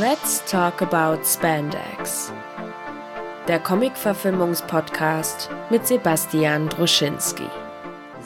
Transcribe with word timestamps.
Let's 0.00 0.44
talk 0.50 0.82
about 0.82 1.24
Spandex. 1.24 2.32
Der 3.46 3.60
Comic-Verfilmungspodcast 3.60 5.48
mit 5.70 5.86
Sebastian 5.86 6.68
Druschinski. 6.68 7.44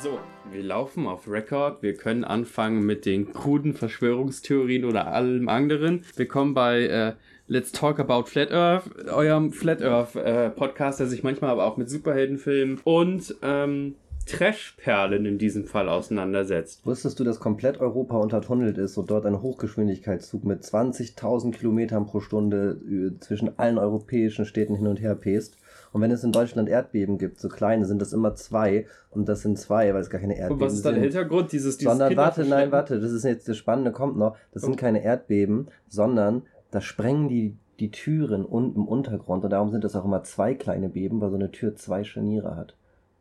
So, 0.03 0.19
wir 0.51 0.62
laufen 0.62 1.07
auf 1.07 1.29
Record. 1.29 1.82
Wir 1.82 1.93
können 1.93 2.25
anfangen 2.25 2.86
mit 2.86 3.04
den 3.04 3.35
kruden 3.35 3.75
Verschwörungstheorien 3.75 4.86
oder 4.86 5.09
allem 5.09 5.50
anderen. 5.50 6.07
Willkommen 6.17 6.54
bei 6.54 6.85
äh, 6.85 7.12
Let's 7.49 7.73
Talk 7.73 8.00
About 8.00 8.30
Flat 8.30 8.50
Earth, 8.50 8.85
eurem 9.07 9.53
Flat 9.53 9.82
Earth 9.82 10.16
äh, 10.16 10.48
Podcast, 10.48 11.00
der 11.00 11.07
sich 11.07 11.23
manchmal 11.23 11.50
aber 11.50 11.64
auch 11.64 11.77
mit 11.77 11.91
Superheldenfilmen 11.91 12.80
und 12.85 13.35
ähm, 13.43 13.96
Trashperlen 14.29 15.25
in 15.25 15.39
diesem 15.39 15.65
Fall 15.65 15.89
auseinandersetzt. 15.89 16.85
Wusstest 16.87 17.19
du, 17.19 17.25
dass 17.25 17.41
komplett 17.41 17.81
Europa 17.81 18.17
untertunnelt 18.17 18.79
ist 18.79 18.96
und 18.96 19.11
dort 19.11 19.27
ein 19.27 19.43
Hochgeschwindigkeitszug 19.43 20.45
mit 20.45 20.63
20.000 20.63 21.53
Kilometern 21.53 22.07
pro 22.07 22.21
Stunde 22.21 22.81
äh, 22.89 23.19
zwischen 23.21 23.59
allen 23.59 23.79
europäischen 23.79 24.45
Städten 24.45 24.75
hin 24.75 24.86
und 24.86 25.00
her 25.00 25.14
pest? 25.14 25.57
Und 25.93 26.03
wenn 26.03 26.11
es 26.11 26.22
in 26.22 26.33
Deutschland 26.33 26.69
Erdbeben 26.69 27.19
gibt, 27.19 27.41
so 27.41 27.49
kleine, 27.49 27.86
sind 27.86 28.03
das 28.03 28.13
immer 28.13 28.35
zwei. 28.35 28.86
Und 29.11 29.29
das 29.29 29.43
sind 29.43 29.59
zwei, 29.59 29.95
weil 29.95 30.03
es 30.03 30.11
gar 30.11 30.21
keine 30.21 30.36
Erdbeben 30.36 30.58
sind. 30.58 30.63
Und 30.63 30.67
was 30.67 30.75
ist 30.75 30.85
dann 30.85 30.95
der 30.95 31.03
Hintergrund 31.05 31.53
dieses, 31.53 31.79
dieses 31.79 31.91
Sondern 31.91 32.17
warte, 32.17 32.45
nein, 32.45 32.70
warte, 32.70 33.00
das 33.00 33.12
ist 33.12 33.25
jetzt 33.25 33.48
das 33.48 33.56
Spannende, 33.56 33.92
kommt 33.92 34.17
noch. 34.17 34.36
Das 34.53 34.62
sind 34.62 34.77
keine 34.77 35.03
Erdbeben, 35.03 35.69
sondern 35.89 36.42
da 36.70 36.81
sprengen 36.81 37.28
die 37.28 37.56
die 37.81 37.91
Türen 37.91 38.45
unten 38.45 38.81
im 38.81 38.89
Untergrund. 38.89 39.45
Und 39.45 39.50
darum 39.50 39.70
sind 39.70 39.84
das 39.84 39.95
auch 39.95 40.05
immer 40.05 40.25
zwei 40.25 40.55
kleine 40.55 40.89
Beben, 40.89 41.20
weil 41.20 41.31
so 41.31 41.36
eine 41.36 41.53
Tür 41.53 41.77
zwei 41.77 42.05
Scharniere 42.05 42.56
hat. 42.56 42.75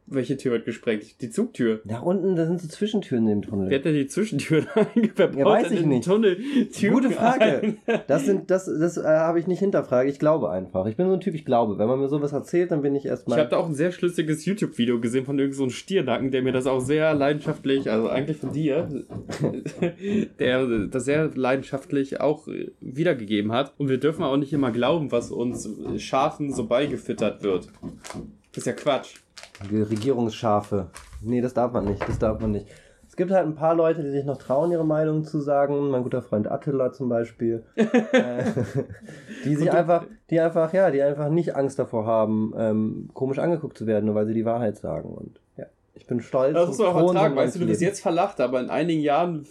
Welche 0.10 0.38
Tür 0.38 0.54
wird 0.54 0.66
gesprengt? 0.66 1.22
Die 1.22 1.30
Zugtür. 1.30 1.82
Da 1.84 2.00
unten, 2.00 2.38
da 2.38 2.46
sind 2.46 2.62
so 2.62 2.68
Zwischentüren 2.70 3.26
dem 3.26 3.42
Tunnel. 3.42 3.70
Wer 3.70 3.80
hat 3.80 3.86
denn 3.86 3.94
die 3.94 4.08
Zwischentüren 4.08 4.66
eingebaut? 4.96 5.36
Ja, 5.36 5.46
weiß 5.46 5.72
ich 5.72 5.86
nicht. 5.86 6.06
Tunnel 6.06 6.38
Gute 6.90 7.12
Frage. 7.12 7.76
Das 8.08 8.26
sind, 8.26 8.50
das, 8.50 8.66
das 8.66 8.98
äh, 8.98 9.04
habe 9.04 9.40
ich 9.40 9.48
nicht 9.48 9.60
hinterfragt. 9.60 10.10
Ich 10.10 10.18
glaube 10.18 10.50
einfach. 10.50 10.86
Ich 10.86 10.96
bin 10.96 11.08
so 11.08 11.14
ein 11.14 11.20
Typ, 11.20 11.36
ich 11.36 11.44
glaube. 11.44 11.78
Wenn 11.78 11.88
man 11.88 12.00
mir 12.00 12.08
sowas 12.08 12.32
erzählt, 12.32 12.72
dann 12.72 12.82
bin 12.82 12.96
ich 12.96 13.06
erstmal. 13.06 13.38
Ich 13.38 13.42
habe 13.42 13.52
da 13.52 13.58
auch 13.58 13.68
ein 13.68 13.76
sehr 13.76 13.92
schlüssiges 13.92 14.46
YouTube-Video 14.46 15.00
gesehen 15.02 15.26
von 15.26 15.38
irgendeinem 15.38 15.70
so 15.70 15.76
Stiernacken, 15.76 16.32
der 16.32 16.42
mir 16.42 16.54
das 16.54 16.68
auch 16.68 16.80
sehr 16.80 17.14
leidenschaftlich, 17.14 17.92
also 17.92 18.08
eigentlich 18.08 18.38
von 18.38 18.54
dir, 18.54 18.88
der 20.40 20.88
das 20.88 21.06
sehr 21.06 21.32
leidenschaftlich 21.36 22.22
auch 22.22 22.48
wiedergegeben 22.80 23.52
hat. 23.52 23.74
Und 23.78 23.90
wir 23.90 23.98
dürfen 23.98 24.24
auch 24.24 24.38
nicht 24.38 24.54
immer 24.54 24.72
glauben, 24.72 25.12
was 25.12 25.32
uns 25.32 25.70
Schafen 25.98 26.54
so 26.54 26.66
beigefüttert 26.66 27.44
wird. 27.44 27.68
Das 28.52 28.60
ist 28.60 28.66
ja 28.66 28.74
Quatsch. 28.74 29.16
Regierungsschafe. 29.72 30.88
Nee, 31.22 31.42
das 31.42 31.54
darf 31.54 31.72
man 31.72 31.86
nicht. 31.86 32.08
Das 32.08 32.20
darf 32.20 32.40
man 32.40 32.52
nicht. 32.52 32.68
Es 33.10 33.16
gibt 33.16 33.32
halt 33.32 33.48
ein 33.48 33.56
paar 33.56 33.74
Leute, 33.74 34.04
die 34.04 34.12
sich 34.12 34.26
noch 34.26 34.38
trauen, 34.38 34.72
ihre 34.72 34.86
Meinung 34.86 35.24
zu 35.24 35.40
sagen. 35.40 35.90
Mein 35.90 36.04
guter 36.04 36.22
Freund 36.22 36.52
Attila 36.52 36.92
zum 36.94 37.10
Beispiel. 37.10 37.64
äh, 37.76 38.44
die 39.46 39.56
sich 39.56 39.72
einfach, 39.72 40.06
die 40.30 40.40
einfach, 40.40 40.72
ja, 40.74 40.92
die 40.92 41.02
einfach 41.02 41.30
nicht 41.30 41.56
Angst 41.56 41.80
davor 41.80 42.06
haben, 42.06 42.54
ähm, 42.58 43.10
komisch 43.14 43.40
angeguckt 43.40 43.78
zu 43.78 43.88
werden, 43.88 44.06
nur 44.06 44.16
weil 44.16 44.28
sie 44.28 44.36
die 44.36 44.46
Wahrheit 44.46 44.78
sagen. 44.78 45.10
Und 45.10 45.40
ja, 45.58 45.66
ich 45.96 46.06
bin 46.06 46.22
stolz. 46.22 46.54
Das 46.54 46.68
musst 46.68 46.80
du 46.80 46.86
auch 46.86 46.98
vertragen. 46.98 47.36
Weißt 47.36 47.56
du, 47.56 47.60
du 47.60 47.66
bist 47.66 47.82
jetzt 47.82 48.02
verlacht, 48.02 48.40
aber 48.40 48.60
in 48.60 48.70
einigen 48.70 49.02
Jahren 49.02 49.48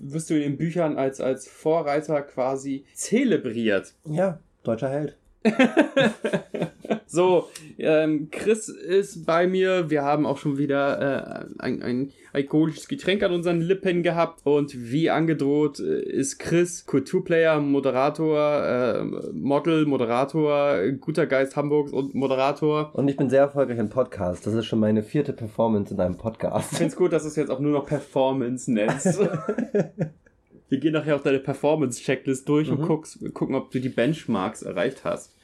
wirst 0.00 0.30
du 0.30 0.34
in 0.34 0.40
den 0.40 0.56
Büchern 0.56 0.96
als, 0.96 1.20
als 1.20 1.46
Vorreiter 1.46 2.22
quasi 2.22 2.86
zelebriert. 2.94 3.92
Ja, 4.04 4.38
deutscher 4.62 4.88
Held. 4.88 5.16
so, 7.06 7.48
ähm, 7.82 8.28
Chris 8.30 8.68
ist 8.68 9.26
bei 9.26 9.46
mir. 9.46 9.90
Wir 9.90 10.02
haben 10.02 10.24
auch 10.26 10.38
schon 10.38 10.58
wieder 10.58 11.48
äh, 11.58 11.62
ein, 11.62 11.82
ein 11.82 12.12
alkoholisches 12.32 12.88
Getränk 12.88 13.22
an 13.22 13.32
unseren 13.32 13.60
Lippen 13.60 14.02
gehabt. 14.02 14.40
Und 14.44 14.72
wie 14.92 15.10
angedroht 15.10 15.80
äh, 15.80 16.00
ist 16.00 16.38
Chris 16.38 16.86
Kulturplayer, 16.86 17.60
Moderator, 17.60 18.64
äh, 18.64 19.04
Model, 19.32 19.86
Moderator, 19.86 20.88
guter 21.00 21.26
Geist 21.26 21.56
Hamburgs 21.56 21.92
und 21.92 22.14
Moderator. 22.14 22.94
Und 22.94 23.08
ich 23.08 23.16
bin 23.16 23.28
sehr 23.28 23.42
erfolgreich 23.42 23.78
im 23.78 23.90
Podcast. 23.90 24.46
Das 24.46 24.54
ist 24.54 24.66
schon 24.66 24.78
meine 24.78 25.02
vierte 25.02 25.32
Performance 25.32 25.92
in 25.92 26.00
einem 26.00 26.16
Podcast. 26.16 26.72
Ich 26.72 26.78
finde 26.78 26.92
es 26.92 26.96
gut, 26.96 27.12
dass 27.12 27.22
du 27.22 27.28
es 27.28 27.36
jetzt 27.36 27.50
auch 27.50 27.60
nur 27.60 27.72
noch 27.72 27.86
Performance 27.86 28.72
nennst. 28.72 29.18
Wir 30.68 30.78
gehen 30.78 30.94
nachher 30.94 31.16
auch 31.16 31.22
deine 31.22 31.38
Performance-Checklist 31.38 32.48
durch 32.48 32.70
mhm. 32.70 32.78
und 32.78 32.86
guckst, 32.86 33.18
gucken, 33.34 33.54
ob 33.54 33.70
du 33.72 33.78
die 33.78 33.90
Benchmarks 33.90 34.62
erreicht 34.62 35.04
hast. 35.04 35.36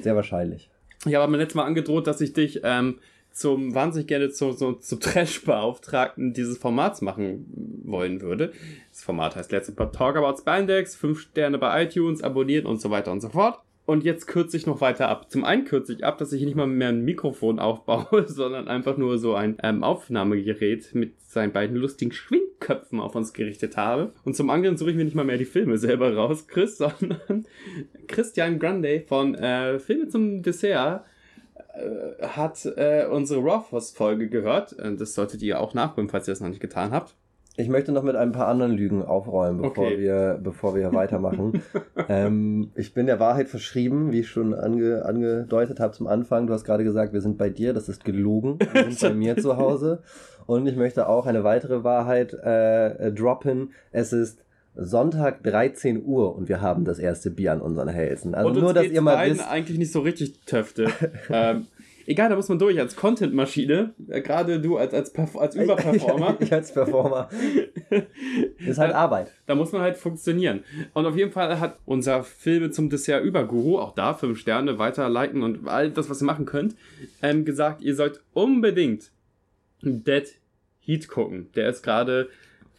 Sehr 0.00 0.14
wahrscheinlich. 0.14 0.70
Ich 1.06 1.14
habe 1.14 1.30
mir 1.30 1.38
letztes 1.38 1.54
Mal 1.54 1.64
angedroht, 1.64 2.06
dass 2.06 2.20
ich 2.20 2.32
dich 2.32 2.60
ähm, 2.64 2.98
zum 3.30 3.74
wahnsinnig 3.74 4.06
gerne 4.06 4.30
zu, 4.30 4.52
so, 4.52 4.72
zum 4.72 5.00
Trash-Beauftragten 5.00 6.32
dieses 6.32 6.56
Formats 6.56 7.02
machen 7.02 7.82
wollen 7.84 8.20
würde. 8.20 8.52
Das 8.90 9.02
Format 9.02 9.36
heißt 9.36 9.50
Let's 9.52 9.72
Talk 9.74 10.16
About 10.16 10.38
Spandex, 10.38 10.94
5 10.96 11.20
Sterne 11.20 11.58
bei 11.58 11.84
iTunes, 11.84 12.22
abonnieren 12.22 12.66
und 12.66 12.80
so 12.80 12.90
weiter 12.90 13.12
und 13.12 13.20
so 13.20 13.28
fort. 13.28 13.60
Und 13.86 14.02
jetzt 14.02 14.26
kürze 14.26 14.56
ich 14.56 14.66
noch 14.66 14.80
weiter 14.80 15.08
ab. 15.08 15.30
Zum 15.30 15.44
einen 15.44 15.66
kürze 15.66 15.92
ich 15.92 16.04
ab, 16.04 16.16
dass 16.16 16.32
ich 16.32 16.42
nicht 16.42 16.56
mal 16.56 16.66
mehr 16.66 16.88
ein 16.88 17.04
Mikrofon 17.04 17.58
aufbaue, 17.60 18.26
sondern 18.28 18.68
einfach 18.68 18.96
nur 18.96 19.18
so 19.18 19.34
ein 19.34 19.58
ähm, 19.62 19.84
Aufnahmegerät 19.84 20.94
mit 20.94 21.20
seinen 21.20 21.52
beiden 21.52 21.76
lustigen 21.76 22.12
Schwingköpfen 22.12 23.00
auf 23.00 23.14
uns 23.14 23.32
gerichtet 23.32 23.76
habe. 23.76 24.12
Und 24.24 24.36
zum 24.36 24.48
anderen 24.50 24.76
suche 24.76 24.90
ich 24.90 24.96
mir 24.96 25.04
nicht 25.04 25.16
mal 25.16 25.24
mehr 25.24 25.38
die 25.38 25.44
Filme 25.44 25.76
selber 25.76 26.14
raus, 26.14 26.46
Chris, 26.46 26.76
sondern 26.78 27.46
Christian 28.06 28.58
Grande 28.58 29.04
von 29.06 29.34
äh, 29.34 29.78
Filme 29.78 30.08
zum 30.08 30.42
Dessert 30.42 31.04
äh, 31.74 32.26
hat 32.26 32.64
äh, 32.76 33.06
unsere 33.06 33.42
Rawforce-Folge 33.42 34.28
gehört. 34.28 34.78
Äh, 34.78 34.94
das 34.96 35.14
solltet 35.14 35.42
ihr 35.42 35.60
auch 35.60 35.74
nachholen, 35.74 36.08
falls 36.08 36.26
ihr 36.26 36.32
das 36.32 36.40
noch 36.40 36.48
nicht 36.48 36.60
getan 36.60 36.92
habt. 36.92 37.14
Ich 37.56 37.68
möchte 37.68 37.92
noch 37.92 38.02
mit 38.02 38.16
ein 38.16 38.32
paar 38.32 38.48
anderen 38.48 38.72
Lügen 38.72 39.04
aufräumen, 39.04 39.62
bevor 39.62 39.86
okay. 39.86 39.98
wir, 39.98 40.40
bevor 40.42 40.74
wir 40.74 40.92
weitermachen. 40.92 41.62
ähm, 42.08 42.72
ich 42.74 42.94
bin 42.94 43.06
der 43.06 43.20
Wahrheit 43.20 43.48
verschrieben, 43.48 44.10
wie 44.10 44.20
ich 44.20 44.28
schon 44.28 44.54
ange, 44.54 45.04
angedeutet 45.04 45.78
habe 45.78 45.92
zum 45.92 46.08
Anfang. 46.08 46.48
Du 46.48 46.52
hast 46.52 46.64
gerade 46.64 46.82
gesagt, 46.82 47.12
wir 47.12 47.20
sind 47.20 47.38
bei 47.38 47.50
dir, 47.50 47.72
das 47.72 47.88
ist 47.88 48.04
gelogen. 48.04 48.58
Wir 48.72 48.84
sind 48.90 49.00
bei 49.00 49.14
mir 49.14 49.36
zu 49.36 49.56
Hause. 49.56 50.02
Und 50.46 50.66
ich 50.66 50.74
möchte 50.74 51.08
auch 51.08 51.26
eine 51.26 51.44
weitere 51.44 51.84
Wahrheit 51.84 52.34
äh, 52.34 53.12
droppen. 53.12 53.72
Es 53.92 54.12
ist 54.12 54.44
Sonntag 54.76 55.44
13 55.44 56.04
Uhr 56.04 56.34
und 56.34 56.48
wir 56.48 56.60
haben 56.60 56.84
das 56.84 56.98
erste 56.98 57.30
Bier 57.30 57.52
an 57.52 57.60
unseren 57.60 57.88
Hälsen. 57.88 58.34
Also 58.34 58.60
nur, 58.60 58.74
dass 58.74 58.86
ihr 58.86 59.00
mal 59.00 59.30
wisst. 59.30 59.48
eigentlich 59.48 59.78
nicht 59.78 59.92
so 59.92 60.00
richtig 60.00 60.40
Töfte. 60.46 60.88
ähm, 61.30 61.66
egal, 62.06 62.28
da 62.28 62.36
muss 62.36 62.48
man 62.48 62.58
durch 62.58 62.78
als 62.78 62.96
Content-Maschine. 62.96 63.94
Äh, 64.08 64.20
gerade 64.20 64.60
du 64.60 64.76
als, 64.76 64.94
als, 64.94 65.14
als 65.36 65.54
Überperformer. 65.56 66.36
ich 66.40 66.52
als 66.52 66.72
Performer. 66.72 67.28
ist 68.58 68.78
halt 68.78 68.94
Arbeit. 68.94 69.32
Da 69.46 69.54
muss 69.54 69.72
man 69.72 69.82
halt 69.82 69.96
funktionieren. 69.96 70.64
Und 70.92 71.06
auf 71.06 71.16
jeden 71.16 71.32
Fall 71.32 71.60
hat 71.60 71.78
unser 71.84 72.24
Filme 72.24 72.70
zum 72.70 72.90
Dessert 72.90 73.24
Überguru, 73.24 73.78
auch 73.78 73.94
da 73.94 74.14
fünf 74.14 74.38
Sterne, 74.38 74.78
weiter 74.78 75.08
liken 75.08 75.42
und 75.42 75.68
all 75.68 75.90
das, 75.90 76.10
was 76.10 76.22
ihr 76.22 76.26
machen 76.26 76.46
könnt, 76.46 76.74
ähm, 77.22 77.44
gesagt, 77.44 77.82
ihr 77.82 77.94
sollt 77.94 78.22
unbedingt 78.32 79.10
Dead 79.82 80.26
Heat 80.80 81.08
gucken. 81.08 81.50
Der 81.54 81.68
ist 81.68 81.82
gerade 81.82 82.28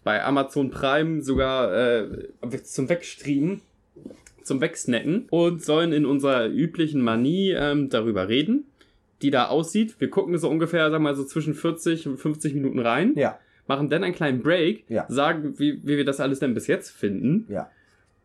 bei 0.04 0.24
Amazon 0.24 0.70
Prime 0.70 1.22
sogar 1.22 1.74
äh, 1.74 2.28
zum 2.64 2.90
Wegstreamen 2.90 3.62
zum 4.46 4.62
Wegsnacken 4.62 5.26
und 5.32 5.64
sollen 5.64 5.92
in 5.92 6.06
unserer 6.06 6.48
üblichen 6.48 7.02
Manie 7.02 7.52
ähm, 7.52 7.90
darüber 7.90 8.30
reden 8.30 8.66
die 9.26 9.32
da 9.32 9.48
aussieht. 9.48 9.96
Wir 10.00 10.10
gucken 10.10 10.38
so 10.38 10.50
ungefähr, 10.50 10.92
sagen 10.92 11.04
wir 11.04 11.10
mal, 11.10 11.16
so 11.16 11.24
zwischen 11.24 11.56
40 11.56 12.08
und 12.08 12.18
50 12.18 12.54
Minuten 12.54 12.80
rein. 12.80 13.14
Ja. 13.16 13.40
Machen 13.68 13.90
dann 13.90 14.04
einen 14.04 14.14
kleinen 14.14 14.44
Break. 14.44 14.86
Ja. 14.88 15.06
Sagen, 15.10 15.58
wie, 15.58 15.82
wie 15.84 15.98
wir 15.98 16.06
das 16.06 16.20
alles 16.20 16.40
denn 16.40 16.54
bis 16.54 16.68
jetzt 16.68 16.92
finden. 16.92 17.48
Ja. 17.50 17.72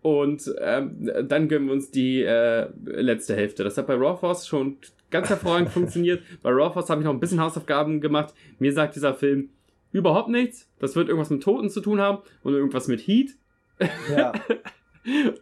Und 0.03 0.55
ähm, 0.61 1.11
dann 1.27 1.49
gönnen 1.49 1.69
wir 1.69 1.72
uns 1.72 1.91
die 1.91 2.22
äh, 2.22 2.69
letzte 2.84 3.34
Hälfte. 3.34 3.65
Das 3.65 3.78
hat 3.78 3.87
bei 3.87 3.94
Raw 3.94 4.19
Force 4.19 4.47
schon 4.47 4.77
ganz 5.11 5.31
hervorragend 5.31 5.71
funktioniert. 5.71 6.22
Bei 6.43 6.50
Raw 6.50 6.72
Force 6.72 6.91
habe 6.91 7.00
ich 7.00 7.06
noch 7.06 7.15
ein 7.15 7.21
bisschen 7.21 7.41
Hausaufgaben 7.41 8.00
gemacht. 8.03 8.34
Mir 8.59 8.72
sagt 8.72 8.94
dieser 8.97 9.15
Film 9.15 9.49
überhaupt 9.93 10.28
nichts. 10.28 10.69
Das 10.78 10.97
wird 10.97 11.09
irgendwas 11.09 11.31
mit 11.31 11.43
Toten 11.43 11.70
zu 11.70 11.81
tun 11.81 12.00
haben 12.00 12.19
und 12.43 12.52
irgendwas 12.52 12.88
mit 12.88 13.00
Heat. 13.00 13.31
Ja. 14.14 14.32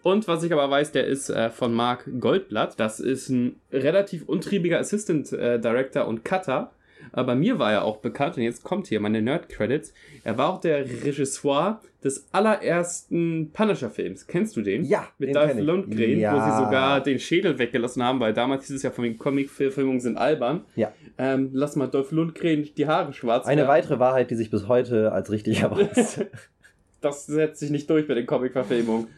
Und 0.02 0.28
was 0.28 0.42
ich 0.42 0.52
aber 0.52 0.70
weiß, 0.70 0.92
der 0.92 1.06
ist 1.06 1.30
äh, 1.30 1.50
von 1.50 1.74
Mark 1.74 2.08
Goldblatt. 2.20 2.78
Das 2.78 3.00
ist 3.00 3.28
ein 3.28 3.56
relativ 3.72 4.28
untriebiger 4.28 4.78
Assistant 4.78 5.32
äh, 5.32 5.58
Director 5.60 6.06
und 6.06 6.24
Cutter. 6.24 6.72
Aber 7.12 7.34
mir 7.34 7.58
war 7.58 7.72
er 7.72 7.84
auch 7.84 7.98
bekannt, 7.98 8.36
und 8.36 8.42
jetzt 8.42 8.62
kommt 8.62 8.86
hier 8.88 9.00
meine 9.00 9.22
Nerd-Credits. 9.22 9.92
Er 10.24 10.36
war 10.36 10.52
auch 10.52 10.60
der 10.60 10.84
Regisseur 10.84 11.80
des 12.04 12.28
allerersten 12.32 13.50
Punisher-Films. 13.52 14.26
Kennst 14.26 14.56
du 14.56 14.62
den? 14.62 14.84
Ja, 14.84 15.08
Mit 15.18 15.34
Dolph 15.34 15.58
Lundgren, 15.58 16.18
ja. 16.18 16.34
wo 16.34 16.38
sie 16.38 16.64
sogar 16.64 17.02
den 17.02 17.18
Schädel 17.18 17.58
weggelassen 17.58 18.02
haben, 18.02 18.20
weil 18.20 18.32
damals 18.34 18.66
hieß 18.66 18.76
es 18.76 18.82
ja 18.82 18.90
von 18.90 19.04
den 19.04 19.18
Comic-Verfilmungen 19.18 20.00
sind 20.00 20.16
albern. 20.16 20.64
Ja. 20.76 20.92
Ähm, 21.16 21.50
lass 21.52 21.76
mal 21.76 21.88
Dolph 21.88 22.12
Lundgren 22.12 22.68
die 22.76 22.86
Haare 22.86 23.12
schwarz 23.12 23.46
Eine 23.46 23.62
werden. 23.62 23.68
weitere 23.68 23.98
Wahrheit, 23.98 24.30
die 24.30 24.36
sich 24.36 24.50
bis 24.50 24.68
heute 24.68 25.12
als 25.12 25.30
richtig 25.32 25.62
erweist. 25.62 26.24
das 27.00 27.26
setzt 27.26 27.60
sich 27.60 27.70
nicht 27.70 27.90
durch 27.90 28.06
bei 28.06 28.14
den 28.14 28.26
Comic-Verfilmungen. 28.26 29.08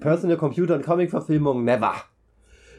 Personal 0.00 0.36
Computer 0.36 0.74
und 0.74 0.84
Comic-Verfilmung, 0.84 1.64
never. 1.64 1.94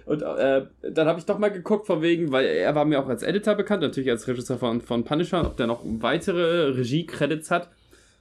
Und 0.06 0.22
äh, 0.22 0.66
dann 0.90 1.08
habe 1.08 1.20
ich 1.20 1.26
doch 1.26 1.38
mal 1.38 1.52
geguckt, 1.52 1.86
von 1.86 2.02
wegen, 2.02 2.32
weil 2.32 2.46
er 2.46 2.74
war 2.76 2.86
mir 2.86 3.00
auch 3.00 3.10
als 3.10 3.24
Editor 3.24 3.56
bekannt, 3.56 3.82
natürlich 3.82 4.10
als 4.10 4.28
Regisseur 4.28 4.58
von, 4.58 4.80
von 4.80 5.04
Punisher, 5.04 5.46
ob 5.46 5.58
der 5.58 5.68
noch 5.68 5.82
weitere 5.84 6.70
Regie-Credits 6.70 7.52
hat. 7.52 7.70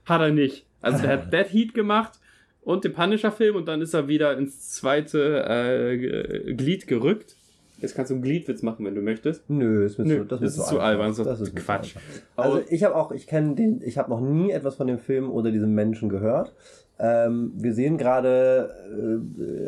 Hat 0.04 0.20
er 0.20 0.30
nicht. 0.30 0.66
Also 0.80 1.02
der 1.02 1.12
hat 1.12 1.32
Dead 1.32 1.46
Heat 1.48 1.74
gemacht 1.74 2.18
und 2.62 2.82
den 2.82 2.92
Punisher-Film 2.92 3.54
und 3.54 3.68
dann 3.68 3.80
ist 3.80 3.94
er 3.94 4.08
wieder 4.08 4.36
ins 4.36 4.72
zweite 4.72 5.44
äh, 5.48 6.54
Glied 6.54 6.88
gerückt. 6.88 7.35
Jetzt 7.78 7.94
kannst 7.94 8.10
du 8.10 8.14
einen 8.14 8.22
Gliedwitz 8.22 8.62
machen, 8.62 8.86
wenn 8.86 8.94
du 8.94 9.02
möchtest. 9.02 9.50
Nö, 9.50 9.84
ist 9.84 9.98
mir 9.98 10.06
Nö, 10.06 10.18
zu, 10.18 10.24
das, 10.24 10.40
das 10.40 10.52
ist, 10.52 10.58
ist 10.58 10.68
zu 10.68 10.80
albern. 10.80 11.12
So 11.12 11.24
das 11.24 11.40
ist 11.40 11.54
Quatsch. 11.54 11.96
Also 12.34 12.60
ich 12.70 12.84
habe 12.84 12.96
auch, 12.96 13.12
ich 13.12 13.26
kenne 13.26 13.54
den, 13.54 13.82
ich 13.82 13.98
habe 13.98 14.08
noch 14.08 14.20
nie 14.20 14.50
etwas 14.50 14.76
von 14.76 14.86
dem 14.86 14.98
Film 14.98 15.30
oder 15.30 15.50
diesem 15.50 15.74
Menschen 15.74 16.08
gehört. 16.08 16.54
Ähm, 16.98 17.52
wir 17.54 17.74
sehen 17.74 17.98
gerade 17.98 18.70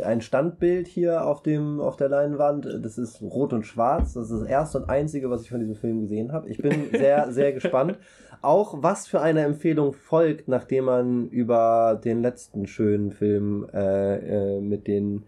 äh, 0.01 0.03
ein 0.03 0.23
Standbild 0.23 0.87
hier 0.87 1.27
auf 1.27 1.43
dem 1.43 1.81
auf 1.81 1.97
der 1.97 2.09
Leinwand. 2.09 2.67
Das 2.83 2.97
ist 2.97 3.21
rot 3.21 3.53
und 3.53 3.67
schwarz. 3.67 4.15
Das 4.15 4.31
ist 4.31 4.41
das 4.41 4.49
erste 4.49 4.79
und 4.79 4.89
einzige, 4.89 5.29
was 5.29 5.43
ich 5.43 5.51
von 5.51 5.61
diesem 5.61 5.75
Film 5.75 6.01
gesehen 6.01 6.33
habe. 6.33 6.49
Ich 6.49 6.59
bin 6.59 6.89
sehr 6.91 7.31
sehr 7.33 7.53
gespannt. 7.53 7.99
Auch 8.41 8.83
was 8.83 9.07
für 9.07 9.21
eine 9.21 9.43
Empfehlung 9.43 9.93
folgt, 9.93 10.49
nachdem 10.49 10.85
man 10.85 11.29
über 11.29 12.01
den 12.03 12.23
letzten 12.23 12.67
schönen 12.67 13.11
Film 13.11 13.67
äh, 13.75 14.57
äh, 14.57 14.61
mit 14.63 14.87
den 14.87 15.25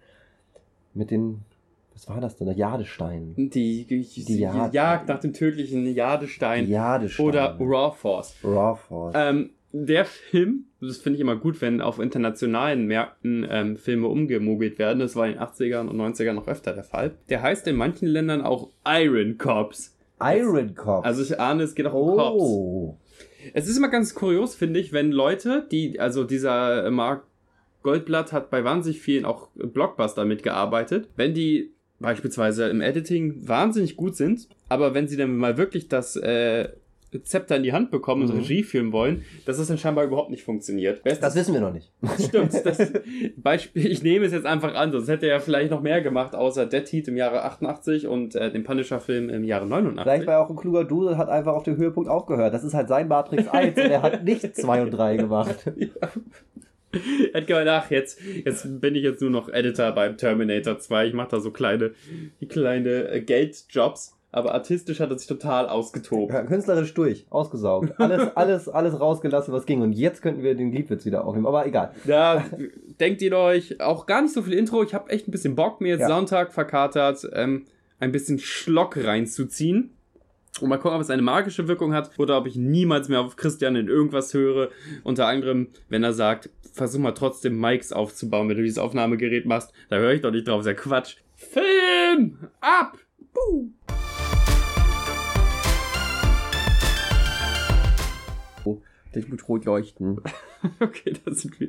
mit 0.95 1.11
den 1.11 1.43
was 2.01 2.09
war 2.09 2.21
das 2.21 2.37
denn? 2.37 2.47
Der 2.47 2.57
Jadestein. 2.57 3.35
Die, 3.37 3.85
die, 3.85 4.25
die 4.25 4.39
Jagd. 4.39 4.73
Jagd 4.73 5.09
nach 5.09 5.21
dem 5.21 5.35
tödlichen 5.35 5.87
Jadestein. 5.87 6.67
Jadestein. 6.67 7.27
Oder 7.27 7.59
Raw 7.61 7.95
Force. 7.95 8.37
Raw 8.43 8.79
Force. 8.89 9.15
Ähm, 9.19 9.51
der 9.73 10.07
Film, 10.07 10.65
das 10.81 10.97
finde 10.97 11.17
ich 11.17 11.21
immer 11.21 11.37
gut, 11.37 11.61
wenn 11.61 11.83
auf 11.83 11.99
internationalen 11.99 12.87
Märkten 12.87 13.47
ähm, 13.51 13.77
Filme 13.77 14.09
umgemogelt 14.09 14.79
werden. 14.79 15.01
Das 15.01 15.15
war 15.15 15.27
in 15.27 15.35
den 15.35 15.43
80ern 15.43 15.89
und 15.89 16.01
90ern 16.01 16.33
noch 16.33 16.49
öfter 16.49 16.73
der 16.73 16.85
Fall. 16.85 17.17
Der 17.29 17.43
heißt 17.43 17.67
in 17.67 17.77
manchen 17.77 18.09
Ländern 18.09 18.41
auch 18.41 18.71
Iron 18.87 19.37
Cops. 19.37 19.95
Iron 20.23 20.75
Cops? 20.75 21.07
Also 21.07 21.23
ich 21.23 21.39
ahne, 21.39 21.65
es 21.65 21.75
geht 21.75 21.87
auch 21.87 21.93
um 21.93 22.19
oh. 22.19 22.97
Cops. 22.97 23.53
Es 23.53 23.69
ist 23.69 23.77
immer 23.77 23.89
ganz 23.89 24.15
kurios, 24.15 24.55
finde 24.55 24.81
ich, 24.81 24.95
wenn 24.95 25.13
Leute, 25.13 25.67
die, 25.71 26.01
also 26.01 26.25
dieser 26.25 26.91
Mark 26.91 27.25
Goldblatt 27.83 28.33
hat 28.33 28.51
bei 28.51 28.65
wahnsinnig 28.65 29.01
vielen 29.01 29.25
auch 29.25 29.49
Blockbuster 29.55 30.25
mitgearbeitet, 30.25 31.09
wenn 31.17 31.35
die 31.35 31.73
beispielsweise 32.01 32.69
im 32.69 32.81
Editing 32.81 33.47
wahnsinnig 33.47 33.97
gut 33.97 34.17
sind, 34.17 34.49
aber 34.69 34.95
wenn 34.95 35.07
sie 35.07 35.17
dann 35.17 35.37
mal 35.37 35.57
wirklich 35.57 35.89
das 35.89 36.17
äh, 36.17 36.71
Zepter 37.25 37.57
in 37.57 37.65
die 37.65 37.73
Hand 37.73 37.91
bekommen 37.91 38.23
und 38.23 38.35
mhm. 38.35 38.41
Regie 38.41 38.63
führen 38.63 38.93
wollen, 38.93 39.25
dass 39.45 39.57
das 39.57 39.67
dann 39.67 39.79
scheinbar 39.79 40.05
überhaupt 40.05 40.31
nicht 40.31 40.45
funktioniert. 40.45 41.03
Bestes 41.03 41.21
das 41.21 41.35
wissen 41.35 41.55
wir 41.55 41.61
noch 41.61 41.73
nicht. 41.73 41.91
Stimmt. 42.21 42.55
Das 42.65 42.79
Beispiel, 43.37 43.87
ich 43.91 44.03
nehme 44.03 44.25
es 44.25 44.33
jetzt 44.33 44.47
einfach 44.47 44.75
an, 44.75 44.93
sonst 44.93 45.09
hätte 45.09 45.27
er 45.27 45.41
vielleicht 45.41 45.71
noch 45.71 45.81
mehr 45.81 46.03
gemacht, 46.03 46.35
außer 46.35 46.67
Dead 46.67 46.87
Heat 46.91 47.09
im 47.09 47.17
Jahre 47.17 47.45
88 47.45 48.07
und 48.07 48.37
äh, 48.37 48.53
den 48.53 48.63
Punisher-Film 48.63 49.29
im 49.29 49.45
Jahre 49.45 49.67
89. 49.67 50.03
Vielleicht 50.03 50.27
war 50.27 50.35
er 50.35 50.41
auch 50.41 50.51
ein 50.51 50.57
kluger 50.57 50.85
Dudel, 50.85 51.19
hat 51.19 51.29
einfach 51.29 51.55
auf 51.55 51.65
den 51.65 51.77
Höhepunkt 51.77 52.09
aufgehört. 52.09 52.55
Das 52.55 52.63
ist 52.63 52.75
halt 52.75 52.89
sein 52.89 53.09
Matrix 53.09 53.49
1 53.49 53.77
und 53.77 53.91
er 53.91 54.03
hat 54.03 54.25
nicht 54.25 54.57
2 54.57 54.83
und 54.83 54.91
3 54.93 55.17
gemacht. 55.17 55.73
ja. 55.77 55.89
Er 57.33 57.41
hat 57.41 57.47
gemeint, 57.47 57.69
ach, 57.69 57.91
jetzt, 57.91 58.21
jetzt 58.45 58.81
bin 58.81 58.95
ich 58.95 59.03
jetzt 59.03 59.21
nur 59.21 59.31
noch 59.31 59.49
Editor 59.49 59.93
beim 59.93 60.17
Terminator 60.17 60.79
2. 60.79 61.07
Ich 61.07 61.15
mache 61.15 61.31
da 61.31 61.41
so 61.41 61.51
kleine, 61.51 61.93
kleine 62.49 63.09
äh, 63.11 63.21
Geldjobs. 63.21 64.17
Aber 64.33 64.55
artistisch 64.55 65.01
hat 65.01 65.11
er 65.11 65.19
sich 65.19 65.27
total 65.27 65.69
ausgetobt. 65.69 66.33
Ja, 66.33 66.45
künstlerisch 66.45 66.95
durch, 66.95 67.27
ausgesaugt. 67.31 67.99
Alles, 67.99 68.29
alles, 68.37 68.69
alles 68.69 69.01
rausgelassen, 69.01 69.53
was 69.53 69.67
ging. 69.67 69.83
Und 69.83 69.93
jetzt 69.93 70.23
könnten 70.23 70.43
wir 70.45 70.55
den 70.55 70.71
Gliedwitz 70.71 71.05
wieder 71.05 71.25
aufnehmen. 71.25 71.47
Aber 71.47 71.67
egal. 71.67 71.93
Ja, 72.05 72.45
denkt 73.01 73.23
ihr 73.23 73.37
euch, 73.37 73.81
auch 73.81 74.07
gar 74.07 74.23
nicht 74.23 74.33
so 74.33 74.43
viel 74.43 74.53
Intro. 74.53 74.85
Ich 74.85 74.95
habe 74.95 75.11
echt 75.11 75.27
ein 75.27 75.33
bisschen 75.33 75.57
Bock, 75.57 75.81
mir 75.81 75.89
jetzt 75.89 76.03
ja. 76.03 76.09
Sonntag 76.09 76.53
verkatert, 76.53 77.29
ähm, 77.33 77.65
ein 77.99 78.13
bisschen 78.13 78.39
Schlock 78.39 78.97
reinzuziehen. 78.97 79.91
Und 80.61 80.69
mal 80.69 80.79
gucken, 80.79 80.97
ob 80.97 81.03
es 81.03 81.11
eine 81.11 81.23
magische 81.23 81.69
Wirkung 81.69 81.95
hat 81.95 82.11
oder 82.19 82.37
ob 82.37 82.47
ich 82.47 82.57
niemals 82.57 83.09
mehr 83.09 83.21
auf 83.21 83.37
Christian 83.37 83.77
in 83.77 83.89
irgendwas 83.89 84.35
höre. 84.35 84.71
Unter 85.05 85.27
anderem, 85.27 85.69
wenn 85.89 86.03
er 86.03 86.13
sagt, 86.13 86.51
versuch 86.73 87.01
mal 87.01 87.13
trotzdem 87.13 87.61
Mikes 87.61 87.93
aufzubauen, 87.93 88.49
wenn 88.49 88.57
du 88.57 88.63
dieses 88.63 88.79
Aufnahmegerät 88.79 89.47
machst. 89.47 89.73
Da 89.89 89.97
höre 89.97 90.13
ich 90.13 90.21
doch 90.21 90.33
nicht 90.33 90.49
drauf, 90.49 90.61
ist 90.61 90.67
ja 90.67 90.75
Quatsch. 90.75 91.17
Film! 91.37 92.49
Ab! 92.61 92.99
Buh. 93.33 93.71
Das 99.13 99.27
muss 99.27 99.49
rot 99.49 99.65
leuchten. 99.65 100.21
okay, 100.81 101.15
das 101.25 101.41
sind 101.41 101.59
wir. 101.59 101.69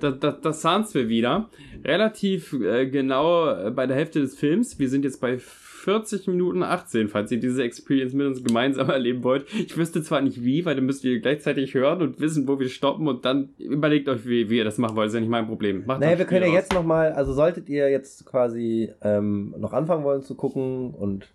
Das, 0.00 0.18
das, 0.18 0.40
das 0.40 0.62
sahen's 0.62 0.94
wir 0.94 1.08
wieder. 1.08 1.50
Relativ 1.84 2.54
äh, 2.54 2.86
genau 2.86 3.50
äh, 3.50 3.70
bei 3.70 3.86
der 3.86 3.96
Hälfte 3.96 4.20
des 4.20 4.38
Films. 4.38 4.78
Wir 4.78 4.88
sind 4.88 5.04
jetzt 5.04 5.20
bei 5.20 5.38
40 5.80 6.26
Minuten 6.26 6.62
18, 6.62 7.08
falls 7.08 7.32
ihr 7.32 7.40
diese 7.40 7.62
Experience 7.62 8.12
mit 8.12 8.26
uns 8.26 8.44
gemeinsam 8.44 8.90
erleben 8.90 9.24
wollt. 9.24 9.46
Ich 9.54 9.76
wüsste 9.76 10.02
zwar 10.02 10.20
nicht 10.20 10.44
wie, 10.44 10.64
weil 10.64 10.74
dann 10.74 10.84
müsst 10.84 11.04
ihr 11.04 11.20
gleichzeitig 11.20 11.74
hören 11.74 12.02
und 12.02 12.20
wissen, 12.20 12.46
wo 12.46 12.60
wir 12.60 12.68
stoppen 12.68 13.08
und 13.08 13.24
dann 13.24 13.50
überlegt 13.58 14.08
euch, 14.08 14.26
wie, 14.26 14.50
wie 14.50 14.58
ihr 14.58 14.64
das 14.64 14.78
machen 14.78 14.96
wollt. 14.96 15.06
Das 15.06 15.12
ist 15.12 15.16
ja 15.16 15.20
nicht 15.20 15.30
mein 15.30 15.46
Problem. 15.46 15.84
Macht 15.86 16.00
naja, 16.00 16.18
wir 16.18 16.26
können 16.26 16.46
ja 16.46 16.52
jetzt 16.52 16.74
nochmal, 16.74 17.12
also 17.12 17.32
solltet 17.32 17.68
ihr 17.68 17.90
jetzt 17.90 18.26
quasi 18.26 18.92
ähm, 19.02 19.54
noch 19.58 19.72
anfangen 19.72 20.04
wollen 20.04 20.22
zu 20.22 20.34
gucken 20.34 20.94
und 20.94 21.28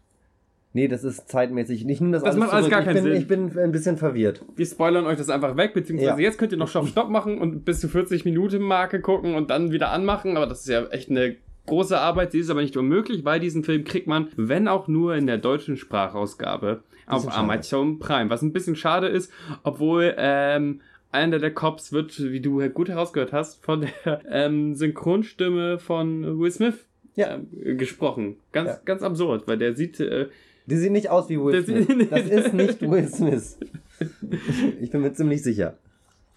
Nee, 0.76 0.90
das 0.90 1.06
ist 1.06 1.30
zeitmäßig. 1.30 1.88
Ich 1.88 2.02
nehme 2.02 2.12
das, 2.12 2.22
das 2.22 2.36
alles 2.36 2.40
macht 2.40 2.54
alles 2.54 2.70
gar 2.70 2.82
keinen 2.82 2.98
ich 2.98 3.04
bin, 3.04 3.14
Sinn. 3.14 3.22
Ich 3.22 3.28
bin 3.56 3.64
ein 3.64 3.72
bisschen 3.72 3.96
verwirrt. 3.96 4.44
Wir 4.58 4.66
spoilern 4.66 5.06
euch 5.06 5.18
das 5.18 5.30
einfach 5.30 5.56
weg, 5.56 5.74
beziehungsweise 5.74 6.22
ja. 6.22 6.28
jetzt 6.28 6.38
könnt 6.38 6.52
ihr 6.52 6.58
noch 6.58 6.68
Stopp, 6.68 6.90
Stopp 6.90 7.10
machen 7.10 7.38
und 7.38 7.64
bis 7.64 7.80
zu 7.80 7.88
40 7.88 8.26
Minuten 8.26 8.62
Marke 8.62 9.00
gucken 9.00 9.36
und 9.36 9.50
dann 9.50 9.72
wieder 9.72 9.92
anmachen. 9.92 10.36
Aber 10.36 10.48
das 10.48 10.60
ist 10.60 10.68
ja 10.68 10.86
echt 10.88 11.10
eine 11.10 11.38
große 11.66 12.00
Arbeit. 12.00 12.32
Sie 12.32 12.40
ist 12.40 12.50
aber 12.50 12.62
nicht 12.62 12.78
unmöglich, 12.78 13.26
weil 13.26 13.40
diesen 13.40 13.64
Film 13.64 13.84
kriegt 13.84 14.08
man, 14.08 14.30
wenn 14.36 14.68
auch 14.68 14.88
nur 14.88 15.16
in 15.16 15.28
der 15.28 15.38
deutschen 15.38 15.78
Sprachausgabe, 15.78 16.84
auf 17.08 17.38
Amazon 17.38 18.00
Prime. 18.00 18.30
Was 18.30 18.42
ein 18.42 18.54
bisschen 18.54 18.76
schade 18.76 19.08
ist, 19.08 19.32
obwohl 19.64 20.16
ähm, 20.18 20.82
einer 21.12 21.40
der 21.40 21.54
Cops 21.54 21.92
wird, 21.92 22.20
wie 22.20 22.40
du 22.40 22.68
gut 22.70 22.90
herausgehört 22.90 23.32
hast, 23.32 23.64
von 23.64 23.82
der 23.82 24.22
ähm, 24.30 24.76
Synchronstimme 24.76 25.78
von 25.80 26.40
Will 26.40 26.52
Smith 26.52 26.86
ja. 27.16 27.40
äh, 27.64 27.76
gesprochen. 27.76 28.38
Ganz, 28.52 28.70
ja. 28.70 28.80
ganz 28.86 29.04
absurd, 29.04 29.48
weil 29.48 29.58
der 29.58 29.76
sieht 29.76 30.00
äh, 30.00 30.28
die 30.68 30.78
sieht 30.78 30.92
nicht 30.92 31.10
aus 31.10 31.30
wie 31.30 31.40
Will 31.40 31.64
Smith. 31.64 32.10
Das 32.10 32.26
ist 32.26 32.54
nicht 32.54 32.82
Will 32.82 33.08
Smith. 33.08 33.58
Ich 34.82 34.92
bin 34.92 35.02
mir 35.02 35.14
ziemlich 35.14 35.42
sicher. 35.42 35.78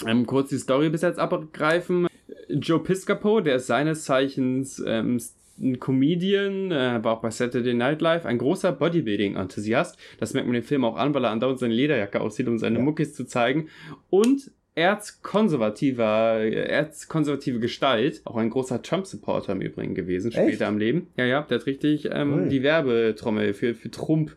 Ähm, 0.06 0.26
kurz 0.26 0.50
die 0.50 0.58
Story 0.58 0.90
bis 0.90 1.02
jetzt 1.02 1.18
abgreifen. 1.18 2.06
Joe 2.48 2.82
Piscopo, 2.82 3.40
der 3.40 3.56
ist 3.56 3.66
seines 3.66 4.04
Zeichens 4.04 4.82
ähm, 4.86 5.20
ein 5.60 5.80
Comedian, 5.80 6.70
äh, 6.70 7.02
war 7.02 7.16
auch 7.16 7.20
bei 7.20 7.30
Saturday 7.30 7.74
Night 7.74 8.00
Live, 8.00 8.26
ein 8.26 8.38
großer 8.38 8.72
Bodybuilding-Enthusiast. 8.72 9.98
Das 10.18 10.34
merkt 10.34 10.46
man 10.46 10.56
im 10.56 10.62
Film 10.62 10.84
auch 10.84 10.96
an, 10.96 11.14
weil 11.14 11.24
er 11.24 11.30
andauernd 11.30 11.58
seine 11.58 11.74
Lederjacke 11.74 12.20
aussieht, 12.20 12.48
um 12.48 12.58
seine 12.58 12.78
ja. 12.78 12.84
Muckis 12.84 13.14
zu 13.14 13.24
zeigen. 13.24 13.68
Und 14.08 14.50
erzkonservativer, 14.76 16.38
erzkonservative 16.38 17.58
Gestalt, 17.58 18.20
auch 18.24 18.36
ein 18.36 18.50
großer 18.50 18.80
Trump-Supporter 18.80 19.52
im 19.52 19.60
Übrigen 19.60 19.96
gewesen, 19.96 20.30
später 20.30 20.50
Echt? 20.50 20.62
im 20.62 20.78
Leben. 20.78 21.08
Ja, 21.16 21.24
ja, 21.24 21.42
der 21.42 21.58
hat 21.58 21.66
richtig 21.66 22.08
ähm, 22.12 22.48
die 22.48 22.62
Werbetrommel 22.62 23.54
für, 23.54 23.74
für 23.74 23.90
Trump 23.90 24.36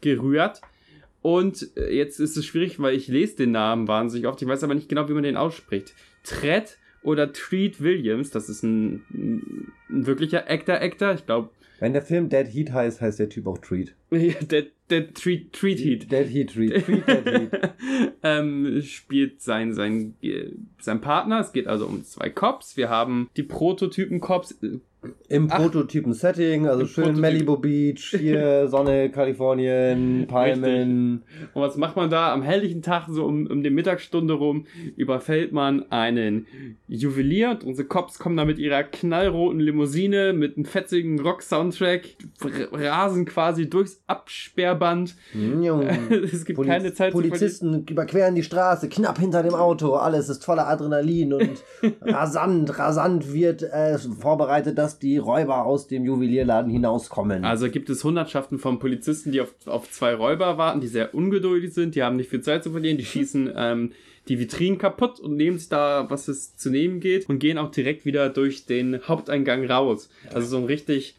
gerührt. 0.00 0.62
Und 1.20 1.68
äh, 1.76 1.94
jetzt 1.94 2.18
ist 2.18 2.38
es 2.38 2.46
schwierig, 2.46 2.80
weil 2.80 2.94
ich 2.94 3.08
lese 3.08 3.36
den 3.36 3.52
Namen 3.52 3.86
wahnsinnig 3.86 4.26
oft, 4.26 4.40
ich 4.40 4.48
weiß 4.48 4.64
aber 4.64 4.74
nicht 4.74 4.88
genau, 4.88 5.08
wie 5.10 5.14
man 5.14 5.22
den 5.22 5.36
ausspricht. 5.36 5.94
Tred 6.22 6.78
oder 7.04 7.32
Treat 7.32 7.80
Williams, 7.80 8.30
das 8.30 8.48
ist 8.48 8.62
ein, 8.62 9.04
ein 9.88 10.06
wirklicher 10.06 10.50
Actor-Actor, 10.50 11.14
ich 11.14 11.26
glaube. 11.26 11.50
Wenn 11.80 11.92
der 11.92 12.02
Film 12.02 12.28
Dead 12.28 12.46
Heat 12.46 12.72
heißt, 12.72 13.00
heißt 13.00 13.18
der 13.18 13.28
Typ 13.28 13.46
auch 13.46 13.58
Treat. 13.58 13.94
Dead, 14.10 14.72
Dead 14.90 15.14
Treat, 15.14 15.52
Treat 15.52 15.78
Heat. 15.78 16.10
Dead 16.10 16.26
Heat, 16.28 16.54
Treat, 16.54 16.84
Treat 16.84 17.08
Dead 17.08 17.26
Heat. 17.26 17.74
ähm, 18.22 18.80
spielt 18.82 19.42
sein, 19.42 19.74
sein, 19.74 20.14
sein 20.80 21.00
Partner. 21.00 21.40
Es 21.40 21.52
geht 21.52 21.66
also 21.66 21.86
um 21.86 22.04
zwei 22.04 22.30
Cops. 22.30 22.76
Wir 22.76 22.88
haben 22.88 23.28
die 23.36 23.42
Prototypen-Cops. 23.42 24.60
Im 25.28 25.48
Prototypen-Setting, 25.48 26.66
also 26.66 26.86
schön 26.86 27.04
Prototypen. 27.04 27.20
Malibu 27.20 27.56
Beach, 27.56 28.14
hier 28.18 28.68
Sonne, 28.68 29.10
Kalifornien, 29.10 30.26
Palmen. 30.26 31.22
Richtig. 31.24 31.54
Und 31.54 31.62
was 31.62 31.76
macht 31.76 31.96
man 31.96 32.10
da 32.10 32.32
am 32.32 32.42
helllichen 32.42 32.82
Tag, 32.82 33.06
so 33.08 33.24
um, 33.24 33.46
um 33.46 33.62
die 33.62 33.70
Mittagsstunde 33.70 34.34
rum, 34.34 34.66
überfällt 34.96 35.52
man 35.52 35.90
einen 35.90 36.46
Juwelier 36.88 37.50
und 37.50 37.64
unsere 37.64 37.88
Cops 37.88 38.18
kommen 38.18 38.36
da 38.36 38.44
mit 38.44 38.58
ihrer 38.58 38.82
knallroten 38.82 39.60
Limousine 39.60 40.32
mit 40.32 40.56
einem 40.56 40.66
fetzigen 40.66 41.20
Rock-Soundtrack, 41.20 42.16
rasen 42.72 43.24
quasi 43.24 43.68
durchs 43.68 44.02
Absperrband. 44.06 45.16
es 46.32 46.44
gibt 46.44 46.56
Poliz 46.56 46.70
keine 46.70 46.94
Zeit 46.94 47.12
Polizisten 47.12 47.84
überqueren 47.88 48.34
die 48.34 48.42
Straße, 48.42 48.88
knapp 48.88 49.18
hinter 49.18 49.42
dem 49.42 49.54
Auto, 49.54 49.94
alles 49.94 50.28
ist 50.28 50.44
voller 50.44 50.68
Adrenalin 50.68 51.32
und 51.32 51.64
rasant, 52.02 52.78
rasant 52.78 53.32
wird 53.32 53.62
äh, 53.62 53.98
vorbereitet, 53.98 54.78
dass 54.78 54.93
die 54.98 55.18
Räuber 55.18 55.64
aus 55.64 55.86
dem 55.86 56.04
Juwelierladen 56.04 56.70
hinauskommen. 56.70 57.44
Also 57.44 57.70
gibt 57.70 57.90
es 57.90 58.04
Hundertschaften 58.04 58.58
von 58.58 58.78
Polizisten, 58.78 59.32
die 59.32 59.40
auf, 59.40 59.54
auf 59.66 59.90
zwei 59.90 60.14
Räuber 60.14 60.58
warten, 60.58 60.80
die 60.80 60.86
sehr 60.86 61.14
ungeduldig 61.14 61.72
sind, 61.72 61.94
die 61.94 62.02
haben 62.02 62.16
nicht 62.16 62.30
viel 62.30 62.40
Zeit 62.40 62.64
zu 62.64 62.70
verlieren, 62.70 62.98
die 62.98 63.04
schießen 63.04 63.52
ähm, 63.56 63.92
die 64.28 64.38
Vitrinen 64.38 64.78
kaputt 64.78 65.20
und 65.20 65.36
nehmen 65.36 65.58
sich 65.58 65.68
da, 65.68 66.06
was 66.08 66.28
es 66.28 66.56
zu 66.56 66.70
nehmen 66.70 67.00
geht 67.00 67.28
und 67.28 67.38
gehen 67.38 67.58
auch 67.58 67.70
direkt 67.70 68.06
wieder 68.06 68.30
durch 68.30 68.66
den 68.66 69.00
Haupteingang 69.06 69.66
raus. 69.66 70.08
Also 70.32 70.46
so 70.46 70.56
ein 70.56 70.64
richtig 70.64 71.16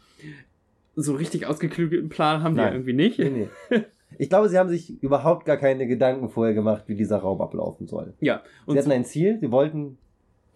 so 0.96 1.14
richtig 1.14 1.46
ausgeklügelten 1.46 2.08
Plan 2.08 2.42
haben 2.42 2.54
Nein. 2.54 2.68
die 2.68 2.76
irgendwie 2.76 2.92
nicht. 2.94 3.18
Nee, 3.18 3.48
nee. 3.70 3.82
Ich 4.18 4.30
glaube, 4.30 4.48
sie 4.48 4.58
haben 4.58 4.68
sich 4.70 5.02
überhaupt 5.02 5.44
gar 5.44 5.56
keine 5.56 5.86
Gedanken 5.86 6.30
vorher 6.30 6.54
gemacht, 6.54 6.84
wie 6.86 6.94
dieser 6.94 7.18
Raum 7.18 7.40
ablaufen 7.40 7.86
soll. 7.86 8.14
Ja. 8.20 8.42
Und 8.64 8.74
sie 8.74 8.78
hatten 8.78 8.92
ein 8.92 9.04
Ziel, 9.04 9.38
sie 9.40 9.50
wollten 9.50 9.98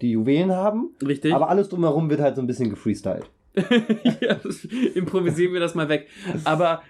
die 0.00 0.12
Juwelen 0.12 0.52
haben. 0.52 0.90
Richtig. 1.06 1.34
Aber 1.34 1.48
alles 1.48 1.68
drumherum 1.68 2.10
wird 2.10 2.20
halt 2.20 2.36
so 2.36 2.42
ein 2.42 2.46
bisschen 2.46 2.70
gefreestylt. 2.70 3.30
ja, 4.20 4.38
improvisieren 4.94 5.52
wir 5.52 5.60
das 5.60 5.74
mal 5.74 5.88
weg. 5.88 6.08
Aber 6.44 6.82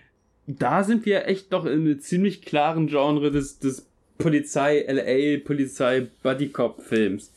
da 0.47 0.85
sind 0.85 1.07
wir 1.07 1.27
echt 1.27 1.53
doch 1.53 1.65
in 1.65 1.81
einem 1.81 2.01
ziemlich 2.01 2.43
klaren 2.43 2.87
Genre 2.87 3.31
des, 3.31 3.59
des 3.59 3.87
Polizei, 4.19 4.85
LA, 4.87 5.45
Polizei, 5.45 6.09
Buddy 6.23 6.49
Cop 6.49 6.83
Films. 6.83 7.33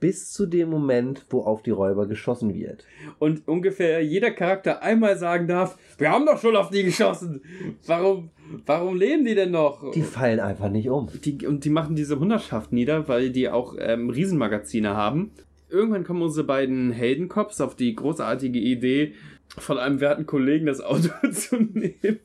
Bis 0.00 0.32
zu 0.32 0.46
dem 0.46 0.70
Moment, 0.70 1.26
wo 1.28 1.42
auf 1.42 1.62
die 1.62 1.70
Räuber 1.70 2.06
geschossen 2.06 2.54
wird. 2.54 2.86
Und 3.18 3.46
ungefähr 3.46 4.02
jeder 4.02 4.30
Charakter 4.30 4.82
einmal 4.82 5.18
sagen 5.18 5.46
darf, 5.46 5.78
wir 5.98 6.10
haben 6.10 6.24
doch 6.24 6.40
schon 6.40 6.56
auf 6.56 6.70
die 6.70 6.82
geschossen. 6.84 7.42
Warum, 7.86 8.30
warum 8.64 8.96
leben 8.96 9.26
die 9.26 9.34
denn 9.34 9.50
noch? 9.50 9.90
Die 9.92 10.02
fallen 10.02 10.40
einfach 10.40 10.70
nicht 10.70 10.88
um. 10.88 11.08
Die, 11.22 11.46
und 11.46 11.64
die 11.66 11.70
machen 11.70 11.96
diese 11.96 12.18
Hundertschaft 12.18 12.72
nieder, 12.72 13.08
weil 13.08 13.30
die 13.30 13.50
auch 13.50 13.76
ähm, 13.78 14.08
Riesenmagazine 14.08 14.96
haben. 14.96 15.32
Irgendwann 15.68 16.04
kommen 16.04 16.22
unsere 16.22 16.46
beiden 16.46 16.90
Heldencops 16.92 17.60
auf 17.60 17.76
die 17.76 17.94
großartige 17.94 18.58
Idee, 18.58 19.12
von 19.58 19.78
einem 19.78 20.00
werten 20.00 20.26
Kollegen 20.26 20.66
das 20.66 20.80
Auto 20.80 21.10
zu 21.32 21.56
nehmen. 21.56 22.20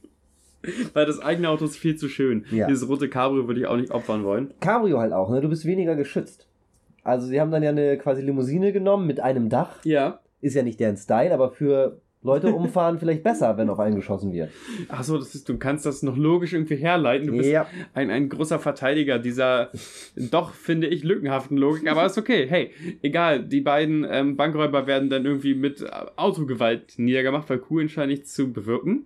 Weil 0.93 1.05
das 1.05 1.19
eigene 1.19 1.49
Auto 1.49 1.65
ist 1.65 1.77
viel 1.77 1.95
zu 1.95 2.09
schön. 2.09 2.45
Ja. 2.51 2.67
Dieses 2.67 2.87
rote 2.87 3.09
Cabrio 3.09 3.47
würde 3.47 3.59
ich 3.59 3.67
auch 3.67 3.77
nicht 3.77 3.91
opfern 3.91 4.23
wollen. 4.23 4.53
Cabrio 4.59 4.99
halt 4.99 5.13
auch, 5.13 5.29
ne? 5.29 5.41
Du 5.41 5.49
bist 5.49 5.65
weniger 5.65 5.95
geschützt. 5.95 6.47
Also 7.05 7.27
sie 7.27 7.39
haben 7.39 7.51
dann 7.51 7.63
ja 7.63 7.69
eine 7.69 7.97
quasi 7.97 8.21
Limousine 8.21 8.73
genommen 8.73 9.05
mit 9.05 9.19
einem 9.19 9.47
Dach. 9.47 9.77
Ja. 9.85 10.19
Ist 10.41 10.55
ja 10.55 10.63
nicht 10.63 10.79
deren 10.79 10.97
Style, 10.97 11.33
aber 11.33 11.51
für 11.51 12.01
Leute 12.23 12.51
umfahren 12.51 12.97
vielleicht 12.99 13.21
besser, 13.21 13.57
wenn 13.57 13.69
auf 13.69 13.79
einen 13.79 13.95
geschossen 13.95 14.33
wird. 14.33 14.49
Ach 14.89 15.03
so, 15.03 15.17
das 15.19 15.35
ist, 15.35 15.47
du 15.47 15.57
kannst 15.57 15.85
das 15.85 16.01
noch 16.01 16.17
logisch 16.17 16.53
irgendwie 16.53 16.77
herleiten. 16.77 17.27
Du 17.27 17.37
bist 17.37 17.49
ja. 17.49 17.67
ein, 17.93 18.09
ein 18.09 18.27
großer 18.27 18.57
Verteidiger 18.57 19.19
dieser 19.19 19.69
doch, 20.15 20.53
finde 20.53 20.87
ich, 20.87 21.03
lückenhaften 21.03 21.57
Logik, 21.57 21.87
aber 21.89 22.05
ist 22.07 22.17
okay. 22.17 22.47
Hey, 22.49 22.71
egal, 23.03 23.43
die 23.43 23.61
beiden 23.61 24.05
ähm, 24.09 24.35
Bankräuber 24.35 24.87
werden 24.87 25.11
dann 25.11 25.25
irgendwie 25.25 25.53
mit 25.53 25.85
Autogewalt 26.15 26.95
niedergemacht, 26.97 27.47
weil 27.49 27.59
Q 27.59 27.87
scheint 27.87 28.09
nichts 28.09 28.33
zu 28.33 28.51
bewirken. 28.51 29.05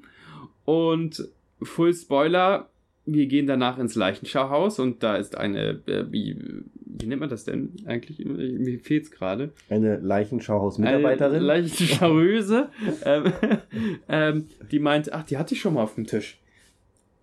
Und 0.64 1.28
Full 1.62 1.94
Spoiler, 1.94 2.70
wir 3.14 3.28
gehen 3.28 3.48
danach 3.48 3.78
ins 3.78 3.96
Leichenschauhaus 3.96 4.80
und 4.80 5.04
da 5.04 5.16
ist 5.16 5.38
eine, 5.38 5.82
äh, 5.88 6.06
wie, 6.10 6.38
wie 6.86 7.08
nennt 7.08 7.20
man 7.22 7.30
das 7.30 7.46
denn 7.46 7.74
eigentlich? 7.86 8.20
Mir 8.26 8.80
fehlt 8.80 9.06
es 9.06 9.12
gerade. 9.12 9.52
Eine 9.70 9.98
Leichenschauhaus-Mitarbeiterin? 9.98 11.42
Leichenschauöse, 11.42 12.70
ähm, 13.06 13.34
ähm, 14.08 14.46
die 14.72 14.80
meint, 14.80 15.12
ach, 15.14 15.24
die 15.24 15.38
hatte 15.38 15.54
ich 15.54 15.62
schon 15.62 15.76
mal 15.76 15.84
auf 15.84 15.96
dem 15.96 16.06
Tisch. 16.06 16.40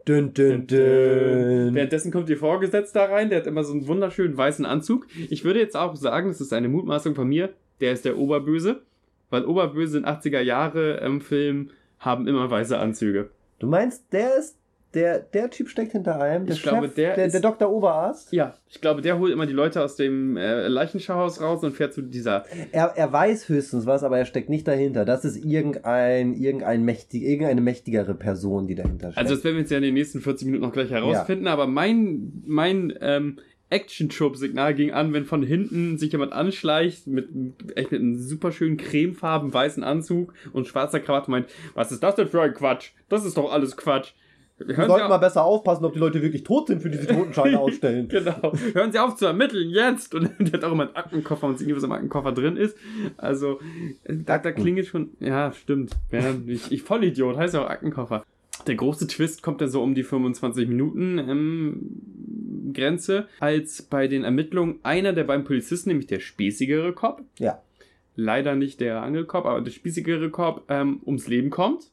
Dün, 0.06 0.32
dün, 0.34 0.68
dün. 0.68 1.74
Währenddessen 1.74 2.12
kommt 2.12 2.28
ihr 2.30 2.36
Vorgesetzter 2.36 3.10
rein, 3.10 3.28
der 3.28 3.40
hat 3.40 3.46
immer 3.48 3.64
so 3.64 3.72
einen 3.72 3.88
wunderschönen 3.88 4.36
weißen 4.36 4.64
Anzug. 4.64 5.08
Ich 5.30 5.44
würde 5.44 5.58
jetzt 5.58 5.76
auch 5.76 5.96
sagen, 5.96 6.28
das 6.28 6.40
ist 6.40 6.52
eine 6.52 6.68
Mutmaßung 6.68 7.16
von 7.16 7.26
mir, 7.26 7.52
der 7.80 7.92
ist 7.92 8.04
der 8.04 8.16
Oberböse, 8.16 8.82
weil 9.30 9.44
Oberböse 9.44 9.98
in 9.98 10.04
80er 10.04 10.40
Jahre 10.40 10.98
im 10.98 11.20
Film 11.20 11.70
haben 11.98 12.28
immer 12.28 12.48
weiße 12.48 12.78
Anzüge. 12.78 13.30
Du 13.58 13.66
meinst, 13.66 14.12
der 14.12 14.36
ist 14.36 14.56
der, 14.94 15.18
der 15.20 15.50
Typ 15.50 15.68
steckt 15.68 15.92
hinter 15.92 16.20
allem. 16.20 16.46
Der 16.46 16.54
ich 16.54 16.62
Chef, 16.62 16.70
glaube, 16.70 16.88
der, 16.88 17.14
der, 17.14 17.28
der 17.28 17.40
Dr. 17.40 17.70
Oberarzt. 17.70 18.32
Ja, 18.32 18.54
ich 18.68 18.80
glaube, 18.80 19.02
der 19.02 19.18
holt 19.18 19.32
immer 19.32 19.46
die 19.46 19.52
Leute 19.52 19.82
aus 19.82 19.96
dem 19.96 20.36
äh, 20.36 20.68
Leichenschauhaus 20.68 21.40
raus 21.40 21.62
und 21.62 21.72
fährt 21.72 21.92
zu 21.92 22.02
dieser. 22.02 22.44
Er, 22.72 22.94
er 22.96 23.12
weiß 23.12 23.48
höchstens 23.48 23.86
was, 23.86 24.02
aber 24.02 24.18
er 24.18 24.24
steckt 24.24 24.48
nicht 24.48 24.66
dahinter. 24.66 25.04
Das 25.04 25.24
ist 25.24 25.44
irgendein, 25.44 26.34
irgendein 26.34 26.82
mächtig, 26.82 27.22
irgendeine 27.22 27.60
mächtigere 27.60 28.14
Person, 28.14 28.66
die 28.66 28.74
dahinter 28.74 29.12
steckt. 29.12 29.18
Also, 29.18 29.34
das 29.34 29.44
werden 29.44 29.56
wir 29.56 29.60
jetzt 29.60 29.70
ja 29.70 29.76
in 29.76 29.82
den 29.82 29.94
nächsten 29.94 30.20
40 30.20 30.46
Minuten 30.46 30.64
noch 30.64 30.72
gleich 30.72 30.90
herausfinden, 30.90 31.46
ja. 31.46 31.52
aber 31.52 31.66
mein, 31.66 32.42
mein 32.46 32.94
ähm, 33.00 33.38
Action-Trope-Signal 33.68 34.74
ging 34.74 34.92
an, 34.92 35.12
wenn 35.12 35.24
von 35.24 35.42
hinten 35.42 35.98
sich 35.98 36.12
jemand 36.12 36.32
anschleicht 36.32 37.06
mit 37.06 37.28
echt 37.74 37.90
mit 37.90 38.00
einem 38.00 38.16
super 38.16 38.52
schönen 38.52 38.76
cremefarben 38.76 39.52
weißen 39.52 39.82
Anzug 39.82 40.32
und 40.52 40.68
schwarzer 40.68 41.00
Krawatte 41.00 41.30
meint, 41.30 41.48
was 41.74 41.90
ist 41.90 42.02
das 42.02 42.14
denn 42.14 42.28
für 42.28 42.42
ein 42.42 42.54
Quatsch? 42.54 42.92
Das 43.08 43.24
ist 43.24 43.36
doch 43.36 43.52
alles 43.52 43.76
Quatsch. 43.76 44.12
Wir 44.58 44.74
sollten 44.74 45.08
mal 45.08 45.18
besser 45.18 45.44
aufpassen, 45.44 45.84
ob 45.84 45.92
die 45.92 45.98
Leute 45.98 46.22
wirklich 46.22 46.42
tot 46.42 46.68
sind, 46.68 46.80
für 46.80 46.88
diese 46.88 47.06
Totenscheine 47.06 47.60
ausstellen. 47.60 48.08
genau. 48.08 48.52
Hören 48.72 48.90
Sie 48.90 48.98
auf 48.98 49.16
zu 49.16 49.26
ermitteln, 49.26 49.68
jetzt! 49.68 50.14
Und 50.14 50.30
der 50.38 50.52
hat 50.52 50.64
auch 50.64 50.72
immer 50.72 50.84
einen 50.84 50.96
Aktenkoffer 50.96 51.46
und 51.46 51.58
sieht 51.58 51.66
nicht, 51.66 51.76
was 51.76 51.84
im 51.84 51.92
Aktenkoffer 51.92 52.32
drin 52.32 52.56
ist. 52.56 52.76
Also, 53.18 53.60
da, 54.04 54.38
da 54.38 54.52
klingelt 54.52 54.86
schon, 54.86 55.10
ja, 55.20 55.52
stimmt. 55.52 55.92
Ja, 56.10 56.34
ich, 56.46 56.72
ich 56.72 56.82
Vollidiot, 56.82 57.36
heißt 57.36 57.54
ja 57.54 57.64
auch 57.64 57.70
Aktenkoffer. 57.70 58.24
Der 58.66 58.74
große 58.76 59.06
Twist 59.06 59.42
kommt 59.42 59.60
dann 59.60 59.68
so 59.68 59.82
um 59.82 59.94
die 59.94 60.02
25 60.02 60.66
Minuten 60.68 61.18
ähm, 61.18 62.72
Grenze, 62.72 63.28
als 63.40 63.82
bei 63.82 64.08
den 64.08 64.24
Ermittlungen 64.24 64.80
einer 64.82 65.12
der 65.12 65.24
beiden 65.24 65.44
Polizisten, 65.44 65.90
nämlich 65.90 66.06
der 66.06 66.20
spießigere 66.20 66.94
Cop, 66.94 67.22
ja. 67.38 67.60
leider 68.16 68.54
nicht 68.54 68.80
der 68.80 69.02
Angelkop, 69.02 69.44
aber 69.44 69.60
der 69.60 69.70
spießigere 69.70 70.30
Cop, 70.30 70.64
ähm, 70.68 71.00
ums 71.04 71.28
Leben 71.28 71.50
kommt 71.50 71.90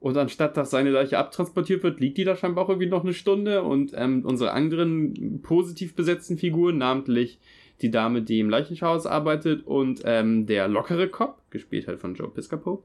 und 0.00 0.16
anstatt 0.16 0.56
dass 0.56 0.70
seine 0.70 0.90
Leiche 0.90 1.18
abtransportiert 1.18 1.82
wird, 1.82 2.00
liegt 2.00 2.18
die 2.18 2.24
da 2.24 2.36
scheinbar 2.36 2.64
auch 2.64 2.68
irgendwie 2.68 2.88
noch 2.88 3.02
eine 3.02 3.14
Stunde. 3.14 3.62
Und 3.62 3.92
ähm, 3.96 4.24
unsere 4.24 4.52
anderen 4.52 5.40
positiv 5.42 5.94
besetzten 5.94 6.38
Figuren, 6.38 6.78
namentlich 6.78 7.40
die 7.80 7.90
Dame, 7.90 8.22
die 8.22 8.40
im 8.40 8.50
Leichenschauhaus 8.50 9.06
arbeitet 9.06 9.66
und 9.66 10.02
ähm, 10.04 10.46
der 10.46 10.68
lockere 10.68 11.08
Cop, 11.08 11.42
gespielt 11.50 11.88
halt 11.88 12.00
von 12.00 12.14
Joe 12.14 12.28
Piscopo, 12.28 12.84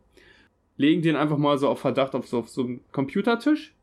legen 0.77 1.01
den 1.01 1.15
einfach 1.15 1.37
mal 1.37 1.57
so 1.57 1.67
auf 1.67 1.79
Verdacht 1.79 2.15
auf 2.15 2.27
so, 2.27 2.39
auf 2.39 2.49
so 2.49 2.63
einen 2.63 2.81
Computertisch 2.91 3.75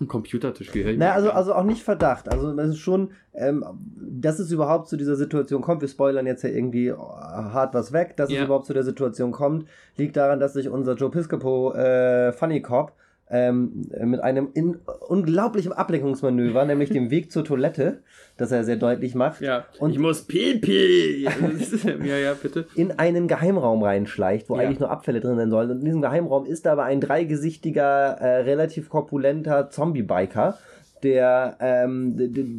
ein 0.00 0.08
Computertisch 0.08 0.72
gehört. 0.72 0.98
Naja, 0.98 1.12
also, 1.12 1.30
also 1.30 1.54
auch 1.54 1.62
nicht 1.62 1.82
Verdacht. 1.82 2.28
Also 2.28 2.52
das 2.54 2.70
ist 2.70 2.78
schon, 2.78 3.12
ähm, 3.32 3.64
dass 3.96 4.40
es 4.40 4.50
überhaupt 4.50 4.88
zu 4.88 4.96
dieser 4.96 5.14
Situation 5.14 5.62
kommt. 5.62 5.82
Wir 5.82 5.88
spoilern 5.88 6.26
jetzt 6.26 6.42
ja 6.42 6.50
irgendwie 6.50 6.92
hart 6.92 7.74
was 7.74 7.92
weg. 7.92 8.16
Dass 8.16 8.30
ja. 8.30 8.40
es 8.40 8.44
überhaupt 8.46 8.66
zu 8.66 8.74
der 8.74 8.82
Situation 8.82 9.30
kommt, 9.30 9.68
liegt 9.96 10.16
daran, 10.16 10.40
dass 10.40 10.54
sich 10.54 10.68
unser 10.68 10.94
Joe 10.94 11.10
Piscopo 11.10 11.74
äh, 11.74 12.32
Funny 12.32 12.60
Cop 12.60 12.92
ähm, 13.30 13.86
mit 14.02 14.20
einem 14.20 14.48
in 14.54 14.76
unglaublichen 15.08 15.72
Ablenkungsmanöver, 15.72 16.64
nämlich 16.64 16.90
dem 16.90 17.10
Weg 17.10 17.32
zur 17.32 17.44
Toilette, 17.44 18.02
das 18.36 18.52
er 18.52 18.64
sehr 18.64 18.76
deutlich 18.76 19.14
macht. 19.14 19.40
Ja. 19.40 19.64
Und 19.78 19.92
ich 19.92 19.98
muss 19.98 20.22
pipi. 20.22 21.24
ja, 22.04 22.16
ja, 22.18 22.34
bitte. 22.34 22.66
In 22.74 22.92
einen 22.92 23.28
Geheimraum 23.28 23.82
reinschleicht, 23.82 24.50
wo 24.50 24.56
ja. 24.56 24.62
eigentlich 24.62 24.80
nur 24.80 24.90
Abfälle 24.90 25.20
drin 25.20 25.36
sein 25.36 25.50
sollen. 25.50 25.70
Und 25.70 25.78
in 25.78 25.84
diesem 25.84 26.02
Geheimraum 26.02 26.44
ist 26.44 26.66
aber 26.66 26.84
ein 26.84 27.00
dreigesichtiger, 27.00 28.18
äh, 28.20 28.42
relativ 28.42 28.88
korpulenter 28.88 29.70
Zombie-Biker 29.70 30.58
der, 31.02 31.56
ähm, 31.60 32.14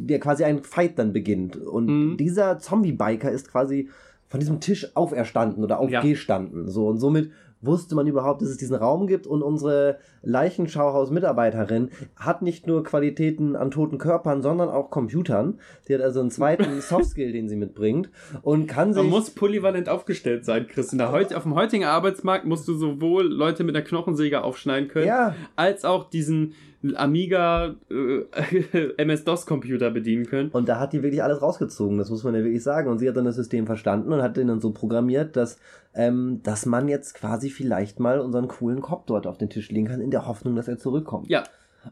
der 0.06 0.20
quasi 0.20 0.44
einen 0.44 0.62
Fight 0.62 0.98
dann 0.98 1.12
beginnt. 1.12 1.56
Und 1.56 1.86
mhm. 1.86 2.16
dieser 2.16 2.58
Zombie-Biker 2.58 3.30
ist 3.30 3.50
quasi 3.50 3.90
von 4.28 4.40
diesem 4.40 4.60
Tisch 4.60 4.96
auferstanden 4.96 5.62
oder 5.62 5.78
aufgestanden. 5.78 6.64
Ja. 6.66 6.70
So 6.70 6.88
und 6.88 6.98
somit 6.98 7.30
wusste 7.66 7.94
man 7.94 8.06
überhaupt, 8.06 8.42
dass 8.42 8.48
es 8.48 8.56
diesen 8.56 8.76
Raum 8.76 9.06
gibt 9.06 9.26
und 9.26 9.42
unsere 9.42 9.98
Leichenschauhaus-Mitarbeiterin 10.22 11.90
hat 12.16 12.42
nicht 12.42 12.66
nur 12.66 12.82
Qualitäten 12.84 13.56
an 13.56 13.70
toten 13.70 13.98
Körpern, 13.98 14.42
sondern 14.42 14.68
auch 14.68 14.90
Computern. 14.90 15.58
Sie 15.82 15.94
hat 15.94 16.00
also 16.00 16.20
einen 16.20 16.30
zweiten 16.30 16.80
Softskill, 16.80 17.32
den 17.32 17.48
sie 17.48 17.56
mitbringt 17.56 18.10
und 18.42 18.66
kann 18.66 18.92
sich... 18.92 19.02
Man 19.02 19.10
muss 19.10 19.30
polyvalent 19.30 19.88
aufgestellt 19.88 20.44
sein, 20.44 20.66
Chris. 20.66 20.92
In 20.92 20.98
der 20.98 21.12
heut, 21.12 21.34
auf 21.34 21.42
dem 21.42 21.54
heutigen 21.54 21.84
Arbeitsmarkt 21.84 22.44
musst 22.46 22.66
du 22.68 22.74
sowohl 22.74 23.26
Leute 23.26 23.64
mit 23.64 23.76
einer 23.76 23.84
Knochensäge 23.84 24.42
aufschneiden 24.42 24.88
können, 24.88 25.06
ja. 25.06 25.34
als 25.56 25.84
auch 25.84 26.08
diesen 26.08 26.54
Amiga 26.94 27.74
äh, 27.90 28.92
MS-DOS-Computer 28.96 29.90
bedienen 29.90 30.26
können. 30.26 30.50
Und 30.50 30.68
da 30.68 30.78
hat 30.78 30.92
die 30.92 31.02
wirklich 31.02 31.22
alles 31.22 31.42
rausgezogen, 31.42 31.98
das 31.98 32.10
muss 32.10 32.24
man 32.24 32.34
ja 32.34 32.44
wirklich 32.44 32.62
sagen. 32.62 32.90
Und 32.90 32.98
sie 32.98 33.08
hat 33.08 33.16
dann 33.16 33.24
das 33.24 33.36
System 33.36 33.66
verstanden 33.66 34.12
und 34.12 34.22
hat 34.22 34.36
den 34.36 34.48
dann 34.48 34.60
so 34.60 34.72
programmiert, 34.72 35.36
dass, 35.36 35.58
ähm, 35.94 36.40
dass 36.42 36.66
man 36.66 36.88
jetzt 36.88 37.14
quasi 37.14 37.50
vielleicht 37.50 37.98
mal 37.98 38.20
unseren 38.20 38.48
coolen 38.48 38.80
Kopf 38.80 39.04
dort 39.06 39.26
auf 39.26 39.38
den 39.38 39.50
Tisch 39.50 39.70
legen 39.70 39.88
kann, 39.88 40.00
in 40.00 40.10
der 40.10 40.26
Hoffnung, 40.26 40.54
dass 40.54 40.68
er 40.68 40.78
zurückkommt. 40.78 41.28
Ja. 41.28 41.44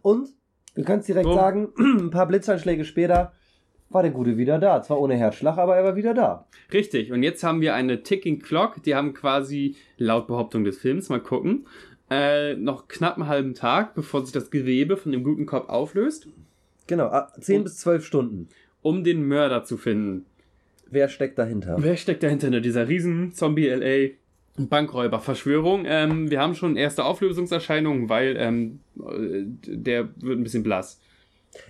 Und, 0.02 0.28
wir 0.74 0.84
können 0.84 1.00
es 1.00 1.06
direkt 1.06 1.26
so. 1.26 1.34
sagen, 1.34 1.68
ein 1.78 2.10
paar 2.10 2.26
Blitzeinschläge 2.26 2.84
später 2.84 3.32
war 3.90 4.02
der 4.02 4.10
Gute 4.10 4.36
wieder 4.36 4.58
da. 4.58 4.82
Zwar 4.82 5.00
ohne 5.00 5.14
Herzschlag, 5.14 5.56
aber 5.56 5.76
er 5.76 5.84
war 5.84 5.96
wieder 5.96 6.14
da. 6.14 6.46
Richtig. 6.72 7.12
Und 7.12 7.22
jetzt 7.22 7.44
haben 7.44 7.60
wir 7.60 7.74
eine 7.74 8.02
Ticking 8.02 8.40
Clock. 8.40 8.82
Die 8.82 8.94
haben 8.94 9.14
quasi, 9.14 9.76
laut 9.96 10.26
Behauptung 10.26 10.64
des 10.64 10.78
Films, 10.78 11.08
mal 11.08 11.20
gucken, 11.20 11.66
äh, 12.14 12.54
noch 12.54 12.88
knapp 12.88 13.16
einen 13.16 13.28
halben 13.28 13.54
Tag, 13.54 13.94
bevor 13.94 14.22
sich 14.24 14.32
das 14.32 14.50
Gewebe 14.50 14.96
von 14.96 15.12
dem 15.12 15.24
guten 15.24 15.46
Kopf 15.46 15.68
auflöst. 15.68 16.28
Genau, 16.86 17.10
10 17.40 17.58
um, 17.58 17.64
bis 17.64 17.78
12 17.78 18.04
Stunden. 18.04 18.48
Um 18.82 19.04
den 19.04 19.26
Mörder 19.26 19.64
zu 19.64 19.76
finden. 19.76 20.26
Wer 20.90 21.08
steckt 21.08 21.38
dahinter? 21.38 21.76
Wer 21.78 21.96
steckt 21.96 22.22
dahinter? 22.22 22.50
Ne? 22.50 22.60
Dieser 22.60 22.88
riesen 22.88 23.32
Zombie-LA 23.32 24.14
Bankräuber-Verschwörung. 24.56 25.84
Ähm, 25.86 26.30
wir 26.30 26.40
haben 26.40 26.54
schon 26.54 26.76
erste 26.76 27.04
Auflösungserscheinungen, 27.04 28.08
weil 28.08 28.36
ähm, 28.38 28.80
der 28.94 30.08
wird 30.16 30.38
ein 30.38 30.44
bisschen 30.44 30.62
blass. 30.62 31.00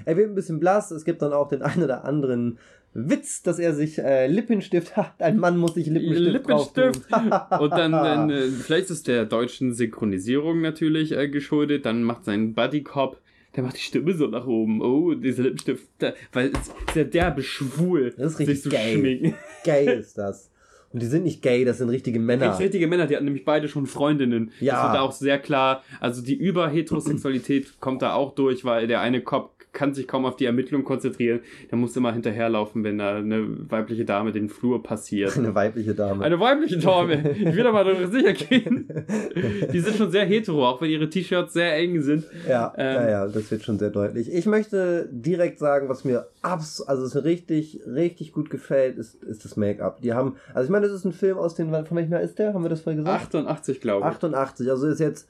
Er 0.05 0.17
wird 0.17 0.31
ein 0.31 0.35
bisschen 0.35 0.61
blass. 0.61 0.91
Es 0.91 1.05
gibt 1.05 1.23
dann 1.23 1.33
auch 1.33 1.49
den 1.49 1.63
einen 1.63 1.85
oder 1.85 2.05
anderen 2.05 2.59
Witz, 2.95 3.43
dass 3.43 3.59
er 3.59 3.75
sich 3.75 3.99
äh, 3.99 4.29
Lippenstift 4.29 4.97
hat. 4.97 5.21
Ein 5.21 5.39
Mann 5.39 5.57
muss 5.57 5.75
sich 5.75 5.89
Lippenstift 5.89 6.49
Lippenstift. 6.49 7.03
Und 7.61 7.71
dann, 7.71 8.31
äh, 8.31 8.49
vielleicht 8.49 8.91
ist 8.91 9.09
der 9.09 9.27
deutschen 9.27 9.75
Synchronisierung 9.75 10.61
natürlich 10.61 11.13
äh, 11.13 11.29
geschuldet. 11.29 11.87
Dann 11.87 12.05
macht 12.05 12.25
sein 12.25 12.55
Buddy 12.55 12.83
Cop 12.83 13.21
der 13.57 13.63
macht 13.63 13.77
die 13.77 13.83
Stimme 13.83 14.15
so 14.15 14.27
nach 14.27 14.47
oben. 14.47 14.83
Oh, 14.83 15.15
diese 15.15 15.43
Lippenstift, 15.43 15.89
weil 16.33 16.49
es 16.49 16.59
ist 16.89 16.97
ja 16.97 17.05
derbe 17.05 17.43
schwul, 17.43 18.13
das 18.17 18.33
ist 18.33 18.39
richtig 18.41 18.57
sich 18.57 18.65
so 18.65 18.71
gay. 18.71 18.95
schminken. 18.95 19.35
Gay 19.65 19.97
ist 19.97 20.19
das. 20.19 20.51
Und 20.93 21.03
die 21.03 21.07
sind 21.07 21.25
nicht 21.25 21.43
gay, 21.43 21.65
das 21.65 21.79
sind 21.79 21.89
richtige 21.89 22.21
Männer. 22.21 22.53
Echt 22.53 22.61
richtige 22.61 22.87
Männer, 22.87 23.09
die 23.09 23.17
hatten 23.17 23.25
nämlich 23.25 23.45
beide 23.45 23.67
schon 23.67 23.87
Freundinnen. 23.87 24.53
Ja. 24.61 24.75
Das 24.75 24.85
wird 24.85 24.95
da 24.95 25.01
auch 25.01 25.13
sehr 25.13 25.41
klar. 25.41 25.83
Also 25.99 26.23
die 26.23 26.37
Überheterosexualität 26.37 27.81
kommt 27.81 28.03
da 28.03 28.15
auch 28.15 28.37
durch, 28.37 28.65
weil 28.65 28.87
der 28.87 29.01
eine 29.01 29.21
Cop 29.21 29.54
kann 29.75 29.93
sich 29.93 30.09
kaum 30.09 30.25
auf 30.25 30.37
die 30.37 30.47
Ermittlung 30.47 30.85
konzentrieren. 30.85 31.41
Der 31.71 31.77
muss 31.77 31.97
immer 31.97 32.13
hinterherlaufen, 32.13 32.85
wenn 32.85 32.99
da 32.99 33.17
eine 33.17 33.71
weibliche 33.71 34.05
Dame 34.05 34.33
den 34.33 34.49
Flur 34.49 34.83
passiert. 34.83 35.37
Eine 35.37 35.55
weibliche 35.55 35.95
Dame. 35.95 36.25
Eine 36.25 36.41
weibliche 36.41 36.79
Dame. 36.79 37.33
Ich 37.33 37.55
will 37.55 37.67
aber 37.67 37.85
darüber 37.85 38.07
sicher 38.09 38.33
gehen. 38.33 38.89
Die 39.73 39.81
sind 39.81 39.97
schon 39.97 40.11
sehr 40.11 40.25
hetero, 40.25 40.67
auch 40.67 40.81
wenn 40.81 40.91
ihre 40.91 41.11
T-Shirts 41.11 41.53
sehr 41.53 41.77
eng 41.77 42.01
sind. 42.01 42.25
Ja, 42.49 42.73
Ähm. 42.77 42.95
ja, 42.95 43.11
ja, 43.11 43.27
das 43.27 43.51
wird 43.51 43.63
schon 43.63 43.79
sehr 43.79 43.91
deutlich. 43.91 44.33
Ich 44.33 44.47
möchte 44.47 45.09
direkt 45.11 45.59
sagen, 45.59 45.89
was 45.89 46.05
mir 46.05 46.27
abs 46.43 46.81
also 46.81 47.05
es 47.05 47.25
richtig, 47.25 47.81
richtig 47.87 48.33
gut 48.33 48.51
gefällt, 48.51 48.97
ist, 48.97 49.23
ist 49.25 49.45
das 49.45 49.57
Make-up. 49.57 50.01
Die 50.01 50.13
haben, 50.13 50.37
also 50.55 50.65
ich 50.67 50.71
meine, 50.71 50.87
das 50.87 50.95
ist 50.95 51.05
ein 51.05 51.13
Film 51.13 51.37
aus 51.39 51.55
den, 51.55 51.71
von 51.71 51.97
welchem 51.97 52.13
Jahr 52.13 52.21
ist 52.23 52.39
der? 52.39 52.55
Haben 52.55 52.65
wir 52.65 52.69
das 52.69 52.83
vorher 52.83 53.03
gesagt? 53.03 53.25
88, 53.35 53.81
glaube 53.81 54.01
ich. 54.01 54.15
88, 54.15 54.71
also 54.71 54.87
ist 54.87 55.01
jetzt 55.01 55.29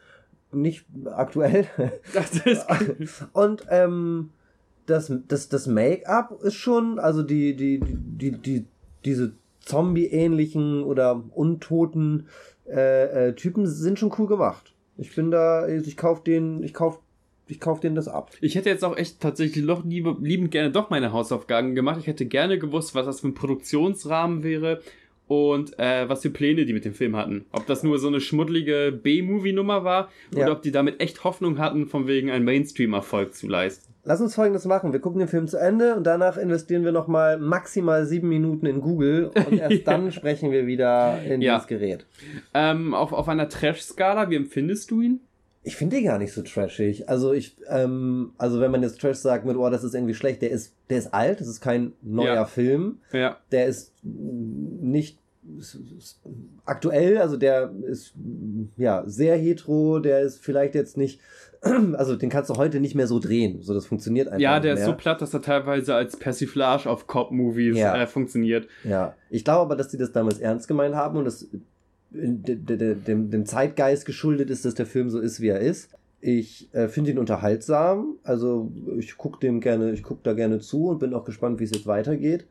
nicht 0.55 0.87
aktuell. 1.07 1.67
Das 2.13 2.45
ist 2.47 2.67
Und 3.33 3.67
ähm, 3.71 4.31
das, 4.87 5.13
das, 5.29 5.49
das 5.49 5.67
Make-up 5.67 6.43
ist 6.43 6.55
schon, 6.55 6.99
also 6.99 7.23
die, 7.23 7.57
die, 7.57 7.81
die, 7.81 8.33
die, 8.33 8.67
diese 9.05 9.33
Zombie-ähnlichen 9.61 10.83
oder 10.83 11.23
untoten 11.31 12.29
äh, 12.67 13.29
äh, 13.29 13.35
Typen 13.35 13.67
sind 13.67 13.99
schon 13.99 14.13
cool 14.19 14.27
gemacht. 14.27 14.75
Ich 14.97 15.15
bin 15.15 15.31
da, 15.31 15.67
ich 15.67 15.97
kauf 15.97 16.23
den, 16.23 16.63
ich 16.63 16.75
kauf, 16.75 17.01
ich 17.49 17.61
kauf 17.61 17.81
denen 17.81 17.97
das 17.97 18.09
ab. 18.09 18.31
Ich 18.41 18.55
hätte 18.55 18.69
jetzt 18.69 18.85
auch 18.85 18.97
echt 18.97 19.21
tatsächlich 19.21 19.65
noch 19.65 19.85
liebe, 19.85 20.17
liebend 20.21 20.51
gerne 20.51 20.71
doch 20.71 20.91
meine 20.91 21.13
Hausaufgaben 21.13 21.75
gemacht. 21.75 21.99
Ich 22.01 22.07
hätte 22.07 22.27
gerne 22.27 22.59
gewusst, 22.59 22.95
was 22.95 23.07
das 23.07 23.21
für 23.21 23.29
ein 23.29 23.35
Produktionsrahmen 23.35 24.43
wäre 24.43 24.81
und 25.27 25.79
äh, 25.79 26.09
was 26.09 26.23
für 26.23 26.31
Pläne 26.31 26.65
die 26.67 26.73
mit 26.73 26.85
dem 26.85 26.93
Film 26.95 27.17
hatten. 27.17 27.47
Ob 27.53 27.67
das 27.67 27.83
nur 27.83 27.99
so 27.99 28.09
eine 28.09 28.21
schmuddelige 28.21 28.93
B-Movie-Nummer 29.03 29.85
war 29.85 30.09
oder 30.33 30.47
Ja. 30.47 30.53
ob 30.53 30.63
die 30.63 30.71
damit 30.73 31.01
echt 31.01 31.25
Hoffnung 31.25 31.59
hatten, 31.59 31.87
von 31.87 32.07
wegen 32.07 32.31
einen 32.31 32.45
Mainstream-Erfolg 32.45 33.35
zu 33.35 33.49
leisten. 33.49 33.93
Lass 34.07 34.21
uns 34.21 34.35
folgendes 34.35 34.67
machen. 34.67 34.93
Wir 34.93 35.01
gucken 35.01 35.19
den 35.21 35.29
Film 35.29 35.49
zu 35.49 35.57
Ende 35.59 35.95
und 35.95 36.05
danach 36.07 36.37
investieren 36.37 36.85
wir 36.85 36.93
nochmal 36.93 37.39
maximal 37.39 38.05
sieben 38.05 38.29
Minuten 38.29 38.67
in 38.67 38.83
Google 38.83 39.31
und 39.35 39.53
erst 39.59 39.73
Ja. 39.73 39.79
dann 39.85 40.13
sprechen 40.13 40.51
wir 40.51 40.67
wieder 40.67 41.23
in 41.23 41.41
Ja. 41.41 41.55
dieses 41.55 41.69
Gerät. 41.69 42.05
Ähm, 42.53 42.93
auf, 42.93 43.15
auf 43.15 43.29
einer 43.31 43.49
Trash-Skala, 43.49 44.29
wie 44.29 44.37
empfindest 44.37 44.91
du 44.91 45.01
ihn? 45.01 45.21
Ich 45.67 45.77
finde 45.77 45.97
den 45.97 46.05
gar 46.05 46.19
nicht 46.19 46.33
so 46.33 46.43
trashig. 46.43 47.09
Also 47.09 47.33
ich, 47.33 47.57
ähm, 47.69 48.33
also 48.39 48.61
wenn 48.61 48.71
man 48.71 48.83
jetzt 48.83 49.01
Trash 49.01 49.17
sagt 49.17 49.47
mit, 49.47 49.57
oh, 49.57 49.71
das 49.71 49.83
ist 49.83 49.95
irgendwie 49.95 50.15
schlecht, 50.15 50.43
der 50.43 50.51
ist, 50.51 50.75
der 50.91 50.99
ist 50.99 51.15
alt, 51.15 51.41
das 51.41 51.49
ist 51.49 51.61
kein 51.61 51.93
neuer 52.03 52.35
Ja. 52.35 52.45
Film. 52.45 52.99
Ja. 53.13 53.39
Der 53.51 53.67
ist 53.67 53.93
nicht 54.05 55.19
aktuell, 56.65 57.19
also 57.19 57.37
der 57.37 57.71
ist 57.87 58.15
ja 58.77 59.03
sehr 59.07 59.37
hetero, 59.37 59.99
der 59.99 60.21
ist 60.21 60.43
vielleicht 60.43 60.75
jetzt 60.75 60.97
nicht, 60.97 61.21
also 61.95 62.17
den 62.17 62.31
kannst 62.31 62.51
du 62.51 62.55
heute 62.55 62.81
nicht 62.81 62.95
mehr 62.95 63.07
so 63.07 63.19
drehen. 63.19 63.63
So, 63.63 63.75
das 63.75 63.87
funktioniert 63.87 64.29
einfach 64.29 64.41
Ja, 64.41 64.61
der 64.61 64.75
ist 64.75 64.85
so 64.85 64.95
platt, 64.95 65.21
dass 65.23 65.35
er 65.35 65.43
teilweise 65.43 65.95
als 65.95 66.17
Persiflage 66.17 66.89
auf 66.89 67.07
Cop-Movies 67.07 67.77
Ja. 67.77 67.97
äh, 68.01 68.07
funktioniert. 68.07 68.69
Ja, 68.85 69.15
ich 69.31 69.45
glaube 69.45 69.63
aber, 69.63 69.77
dass 69.77 69.89
die 69.89 69.99
das 69.99 70.13
damals 70.13 70.39
ernst 70.41 70.69
gemeint 70.69 70.95
haben 70.95 71.19
und 71.19 71.25
das 71.25 71.47
dem, 72.15 73.31
dem 73.31 73.47
Zeitgeist 73.47 74.07
geschuldet 74.07 74.51
ist, 74.51 74.65
dass 74.65 74.75
der 74.75 74.87
Film 74.87 75.11
so 75.11 75.21
ist, 75.21 75.41
wie 75.41 75.49
er 75.49 75.61
ist. 75.61 75.91
Ich 76.21 76.73
äh, 76.73 76.89
finde 76.89 77.11
ihn 77.11 77.19
unterhaltsam, 77.19 78.17
also 78.23 78.73
ich 78.99 79.19
gucke 79.19 79.41
dem 79.41 79.61
gerne, 79.61 79.93
ich 79.93 80.03
gucke 80.03 80.21
da 80.23 80.33
gerne 80.33 80.59
zu 80.59 80.87
und 80.89 80.99
bin 81.01 81.13
auch 81.13 81.25
gespannt, 81.25 81.61
wie 81.61 81.65
es 81.65 81.73
jetzt 81.73 81.87
weitergeht. 81.87 82.47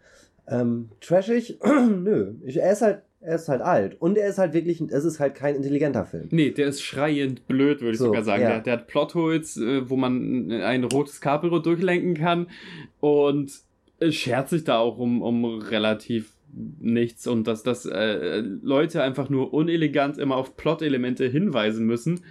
Ähm, 0.48 0.89
trashig? 1.01 1.58
Nö, 2.03 2.34
ich, 2.46 2.58
er 2.58 2.72
ist 2.72 2.82
halt, 2.84 3.01
er 3.21 3.36
ist 3.36 3.47
halt 3.49 3.62
alt 3.62 3.99
und 3.99 4.17
er 4.17 4.28
ist 4.30 4.38
halt 4.38 4.54
wirklich, 4.54 4.80
es 4.82 5.06
ist 5.06 5.19
halt 5.19 5.34
kein 5.34 5.56
intelligenter 5.56 6.06
Film. 6.06 6.28
Nee, 6.30 6.52
der 6.52 6.67
ist 6.67 6.82
schreiend 6.84 7.47
blöd, 7.47 7.82
würde 7.82 7.93
ich 7.93 7.97
So, 7.97 8.06
sogar 8.08 8.23
sagen. 8.23 8.43
ja. 8.43 8.49
Der, 8.49 8.60
der 8.60 8.73
hat 8.73 8.88
Plotholes, 8.88 9.58
äh, 9.58 9.89
wo 9.89 9.95
man 9.95 10.52
ein 10.52 10.84
rotes 10.84 11.19
Caprio 11.19 11.58
durchlenken 11.58 12.13
kann 12.13 12.47
und 12.99 13.52
äh, 13.99 14.12
schert 14.12 14.49
sich 14.49 14.65
da 14.65 14.78
auch 14.78 14.99
um, 14.99 15.21
um 15.23 15.45
relativ 15.45 16.33
nichts 16.80 17.28
und 17.28 17.48
dass, 17.48 17.63
dass 17.63 17.86
äh, 17.86 18.39
Leute 18.62 19.02
einfach 19.02 19.30
nur 19.30 19.54
unelegant 19.54 20.18
immer 20.18 20.36
auf 20.36 20.56
Plot-Elemente 20.58 21.26
hinweisen 21.28 21.86
müssen, 21.86 22.22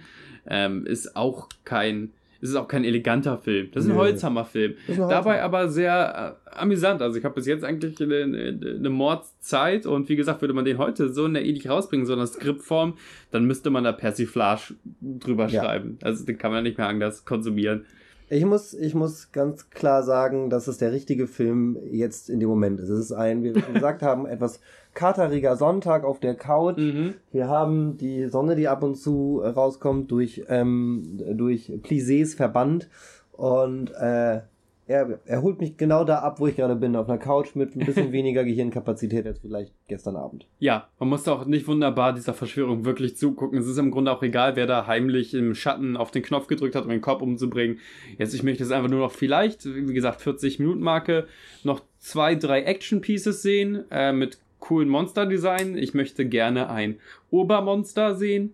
ähm, 0.47 0.85
ist 0.85 1.15
auch 1.15 1.49
kein 1.65 2.11
es 2.41 2.49
ist 2.49 2.55
auch 2.57 2.67
kein 2.67 2.83
eleganter 2.83 3.37
Film. 3.37 3.69
Das 3.71 3.85
ist 3.85 3.89
ein 3.89 3.95
Nö. 3.95 4.01
Holzhammer-Film. 4.01 4.73
Dabei 4.97 5.41
aber 5.43 5.69
sehr 5.69 6.37
äh, 6.51 6.57
amüsant. 6.59 7.01
Also 7.01 7.17
ich 7.17 7.23
habe 7.23 7.35
bis 7.35 7.45
jetzt 7.45 7.63
eigentlich 7.63 8.01
eine, 8.01 8.23
eine, 8.23 8.75
eine 8.79 8.89
Mordzeit 8.89 9.85
und 9.85 10.09
wie 10.09 10.17
gesagt, 10.17 10.41
würde 10.41 10.53
man 10.53 10.65
den 10.65 10.77
heute 10.77 11.07
so 11.13 11.25
in 11.25 11.35
der 11.35 11.45
ähnlich 11.45 11.69
rausbringen, 11.69 12.05
so 12.05 12.11
in 12.11 12.19
der 12.19 12.27
Skriptform, 12.27 12.97
dann 13.31 13.45
müsste 13.45 13.69
man 13.69 13.85
da 13.85 13.93
Persiflage 13.93 14.73
drüber 14.99 15.47
Ja. 15.47 15.63
schreiben. 15.63 15.97
Also 16.01 16.25
den 16.25 16.37
kann 16.37 16.51
man 16.51 16.63
nicht 16.63 16.77
mehr 16.77 16.89
anders 16.89 17.23
konsumieren. 17.23 17.85
Ich 18.29 18.45
muss, 18.45 18.73
ich 18.73 18.95
muss 18.95 19.31
ganz 19.31 19.69
klar 19.69 20.03
sagen, 20.03 20.49
dass 20.49 20.67
es 20.67 20.77
der 20.77 20.91
richtige 20.91 21.27
Film 21.27 21.77
jetzt 21.91 22.29
in 22.29 22.39
dem 22.39 22.49
Moment 22.49 22.79
ist. 22.79 22.89
Es 22.89 22.99
ist 22.99 23.11
ein, 23.11 23.43
wie 23.43 23.53
wir 23.53 23.61
schon 23.61 23.73
gesagt 23.73 24.01
haben, 24.03 24.25
etwas 24.25 24.59
kateriger 24.93 25.55
Sonntag 25.55 26.03
auf 26.03 26.19
der 26.19 26.35
Couch. 26.35 26.77
Mhm. 26.77 27.15
Wir 27.31 27.47
haben 27.47 27.97
die 27.97 28.27
Sonne, 28.27 28.55
die 28.55 28.67
ab 28.67 28.83
und 28.83 28.95
zu 28.95 29.41
äh, 29.43 29.49
rauskommt, 29.49 30.11
durch, 30.11 30.45
ähm, 30.49 31.19
durch 31.33 31.71
Plissés 31.83 32.35
verbannt. 32.35 32.89
Und 33.31 33.91
äh, 33.91 34.41
er, 34.87 35.19
er 35.25 35.41
holt 35.41 35.59
mich 35.59 35.77
genau 35.77 36.03
da 36.03 36.19
ab, 36.19 36.39
wo 36.39 36.47
ich 36.47 36.55
gerade 36.55 36.75
bin, 36.75 36.95
auf 36.95 37.07
einer 37.07 37.17
Couch 37.17 37.55
mit 37.55 37.75
ein 37.75 37.85
bisschen 37.85 38.11
weniger 38.11 38.43
Gehirnkapazität 38.43 39.25
als 39.25 39.39
vielleicht 39.39 39.73
gestern 39.87 40.15
Abend. 40.15 40.45
Ja, 40.59 40.87
man 40.99 41.09
muss 41.09 41.27
auch 41.27 41.45
nicht 41.45 41.67
wunderbar 41.67 42.13
dieser 42.13 42.33
Verschwörung 42.33 42.83
wirklich 42.83 43.15
zugucken. 43.15 43.57
Es 43.59 43.67
ist 43.67 43.77
im 43.77 43.91
Grunde 43.91 44.11
auch 44.11 44.23
egal, 44.23 44.55
wer 44.55 44.67
da 44.67 44.85
heimlich 44.87 45.33
im 45.33 45.55
Schatten 45.55 45.95
auf 45.95 46.11
den 46.11 46.23
Knopf 46.23 46.47
gedrückt 46.47 46.75
hat, 46.75 46.83
um 46.83 46.89
den 46.89 47.01
Kopf 47.01 47.21
umzubringen. 47.21 47.79
Jetzt, 48.17 48.33
ich 48.33 48.43
möchte 48.43 48.63
jetzt 48.63 48.71
einfach 48.71 48.89
nur 48.89 48.99
noch 48.99 49.11
vielleicht, 49.11 49.65
wie 49.65 49.93
gesagt, 49.93 50.21
40 50.21 50.59
Minuten 50.59 50.81
Marke, 50.81 51.27
noch 51.63 51.81
zwei, 51.99 52.35
drei 52.35 52.63
Action-Pieces 52.63 53.41
sehen, 53.41 53.85
äh, 53.89 54.11
mit 54.11 54.39
coolen 54.59 54.89
Monster-Design. 54.89 55.77
Ich 55.77 55.93
möchte 55.93 56.25
gerne 56.25 56.69
ein 56.69 56.99
Obermonster 57.31 58.15
sehen. 58.15 58.53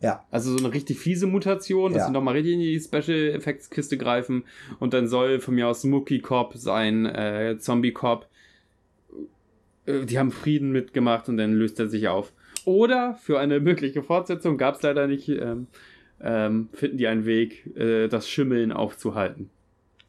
Ja, 0.00 0.24
Also 0.30 0.56
so 0.56 0.64
eine 0.64 0.72
richtig 0.72 0.98
fiese 1.00 1.26
Mutation, 1.26 1.92
dass 1.92 2.02
Ja. 2.02 2.06
sie 2.06 2.12
nochmal 2.12 2.34
richtig 2.34 2.54
in 2.54 2.60
die 2.60 2.78
Special 2.80 3.30
Effects 3.34 3.68
Kiste 3.68 3.98
greifen. 3.98 4.44
Und 4.78 4.94
dann 4.94 5.08
soll 5.08 5.40
von 5.40 5.54
mir 5.56 5.66
aus 5.66 5.82
Mookie 5.84 6.20
Cop 6.20 6.54
sein, 6.56 7.04
äh, 7.06 7.56
Zombie 7.58 7.92
Cop. 7.92 8.28
Äh, 9.86 10.04
Die 10.04 10.18
haben 10.18 10.30
Frieden 10.30 10.70
mitgemacht 10.72 11.28
und 11.28 11.36
dann 11.36 11.52
löst 11.52 11.80
er 11.80 11.88
sich 11.88 12.08
auf. 12.08 12.32
Oder 12.64 13.14
für 13.14 13.38
eine 13.40 13.60
mögliche 13.60 14.02
Fortsetzung 14.02 14.56
gab 14.58 14.76
es 14.76 14.82
leider 14.82 15.06
nicht, 15.06 15.28
ähm, 15.28 15.66
ähm, 16.20 16.68
finden 16.72 16.98
die 16.98 17.06
einen 17.06 17.24
Weg, 17.26 17.66
äh, 17.76 18.08
das 18.08 18.28
Schimmeln 18.28 18.72
aufzuhalten. 18.72 19.50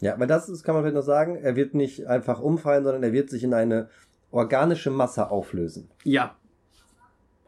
ja, 0.02 0.18
weil 0.20 0.28
das 0.28 0.48
ist, 0.50 0.64
kann 0.64 0.76
man 0.76 0.84
vielleicht 0.84 0.96
noch 0.96 1.02
sagen, 1.04 1.36
er 1.36 1.56
wird 1.58 1.74
nicht 1.74 2.06
einfach 2.08 2.40
umfallen, 2.40 2.84
sondern 2.86 3.04
er 3.04 3.12
wird 3.12 3.30
sich 3.30 3.44
in 3.44 3.54
eine 3.54 3.90
organische 4.32 4.92
Masse 4.92 5.30
auflösen. 5.30 5.90
Ja. 6.04 6.36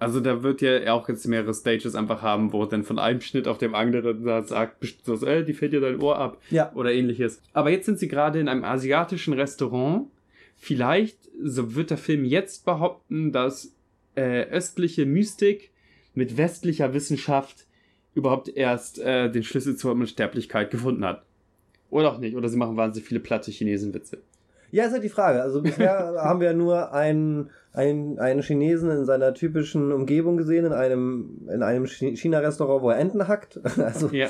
Also 0.01 0.19
da 0.19 0.41
wird 0.41 0.61
ja 0.61 0.93
auch 0.93 1.07
jetzt 1.09 1.27
mehrere 1.27 1.53
Stages 1.53 1.93
einfach 1.93 2.23
haben, 2.23 2.53
wo 2.53 2.65
dann 2.65 2.83
von 2.83 2.97
einem 2.97 3.21
Schnitt 3.21 3.47
auf 3.47 3.59
dem 3.59 3.75
anderen 3.75 4.23
sagt, 4.47 4.83
so, 5.03 5.23
äh, 5.27 5.45
die 5.45 5.53
fällt 5.53 5.73
dir 5.73 5.79
dein 5.79 6.01
Ohr 6.01 6.17
ab. 6.17 6.41
Ja. 6.49 6.73
oder 6.73 6.91
ähnliches. 6.91 7.39
Aber 7.53 7.69
jetzt 7.69 7.85
sind 7.85 7.99
sie 7.99 8.07
gerade 8.07 8.39
in 8.39 8.47
einem 8.47 8.63
asiatischen 8.63 9.33
Restaurant. 9.33 10.07
Vielleicht, 10.55 11.19
so 11.43 11.75
wird 11.75 11.91
der 11.91 11.99
Film 11.99 12.25
jetzt 12.25 12.65
behaupten, 12.65 13.31
dass 13.31 13.75
äh, 14.15 14.47
östliche 14.49 15.05
Mystik 15.05 15.69
mit 16.15 16.35
westlicher 16.35 16.95
Wissenschaft 16.95 17.67
überhaupt 18.15 18.49
erst 18.49 18.97
äh, 18.97 19.31
den 19.31 19.43
Schlüssel 19.43 19.75
zur 19.75 19.91
Unsterblichkeit 19.91 20.71
gefunden 20.71 21.05
hat. 21.05 21.23
Oder 21.91 22.11
auch 22.11 22.17
nicht. 22.17 22.35
Oder 22.35 22.49
sie 22.49 22.57
machen 22.57 22.75
wahnsinnig 22.75 23.07
viele 23.07 23.19
platte 23.19 23.51
Chinesenwitze. 23.51 24.23
Ja, 24.71 24.85
ist 24.85 24.93
halt 24.93 25.03
die 25.03 25.09
Frage. 25.09 25.41
Also 25.41 25.61
bisher 25.61 26.13
haben 26.17 26.39
wir 26.39 26.53
nur 26.53 26.93
einen, 26.93 27.49
einen, 27.73 28.19
einen 28.19 28.41
Chinesen 28.41 28.89
in 28.89 29.05
seiner 29.05 29.33
typischen 29.33 29.91
Umgebung 29.91 30.37
gesehen, 30.37 30.65
in 30.65 30.73
einem, 30.73 31.47
in 31.53 31.61
einem 31.63 31.85
Chi- 31.85 32.15
China-Restaurant, 32.15 32.81
wo 32.81 32.89
er 32.89 32.97
Enten 32.97 33.27
hackt. 33.27 33.59
Also 33.77 34.09
Ja, 34.09 34.29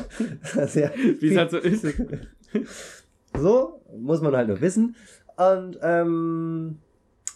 sehr, 0.66 0.90
wie 1.20 1.28
es 1.30 1.36
halt 1.36 1.50
so 1.50 1.58
ist. 1.58 1.86
so 3.36 3.80
muss 3.96 4.20
man 4.20 4.36
halt 4.36 4.48
nur 4.48 4.60
wissen. 4.60 4.96
Und 5.36 5.78
ähm, 5.82 6.78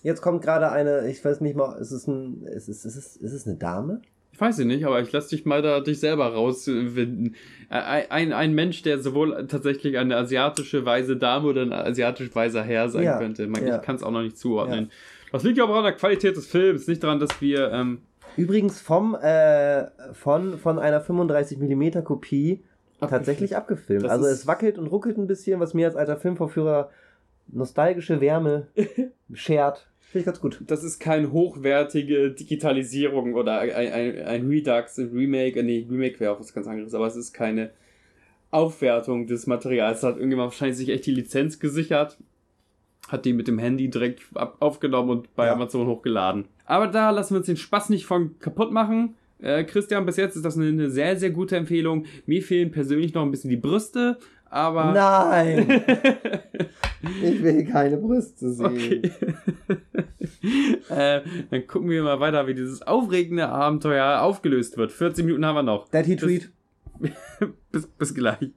jetzt 0.03 0.23
kommt 0.23 0.43
gerade 0.43 0.71
eine, 0.71 1.09
ich 1.09 1.25
weiß 1.25 1.41
nicht 1.41 1.57
mal, 1.57 1.77
ist 1.79 1.91
es 1.91 2.07
ein, 2.07 2.43
ist 2.45 2.69
es, 2.69 2.85
ist 2.85 2.97
es, 2.97 3.17
ist 3.17 3.33
es 3.33 3.47
eine 3.47 3.57
Dame? 3.57 4.01
Ich 4.39 4.43
weiß 4.43 4.59
nicht, 4.59 4.87
aber 4.87 5.01
ich 5.01 5.11
lass 5.11 5.27
dich 5.27 5.47
mal 5.47 5.63
da 5.63 5.81
dich 5.81 5.99
selber 5.99 6.33
rausfinden. 6.33 7.35
Ein, 7.71 8.33
ein, 8.33 8.55
Mensch, 8.55 8.83
der 8.83 9.01
sowohl 9.01 9.49
tatsächlich 9.49 9.99
eine 9.99 10.17
asiatische 10.17 10.87
weise 10.87 11.17
Dame 11.17 11.49
oder 11.49 11.63
ein 11.63 11.73
asiatisch 11.73 12.33
weiser 12.37 12.63
Herr 12.63 12.89
sein 12.89 13.03
Ja, 13.03 13.19
könnte. 13.19 13.49
Man, 13.49 13.67
ja. 13.67 13.77
Ich 13.77 13.83
kann 13.83 13.97
es 13.97 14.05
auch 14.05 14.13
noch 14.13 14.23
nicht 14.23 14.39
zuordnen. 14.39 14.93
Das 15.33 15.43
liegt 15.43 15.59
ja 15.59 15.65
aber 15.65 15.75
an 15.75 15.83
der 15.83 15.95
Qualität 15.95 16.37
des 16.37 16.47
Films, 16.47 16.87
nicht 16.87 17.03
daran, 17.03 17.19
dass 17.19 17.41
wir. 17.41 17.73
Ähm, 17.73 18.03
Übrigens 18.37 18.81
vom, 18.81 19.17
äh, 19.17 19.87
von, 20.13 20.57
von 20.57 20.79
einer 20.79 21.05
35mm 21.05 22.03
Kopie 22.03 22.63
tatsächlich 23.01 23.57
abgefilmt. 23.57 24.05
Das 24.05 24.13
also 24.13 24.27
es 24.27 24.47
wackelt 24.47 24.79
und 24.79 24.87
ruckelt 24.87 25.19
ein 25.19 25.27
bisschen, 25.27 25.59
was 25.59 25.75
mir 25.75 25.89
als 25.89 25.97
alter 25.97 26.17
Filmvorführer 26.17 26.91
nostalgische 27.49 28.21
Wärme 28.21 28.69
schert. 29.33 29.89
Finde 30.11 30.21
ich 30.21 30.25
ganz 30.25 30.41
gut. 30.41 30.63
Das 30.67 30.85
ist 30.85 31.01
keine 31.01 31.33
hochwertige 31.33 32.31
Digitalisierung 32.31 33.35
oder 33.35 33.61
ein, 33.61 33.93
ein, 33.93 34.23
ein 34.23 34.49
Redux, 34.49 34.97
ein 34.97 35.11
Remake. 35.13 35.63
Nee, 35.63 35.87
Remake 35.91 36.19
wäre 36.19 36.33
auch 36.33 36.41
was 36.41 36.55
ganz 36.55 36.67
anderes, 36.67 36.95
aber 36.95 37.07
es 37.07 37.15
ist 37.15 37.35
keine 37.35 37.73
Aufwertung 38.51 39.27
des 39.27 39.47
Materials. 39.47 40.01
Da 40.01 40.09
hat 40.09 40.17
irgendjemand 40.17 40.53
wahrscheinlich 40.53 40.79
sich 40.79 40.89
echt 40.89 41.05
die 41.05 41.11
Lizenz 41.11 41.59
gesichert, 41.61 42.17
hat 43.09 43.27
die 43.27 43.35
mit 43.35 43.49
dem 43.49 43.59
Handy 43.59 43.91
direkt 43.91 44.23
aufgenommen 44.35 45.11
und 45.11 45.37
bei 45.37 45.45
ja. 45.45 45.53
Amazon 45.53 45.87
hochgeladen. 45.87 46.47
Aber 46.65 46.87
da 46.87 47.11
lassen 47.11 47.35
wir 47.35 47.39
uns 47.39 47.47
den 47.47 47.59
Spaß 47.59 47.91
nicht 47.91 48.07
von 48.07 48.39
kaputt 48.39 48.73
machen. 48.73 49.15
Äh, 49.41 49.65
Christian, 49.65 50.07
bis 50.07 50.17
jetzt 50.17 50.37
ist 50.37 50.45
das 50.45 50.57
eine, 50.57 50.69
eine 50.69 50.91
sehr, 50.91 51.19
sehr 51.19 51.31
gute 51.31 51.57
Empfehlung. 51.57 52.07
Mir 52.25 52.43
fehlen 52.43 52.71
persönlich 52.71 53.13
noch 53.13 53.23
ein 53.23 53.31
bisschen 53.31 53.51
die 53.51 53.57
Brüste, 53.57 54.19
aber. 54.51 54.93
Nein! 54.93 55.69
ich 57.23 57.43
will 57.43 57.65
keine 57.67 57.97
Brüste 57.97 58.53
sehen. 58.53 58.67
Okay. 58.67 59.13
äh, 60.91 61.21
dann 61.51 61.67
gucken 61.67 61.91
wir 61.91 62.03
mal 62.03 62.21
weiter, 62.21 62.47
wie 62.47 62.55
dieses 62.55 62.83
aufregende 62.83 63.49
Abenteuer 63.49 64.23
aufgelöst 64.23 64.77
wird. 64.77 64.93
14 64.93 65.25
Minuten 65.25 65.45
haben 65.45 65.57
wir 65.57 65.63
noch. 65.63 65.89
Daddy 65.89 66.17
Tweet. 66.17 66.51
bis, 67.73 67.87
bis 67.87 68.15
gleich. 68.15 68.51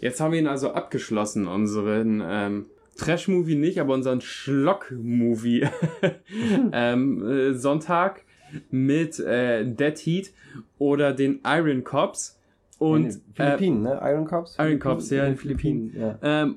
Jetzt 0.00 0.20
haben 0.20 0.32
wir 0.32 0.40
ihn 0.40 0.48
also 0.48 0.72
abgeschlossen, 0.72 1.46
unseren 1.46 2.20
ähm, 2.26 2.66
Trash-Movie 3.04 3.56
nicht, 3.56 3.80
aber 3.80 3.94
unseren 3.94 4.20
Schlock-Movie 4.20 5.68
ähm, 6.72 7.28
äh, 7.28 7.54
Sonntag 7.54 8.24
mit 8.70 9.18
äh, 9.18 9.64
Dead 9.64 9.98
Heat 9.98 10.32
oder 10.78 11.12
den 11.12 11.40
Iron 11.44 11.84
Cops. 11.84 12.38
Und, 12.78 13.04
in 13.04 13.10
den 13.10 13.22
Philippinen, 13.34 13.86
äh, 13.86 13.88
ne? 13.90 14.00
Iron 14.04 14.24
Cops? 14.26 14.56
Iron 14.58 14.78
Cops, 14.78 15.10
ja, 15.10 15.24
in 15.24 15.32
den 15.32 15.38
Philippinen. 15.38 15.94
Ja. 15.96 16.18
Ähm, 16.22 16.56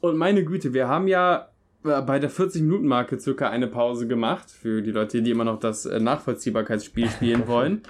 und 0.00 0.16
meine 0.16 0.44
Güte, 0.44 0.72
wir 0.72 0.88
haben 0.88 1.06
ja 1.08 1.48
bei 1.82 2.18
der 2.20 2.30
40-Minuten-Marke 2.30 3.18
circa 3.18 3.50
eine 3.50 3.66
Pause 3.66 4.06
gemacht 4.06 4.50
für 4.50 4.82
die 4.82 4.92
Leute, 4.92 5.20
die 5.20 5.32
immer 5.32 5.44
noch 5.44 5.58
das 5.58 5.84
äh, 5.84 5.98
Nachvollziehbarkeitsspiel 5.98 7.08
spielen 7.10 7.48
wollen. 7.48 7.82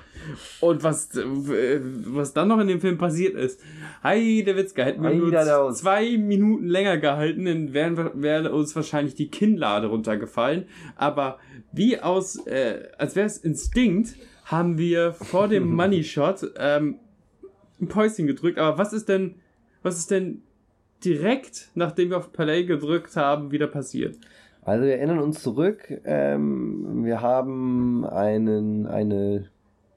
Und 0.61 0.83
was, 0.83 1.15
äh, 1.17 1.81
was 2.07 2.33
dann 2.33 2.49
noch 2.49 2.59
in 2.59 2.69
dem 2.69 2.81
Film 2.81 2.97
passiert 2.97 3.35
ist, 3.35 3.61
Heide 4.03 4.57
Witzka, 4.57 4.83
hätten 4.83 5.03
wir 5.03 5.15
nur 5.15 5.73
zwei 5.75 6.17
Minuten 6.17 6.67
länger 6.67 6.97
gehalten, 6.97 7.45
dann 7.45 7.73
wären, 7.75 8.23
wäre 8.23 8.53
uns 8.53 8.75
wahrscheinlich 8.75 9.15
die 9.15 9.29
Kinnlade 9.29 9.89
runtergefallen. 9.89 10.65
Aber 10.97 11.39
wie 11.73 12.01
aus, 12.01 12.47
äh, 12.47 12.89
als 12.97 13.15
wäre 13.15 13.27
es 13.27 13.37
Instinkt, 13.37 14.17
haben 14.47 14.79
wir 14.79 15.13
vor 15.13 15.49
dem 15.49 15.71
Money 15.75 16.03
Shot 16.03 16.51
ähm, 16.57 16.97
ein 17.81 17.89
Päuschen 17.89 18.27
gedrückt. 18.27 18.59
Aber 18.59 18.79
was 18.79 18.95
ist 18.95 19.09
denn, 19.09 19.35
was 19.83 19.99
ist 19.99 20.11
denn 20.11 20.43
direkt, 21.05 21.71
nachdem 21.75 22.11
wir 22.11 22.19
auf 22.19 22.33
Play 22.33 22.65
gedrückt 22.65 23.17
haben, 23.17 23.51
wieder 23.51 23.67
passiert? 23.67 24.17
Also 24.65 24.85
wir 24.85 24.95
erinnern 24.95 25.19
uns 25.19 25.43
zurück, 25.43 25.93
ähm, 26.05 27.05
wir 27.05 27.21
haben 27.21 28.05
einen, 28.07 28.87
eine 28.87 29.47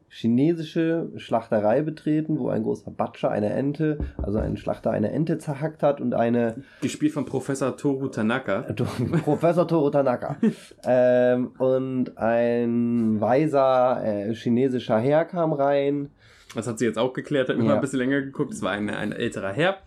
chinesische 0.09 1.09
Schlachterei 1.17 1.81
betreten, 1.81 2.39
wo 2.39 2.47
ein 2.47 2.63
großer 2.63 2.89
Butcher 2.89 3.29
eine 3.29 3.51
Ente, 3.51 3.99
also 4.17 4.39
ein 4.39 4.55
Schlachter 4.55 4.91
eine 4.91 5.11
Ente 5.11 5.37
zerhackt 5.37 5.83
hat 5.83 5.99
und 5.99 6.13
eine... 6.13 6.63
Gespielt 6.81 7.11
von 7.11 7.25
Professor 7.25 7.75
Toru 7.75 8.07
Tanaka. 8.07 8.61
Professor 9.23 9.67
Toru 9.67 9.89
Tanaka. 9.89 10.37
ähm, 10.85 11.51
und 11.57 12.17
ein 12.17 13.19
weiser 13.19 14.03
äh, 14.03 14.33
chinesischer 14.33 14.99
Herr 14.99 15.25
kam 15.25 15.53
rein. 15.53 16.09
Das 16.55 16.65
hat 16.65 16.79
sie 16.79 16.85
jetzt 16.85 16.97
auch 16.97 17.13
geklärt, 17.13 17.49
hat 17.49 17.57
mir 17.57 17.63
ja. 17.63 17.69
mal 17.69 17.75
ein 17.75 17.81
bisschen 17.81 17.99
länger 17.99 18.21
geguckt. 18.21 18.53
Es 18.53 18.61
war 18.61 18.71
ein, 18.71 18.89
ein 18.89 19.11
älterer 19.11 19.51
Herr 19.51 19.77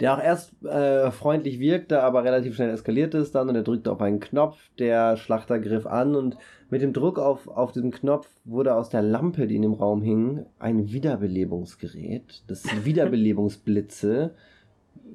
der 0.00 0.14
auch 0.14 0.22
erst 0.22 0.64
äh, 0.64 1.10
freundlich 1.10 1.60
wirkte, 1.60 2.02
aber 2.02 2.24
relativ 2.24 2.54
schnell 2.54 2.70
eskaliert 2.70 3.14
ist 3.14 3.34
dann 3.34 3.48
und 3.48 3.54
er 3.54 3.62
drückte 3.62 3.92
auf 3.92 4.00
einen 4.00 4.18
Knopf, 4.18 4.58
der 4.78 5.16
Schlachter 5.16 5.58
griff 5.58 5.86
an 5.86 6.14
und 6.14 6.36
mit 6.70 6.82
dem 6.82 6.92
Druck 6.92 7.18
auf, 7.18 7.48
auf 7.48 7.72
diesen 7.72 7.90
Knopf 7.90 8.28
wurde 8.44 8.74
aus 8.74 8.88
der 8.88 9.02
Lampe, 9.02 9.46
die 9.46 9.56
in 9.56 9.62
dem 9.62 9.74
Raum 9.74 10.02
hing, 10.02 10.46
ein 10.58 10.90
Wiederbelebungsgerät, 10.90 12.44
das 12.46 12.64
Wiederbelebungsblitze 12.84 14.34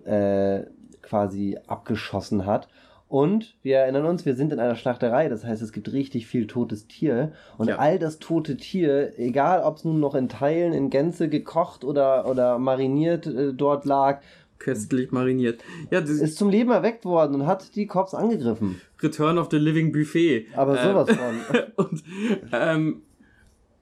äh, 0.06 0.62
quasi 1.02 1.58
abgeschossen 1.66 2.46
hat. 2.46 2.68
Und 3.08 3.56
wir 3.62 3.78
erinnern 3.78 4.06
uns, 4.06 4.26
wir 4.26 4.36
sind 4.36 4.52
in 4.52 4.60
einer 4.60 4.76
Schlachterei, 4.76 5.30
das 5.30 5.46
heißt, 5.46 5.62
es 5.62 5.72
gibt 5.72 5.94
richtig 5.94 6.26
viel 6.26 6.48
totes 6.48 6.88
Tier. 6.88 7.34
Und 7.58 7.70
ja. 7.70 7.78
all 7.78 8.00
das 8.00 8.18
tote 8.18 8.58
Tier, 8.58 9.18
egal 9.20 9.62
ob 9.62 9.78
es 9.78 9.86
nun 9.86 10.00
noch 10.00 10.16
in 10.16 10.28
Teilen, 10.28 10.74
in 10.74 10.90
Gänze 10.90 11.30
gekocht 11.30 11.84
oder, 11.84 12.28
oder 12.28 12.58
mariniert 12.58 13.28
äh, 13.28 13.54
dort 13.54 13.86
lag, 13.86 14.22
köstlich 14.60 15.12
mariniert. 15.12 15.64
Ja, 15.92 16.02
das 16.02 16.12
ist 16.12 16.38
zum 16.38 16.50
Leben 16.50 16.72
erweckt 16.72 17.06
worden 17.06 17.36
und 17.36 17.48
hat 17.48 17.76
die 17.76 17.88
Cops 17.88 18.14
angegriffen. 18.14 18.82
Return 19.02 19.38
of 19.38 19.50
the 19.52 19.58
Living 19.58 19.92
Buffet. 19.92 20.48
Aber 20.56 20.78
sowas 20.78 21.10
ähm, 21.10 21.40
von. 21.48 21.60
und 21.86 22.04
ähm, 22.52 23.02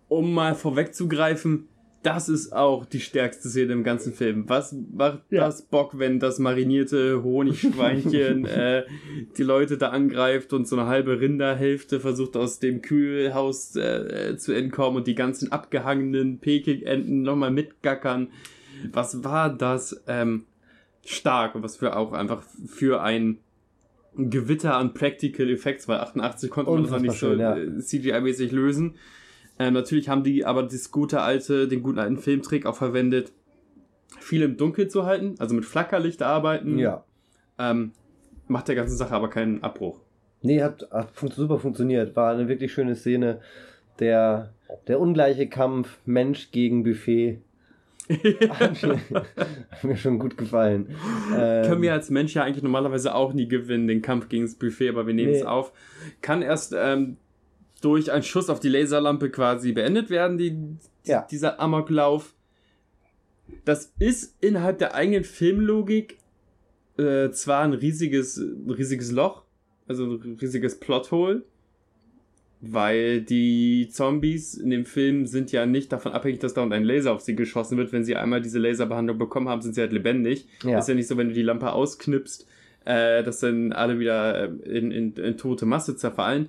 um 0.08 0.34
mal 0.34 0.56
vorwegzugreifen, 0.56 1.68
das 2.04 2.28
ist 2.28 2.54
auch 2.54 2.86
die 2.86 3.00
stärkste 3.00 3.50
Szene 3.50 3.74
im 3.74 3.84
ganzen 3.84 4.14
Film. 4.14 4.44
Was 4.48 4.76
macht 4.94 5.22
ja. 5.30 5.46
das 5.46 5.64
Bock, 5.64 5.98
wenn 5.98 6.20
das 6.20 6.38
marinierte 6.38 7.24
Honigschweinchen 7.24 8.46
äh, 8.46 8.84
die 9.38 9.44
Leute 9.44 9.78
da 9.78 9.90
angreift 9.90 10.52
und 10.52 10.68
so 10.68 10.78
eine 10.78 10.88
halbe 10.88 11.22
Rinderhälfte 11.22 12.02
versucht 12.02 12.36
aus 12.36 12.60
dem 12.60 12.82
Kühlhaus 12.82 13.76
äh, 13.78 14.36
zu 14.38 14.52
entkommen 14.52 14.98
und 14.98 15.08
die 15.08 15.16
ganzen 15.16 15.52
abgehangenen 15.52 16.40
Peking-Enten 16.40 17.22
nochmal 17.22 17.52
mitgackern. 17.52 18.28
Was 18.92 19.24
war 19.24 19.50
das? 19.50 20.04
Ähm, 20.08 20.46
stark 21.04 21.56
und 21.56 21.64
was 21.64 21.78
für 21.78 21.96
auch 21.96 22.14
einfach 22.14 22.44
für 22.66 23.02
ein 23.02 23.40
Gewitter 24.16 24.76
an 24.76 24.94
Practical 24.94 25.50
Effects, 25.50 25.88
weil 25.88 26.00
88 26.00 26.50
konnte 26.50 26.72
man 26.72 26.84
das 26.84 26.92
noch 26.92 27.00
nicht 27.00 27.18
schön, 27.18 27.38
so 27.38 27.42
ja. 27.42 27.58
Äh, 27.58 27.80
CGI-mäßig 27.80 28.52
lösen. 28.52 28.96
Ähm, 29.60 29.74
natürlich 29.74 30.10
haben 30.10 30.24
die 30.24 30.46
aber 30.46 30.64
das 30.64 30.92
gute 30.92 31.22
alte, 31.22 31.68
den 31.68 31.84
guten 31.84 32.00
alten 32.00 32.18
Filmtrick 32.18 32.66
auch 32.66 32.76
verwendet, 32.76 33.32
viel 34.20 34.42
im 34.42 34.58
Dunkeln 34.58 34.90
zu 34.90 35.06
halten, 35.06 35.36
also 35.40 35.56
mit 35.56 35.66
Flackerlicht 35.66 36.22
arbeiten. 36.22 36.78
Ja. 36.78 37.04
Ähm, 37.60 37.92
macht 38.48 38.68
der 38.68 38.76
ganzen 38.76 38.98
Sache 38.98 39.14
aber 39.14 39.30
keinen 39.30 39.64
Abbruch. 39.64 40.00
Nee, 40.42 40.62
hat, 40.62 40.88
hat 40.92 41.12
super 41.18 41.60
funktioniert. 41.60 42.16
War 42.16 42.34
eine 42.34 42.48
wirklich 42.48 42.74
schöne 42.74 42.96
Szene. 42.96 43.40
Der, 44.00 44.54
der 44.88 45.00
ungleiche 45.00 45.48
Kampf 45.48 46.00
Mensch 46.06 46.52
gegen 46.52 46.84
Buffet 46.84 47.40
hat, 48.10 49.84
mir, 49.84 49.98
schon 49.98 50.20
gut 50.20 50.38
gefallen. 50.38 50.96
Ähm, 51.34 51.66
Können 51.66 51.82
wir 51.82 51.94
als 51.94 52.10
Mensch 52.10 52.34
ja 52.34 52.44
eigentlich 52.44 52.64
normalerweise 52.64 53.16
auch 53.16 53.34
nie 53.34 53.48
gewinnen, 53.48 53.88
den 53.88 54.02
Kampf 54.02 54.30
gegen 54.30 54.44
das 54.44 54.56
Buffet, 54.56 54.90
aber 54.90 55.08
wir 55.08 55.14
nehmen 55.14 55.32
nee. 55.32 55.40
es 55.40 55.46
auf. 55.46 55.72
Kann 56.22 56.42
erst 56.42 56.74
ähm, 56.78 57.18
durch 57.82 58.12
einen 58.12 58.24
Schuss 58.24 58.50
auf 58.50 58.60
die 58.60 58.70
Laserlampe 58.70 59.30
quasi 59.30 59.72
beendet 59.72 60.10
werden, 60.10 60.38
die, 60.38 60.58
ja. 61.06 61.28
dieser 61.30 61.60
Amoklauf. 61.60 62.34
Das 63.66 63.94
ist 64.00 64.36
innerhalb 64.42 64.80
der 64.80 64.96
eigenen 64.96 65.24
Filmlogik 65.24 66.18
äh, 66.98 67.32
zwar 67.32 67.64
ein 67.64 67.74
riesiges, 67.74 68.42
riesiges 68.68 69.12
Loch, 69.12 69.44
also 69.88 70.06
ein 70.06 70.38
riesiges 70.40 70.80
Plothole, 70.80 71.44
weil 72.66 73.22
die 73.22 73.90
Zombies 73.92 74.54
in 74.54 74.70
dem 74.70 74.86
Film 74.86 75.26
sind 75.26 75.52
ja 75.52 75.66
nicht 75.66 75.92
davon 75.92 76.14
abhängig, 76.14 76.40
dass 76.40 76.54
da 76.54 76.64
ein 76.64 76.84
Laser 76.86 77.12
auf 77.12 77.20
sie 77.20 77.36
geschossen 77.36 77.78
wird. 77.78 77.92
Wenn 77.92 78.06
sie 78.06 78.16
einmal 78.16 78.42
diese 78.42 78.58
Laserbehandlung 78.58 79.18
bekommen 79.18 79.50
haben, 79.50 79.62
sind 79.62 79.76
sie 79.76 79.82
halt 79.82 79.92
lebendig. 79.92 80.48
Ja. 80.64 80.80
Ist 80.80 80.88
ja 80.88 80.96
nicht 80.96 81.08
so, 81.08 81.18
wenn 81.18 81.28
du 81.28 81.34
die 81.34 81.42
Lampe 81.42 81.74
ausknipst, 81.74 82.48
äh, 82.86 83.22
dass 83.22 83.42
dann 83.42 83.74
alle 83.74 84.00
wieder 84.00 84.44
äh, 84.44 84.78
in, 84.78 84.92
in, 84.92 85.14
in 85.14 85.38
tote 85.38 85.66
Masse 85.66 85.98
zerfallen. 85.98 86.48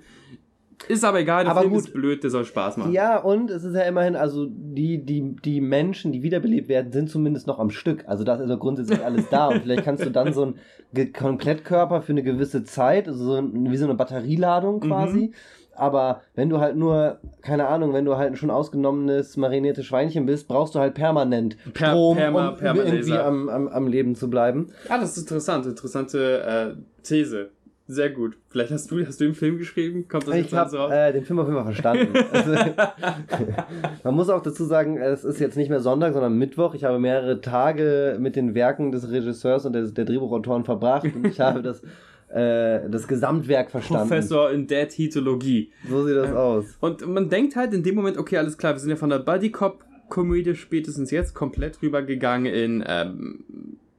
Ist 0.87 1.05
aber 1.05 1.19
egal, 1.19 1.45
der 1.45 1.51
aber 1.51 1.63
Film 1.63 1.73
gut. 1.73 1.85
ist 1.85 1.93
blöd, 1.93 2.23
der 2.23 2.31
soll 2.31 2.45
Spaß 2.45 2.77
machen. 2.77 2.93
Ja, 2.93 3.19
und 3.19 3.51
es 3.51 3.65
ist 3.65 3.75
ja 3.75 3.83
immerhin, 3.83 4.15
also 4.15 4.47
die, 4.49 5.05
die, 5.05 5.35
die 5.45 5.61
Menschen, 5.61 6.13
die 6.13 6.23
wiederbelebt 6.23 6.69
werden, 6.69 6.93
sind 6.93 7.11
zumindest 7.11 7.49
noch 7.49 7.59
am 7.59 7.71
Stück. 7.71 8.05
Also 8.07 8.23
das 8.23 8.41
ist 8.41 8.51
ja 8.51 8.57
grundsätzlich 8.57 9.01
alles 9.05 9.29
da. 9.31 9.49
Und 9.49 9.63
vielleicht 9.63 9.83
kannst 9.83 10.05
du 10.05 10.11
dann 10.11 10.33
so 10.33 10.55
ein 10.95 11.13
Komplettkörper 11.13 12.03
für 12.03 12.13
eine 12.13 12.23
gewisse 12.23 12.63
Zeit, 12.63 13.09
also 13.09 13.25
so 13.25 13.35
ein, 13.35 13.73
wie 13.73 13.77
so 13.77 13.87
eine 13.87 13.95
Batterieladung 13.95 14.79
quasi. 14.79 15.33
Mhm 15.33 15.35
aber 15.77 16.23
wenn 16.35 16.49
du 16.49 16.61
halt 16.61 16.77
nur, 16.77 17.19
keine 17.43 17.69
Ahnung, 17.69 17.93
wenn 17.93 18.05
du 18.05 18.17
halt 18.17 18.33
ein 18.33 18.37
schon 18.37 18.51
ausgenommenes 18.51 19.37
mariniertes 19.37 19.85
Schweinchen 19.87 20.27
bist, 20.27 20.49
brauchst 20.49 20.75
du 20.75 20.79
halt 20.79 20.95
permanent 20.95 21.57
per, 21.73 21.91
Strom, 21.91 22.17
perma, 22.17 22.49
um 22.49 22.77
irgendwie 22.77 23.19
am, 23.19 23.49
am, 23.49 23.69
am 23.69 23.87
Leben 23.87 24.15
zu 24.15 24.31
bleiben. 24.31 24.73
Ah, 24.89 24.99
das 24.99 25.17
ist 25.17 25.23
interessant. 25.23 25.67
Interessante 25.67 26.77
äh, 26.77 27.03
These. 27.03 27.51
Sehr 27.87 28.09
gut. 28.09 28.39
Vielleicht 28.49 28.73
hast 28.73 28.91
du, 28.91 29.05
hast 29.07 29.21
du 29.21 29.25
den 29.25 29.35
Film 29.35 29.59
geschrieben? 29.59 30.09
Kommt 30.09 30.27
das 30.27 30.35
ich 30.37 30.45
jetzt 30.45 30.55
hab, 30.55 30.71
so 30.71 30.79
raus? 30.79 30.91
Äh, 30.91 31.13
den 31.13 31.25
Film 31.25 31.39
auf 31.39 31.47
jeden 31.47 31.63
Fall 31.63 31.75
verstanden. 31.75 32.15
also, 32.33 32.55
man 34.05 34.15
muss 34.15 34.31
auch 34.31 34.43
dazu 34.43 34.65
sagen, 34.65 34.97
es 34.97 35.23
ist 35.23 35.39
jetzt 35.39 35.57
nicht 35.57 35.69
mehr 35.69 35.81
Sonntag, 35.81 36.15
sondern 36.15 36.39
Mittwoch. 36.39 36.75
Ich 36.75 36.85
habe 36.85 36.99
mehrere 36.99 37.43
Tage 37.43 38.17
mit 38.19 38.37
den 38.37 38.55
Werken 38.55 38.91
des 38.91 39.11
Regisseurs 39.11 39.67
und 39.67 39.75
des, 39.75 39.93
der 39.93 40.07
Drehbuchautoren 40.07 40.65
verbracht 40.65 41.05
und 41.15 41.27
ich 41.27 41.41
habe 41.41 41.61
das 41.61 41.83
äh, 42.29 42.89
das 42.89 43.07
Gesamtwerk 43.07 43.71
verstanden. 43.71 44.09
Professor 44.09 44.51
in 44.51 44.67
der 44.67 44.89
Titologie. 44.89 45.73
So 45.89 46.07
sieht 46.07 46.17
das 46.17 46.31
ähm, 46.31 46.37
aus. 46.37 46.77
Und 46.81 47.07
man 47.07 47.29
denkt 47.29 47.57
halt 47.57 47.73
in 47.73 47.83
dem 47.83 47.95
Moment, 47.95 48.19
okay, 48.19 48.39
alles 48.39 48.59
klar, 48.59 48.75
wir 48.75 48.81
sind 48.81 48.91
ja 48.91 48.97
von 48.97 49.11
der 49.11 49.19
Buddy 49.21 49.51
Cop 49.51 49.85
Komödie 50.09 50.55
spätestens 50.55 51.11
jetzt 51.11 51.35
komplett 51.35 51.81
rübergegangen 51.83 52.53
in, 52.53 52.85
ähm, 52.87 53.45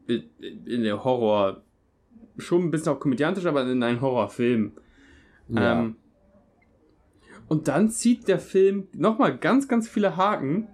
in, 0.07 0.83
der 0.83 1.03
Horror, 1.03 1.63
schon 2.37 2.63
ein 2.63 2.71
bisschen 2.71 2.93
auch 2.93 2.99
komödiantisch, 2.99 3.45
aber 3.45 3.63
in 3.69 3.81
einen 3.81 4.01
Horrorfilm. 4.01 4.73
Ja. 5.49 5.81
Ähm, 5.81 5.95
und 7.47 7.67
dann 7.67 7.89
zieht 7.89 8.27
der 8.27 8.39
Film 8.39 8.87
nochmal 8.93 9.37
ganz, 9.37 9.67
ganz 9.67 9.87
viele 9.87 10.17
Haken. 10.17 10.67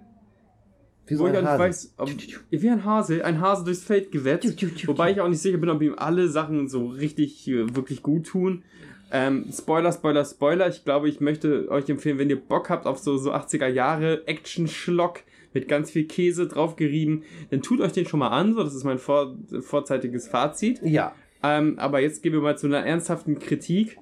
Wie 1.06 1.14
so 1.14 1.24
wo 1.24 1.28
ich 1.28 1.36
auch 1.36 1.42
nicht 1.42 1.58
weiß, 1.58 1.94
ob, 1.96 2.10
wie 2.50 2.70
ein 2.70 2.84
Hase, 2.84 3.24
ein 3.24 3.40
Hase 3.40 3.64
durchs 3.64 3.82
Feld 3.82 4.12
gewetzt. 4.12 4.86
Wobei 4.86 5.12
ich 5.12 5.20
auch 5.20 5.28
nicht 5.28 5.42
sicher 5.42 5.58
bin, 5.58 5.68
ob 5.68 5.82
ihm 5.82 5.94
alle 5.96 6.28
Sachen 6.28 6.68
so 6.68 6.86
richtig, 6.86 7.48
äh, 7.48 7.74
wirklich 7.74 8.02
gut 8.02 8.26
tun. 8.26 8.62
Ähm, 9.10 9.46
Spoiler, 9.52 9.92
Spoiler, 9.92 10.24
Spoiler. 10.24 10.68
Ich 10.68 10.84
glaube, 10.84 11.08
ich 11.08 11.20
möchte 11.20 11.68
euch 11.70 11.88
empfehlen, 11.88 12.18
wenn 12.18 12.30
ihr 12.30 12.40
Bock 12.40 12.70
habt 12.70 12.86
auf 12.86 12.98
so, 12.98 13.18
so 13.18 13.32
80er 13.32 13.66
Jahre 13.66 14.26
Action-Schlock 14.26 15.20
mit 15.52 15.68
ganz 15.68 15.90
viel 15.90 16.06
Käse 16.06 16.46
draufgerieben, 16.46 17.24
dann 17.50 17.60
tut 17.60 17.80
euch 17.80 17.92
den 17.92 18.06
schon 18.06 18.20
mal 18.20 18.28
an. 18.28 18.54
So, 18.54 18.62
das 18.62 18.74
ist 18.74 18.84
mein 18.84 18.98
vor, 18.98 19.36
vorzeitiges 19.60 20.28
Fazit. 20.28 20.80
Ja. 20.82 21.14
Ähm, 21.42 21.78
aber 21.78 22.00
jetzt 22.00 22.22
gehen 22.22 22.32
wir 22.32 22.40
mal 22.40 22.56
zu 22.56 22.68
einer 22.68 22.86
ernsthaften 22.86 23.38
Kritik 23.38 23.98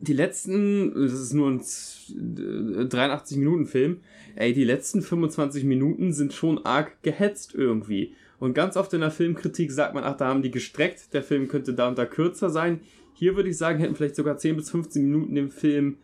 die 0.00 0.12
letzten, 0.12 0.94
das 0.94 1.12
ist 1.12 1.32
nur 1.32 1.50
ein 1.50 1.60
83-Minuten-Film, 1.60 4.00
ey, 4.38 4.52
die 4.52 4.64
letzten 4.64 5.02
25 5.02 5.64
Minuten 5.64 6.12
sind 6.12 6.32
schon 6.32 6.64
arg 6.64 7.02
gehetzt 7.02 7.54
irgendwie. 7.54 8.14
Und 8.38 8.54
ganz 8.54 8.76
oft 8.76 8.92
in 8.94 9.00
der 9.00 9.10
Filmkritik 9.10 9.72
sagt 9.72 9.94
man, 9.94 10.04
ach, 10.04 10.16
da 10.16 10.28
haben 10.28 10.42
die 10.42 10.52
gestreckt, 10.52 11.12
der 11.12 11.24
Film 11.24 11.48
könnte 11.48 11.74
da 11.74 11.88
und 11.88 11.98
da 11.98 12.06
kürzer 12.06 12.48
sein. 12.48 12.80
Hier 13.14 13.34
würde 13.34 13.48
ich 13.48 13.58
sagen, 13.58 13.80
hätten 13.80 13.96
vielleicht 13.96 14.14
sogar 14.14 14.36
10 14.36 14.56
bis 14.56 14.70
15 14.70 15.02
Minuten 15.02 15.34
dem 15.34 15.50
Film 15.50 15.98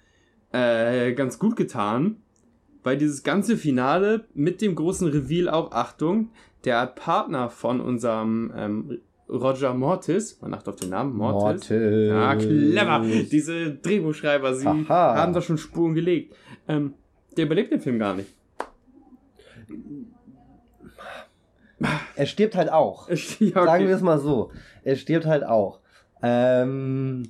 äh, 0.52 1.12
ganz 1.12 1.38
gut 1.38 1.54
getan. 1.54 2.16
Weil 2.82 2.98
dieses 2.98 3.22
ganze 3.22 3.56
Finale 3.56 4.24
mit 4.34 4.60
dem 4.60 4.74
großen 4.74 5.08
Reveal 5.08 5.48
auch, 5.48 5.70
Achtung, 5.70 6.30
der 6.64 6.86
Partner 6.88 7.48
von 7.50 7.80
unserem 7.80 8.52
ähm, 8.56 8.98
Roger 9.28 9.74
Mortis, 9.74 10.40
man 10.42 10.52
achtet 10.54 10.74
auf 10.74 10.80
den 10.80 10.90
Namen, 10.90 11.16
Mortis. 11.16 11.70
Mortis. 11.70 12.10
Ah, 12.12 12.34
clever. 12.34 13.04
Diese 13.30 13.74
Drehbuchschreiber, 13.76 14.54
sie 14.54 14.66
Aha. 14.66 15.14
haben 15.16 15.32
da 15.32 15.40
schon 15.40 15.56
Spuren 15.56 15.94
gelegt. 15.94 16.34
Ähm, 16.66 16.94
der 17.36 17.44
überlebt 17.44 17.72
den 17.72 17.80
Film 17.80 17.98
gar 17.98 18.14
nicht. 18.14 18.28
Er 22.16 22.26
stirbt 22.26 22.56
halt 22.56 22.70
auch. 22.70 23.08
ja, 23.08 23.16
okay. 23.16 23.52
Sagen 23.52 23.88
wir 23.88 23.94
es 23.94 24.02
mal 24.02 24.18
so. 24.18 24.50
Er 24.82 24.96
stirbt 24.96 25.26
halt 25.26 25.44
auch. 25.44 25.80
Ähm, 26.22 27.24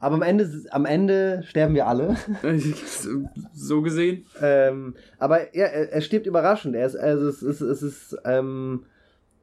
aber 0.00 0.16
am 0.16 0.22
Ende, 0.22 0.50
am 0.70 0.84
Ende 0.84 1.42
sterben 1.44 1.74
wir 1.74 1.86
alle. 1.86 2.16
so 3.52 3.82
gesehen. 3.82 4.26
Ähm, 4.40 4.94
aber 5.18 5.54
er, 5.54 5.92
er 5.92 6.00
stirbt 6.00 6.26
überraschend. 6.26 6.74
Er 6.74 6.86
ist, 6.86 6.96
also 6.96 7.28
es 7.28 7.42
ist, 7.42 7.60
es 7.60 7.82
ist 7.82 8.16
ähm, 8.24 8.84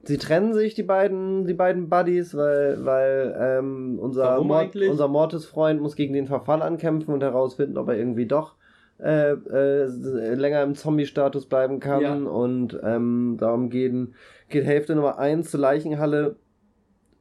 sie 0.04 0.18
trennen 0.18 0.54
sich, 0.54 0.74
die 0.74 0.84
beiden, 0.84 1.46
die 1.46 1.54
beiden 1.54 1.90
Buddies, 1.90 2.36
weil, 2.36 2.84
weil 2.86 3.36
ähm, 3.40 4.00
unser, 4.00 4.42
Mord, 4.42 4.76
unser 4.76 5.08
Mortis-Freund 5.08 5.82
muss 5.82 5.96
gegen 5.96 6.14
den 6.14 6.28
Verfall 6.28 6.62
ankämpfen 6.62 7.14
und 7.14 7.22
herausfinden, 7.22 7.78
ob 7.78 7.90
er 7.90 7.98
irgendwie 7.98 8.26
doch 8.26 8.56
äh, 9.02 9.32
äh, 9.32 10.34
länger 10.36 10.64
im 10.64 10.76
Zombie-Status 10.76 11.46
bleiben 11.46 11.80
kann. 11.80 12.02
Ja. 12.02 12.14
Und 12.14 12.80
ähm, 12.84 13.38
darum 13.40 13.70
gehen, 13.70 14.16
geht 14.50 14.66
Hälfte 14.66 14.96
Nummer 14.96 15.20
1 15.20 15.52
zur 15.52 15.60
Leichenhalle, 15.60 16.36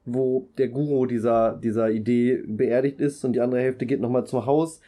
wo 0.05 0.49
der 0.59 0.69
Guru 0.69 1.07
dieser, 1.07 1.57
dieser 1.57 1.91
Idee 1.91 2.43
beerdigt 2.47 3.01
ist 3.01 3.25
und 3.25 3.35
die 3.35 3.41
andere 3.41 3.61
Hälfte 3.61 3.87
geht 3.87 4.01
nochmal 4.01 4.27
zum 4.27 4.47
Haus 4.47 4.81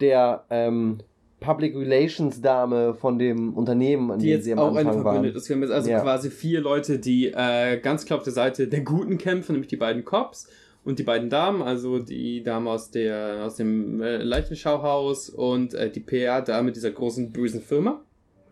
der 0.00 0.44
ähm, 0.50 0.98
Public 1.40 1.76
Relations 1.76 2.40
Dame 2.40 2.94
von 2.94 3.18
dem 3.18 3.54
Unternehmen, 3.54 4.10
an 4.10 4.18
die 4.18 4.30
dem 4.30 4.40
sie 4.42 4.52
am 4.52 4.58
auch 4.58 4.76
Anfang 4.76 5.04
waren. 5.04 5.24
Ist. 5.24 5.48
Wir 5.48 5.56
haben 5.56 5.62
jetzt 5.62 5.72
also 5.72 5.90
ja. 5.90 6.00
quasi 6.00 6.30
vier 6.30 6.60
Leute, 6.60 6.98
die 6.98 7.28
äh, 7.28 7.78
ganz 7.80 8.04
klar 8.04 8.18
auf 8.18 8.24
der 8.24 8.32
Seite 8.32 8.66
der 8.66 8.80
Guten 8.80 9.18
kämpfen, 9.18 9.52
nämlich 9.52 9.68
die 9.68 9.76
beiden 9.76 10.04
Cops 10.04 10.48
und 10.84 10.98
die 10.98 11.02
beiden 11.02 11.28
Damen, 11.28 11.62
also 11.62 11.98
die 11.98 12.42
Dame 12.42 12.70
aus 12.70 12.90
der 12.90 13.44
aus 13.44 13.56
dem 13.56 14.00
äh, 14.00 14.18
Leichenschauhaus 14.18 15.28
und 15.28 15.74
äh, 15.74 15.90
die 15.90 16.00
PR-Dame 16.00 16.72
dieser 16.72 16.90
großen 16.90 17.32
bösen 17.32 17.60
Firma. 17.60 18.00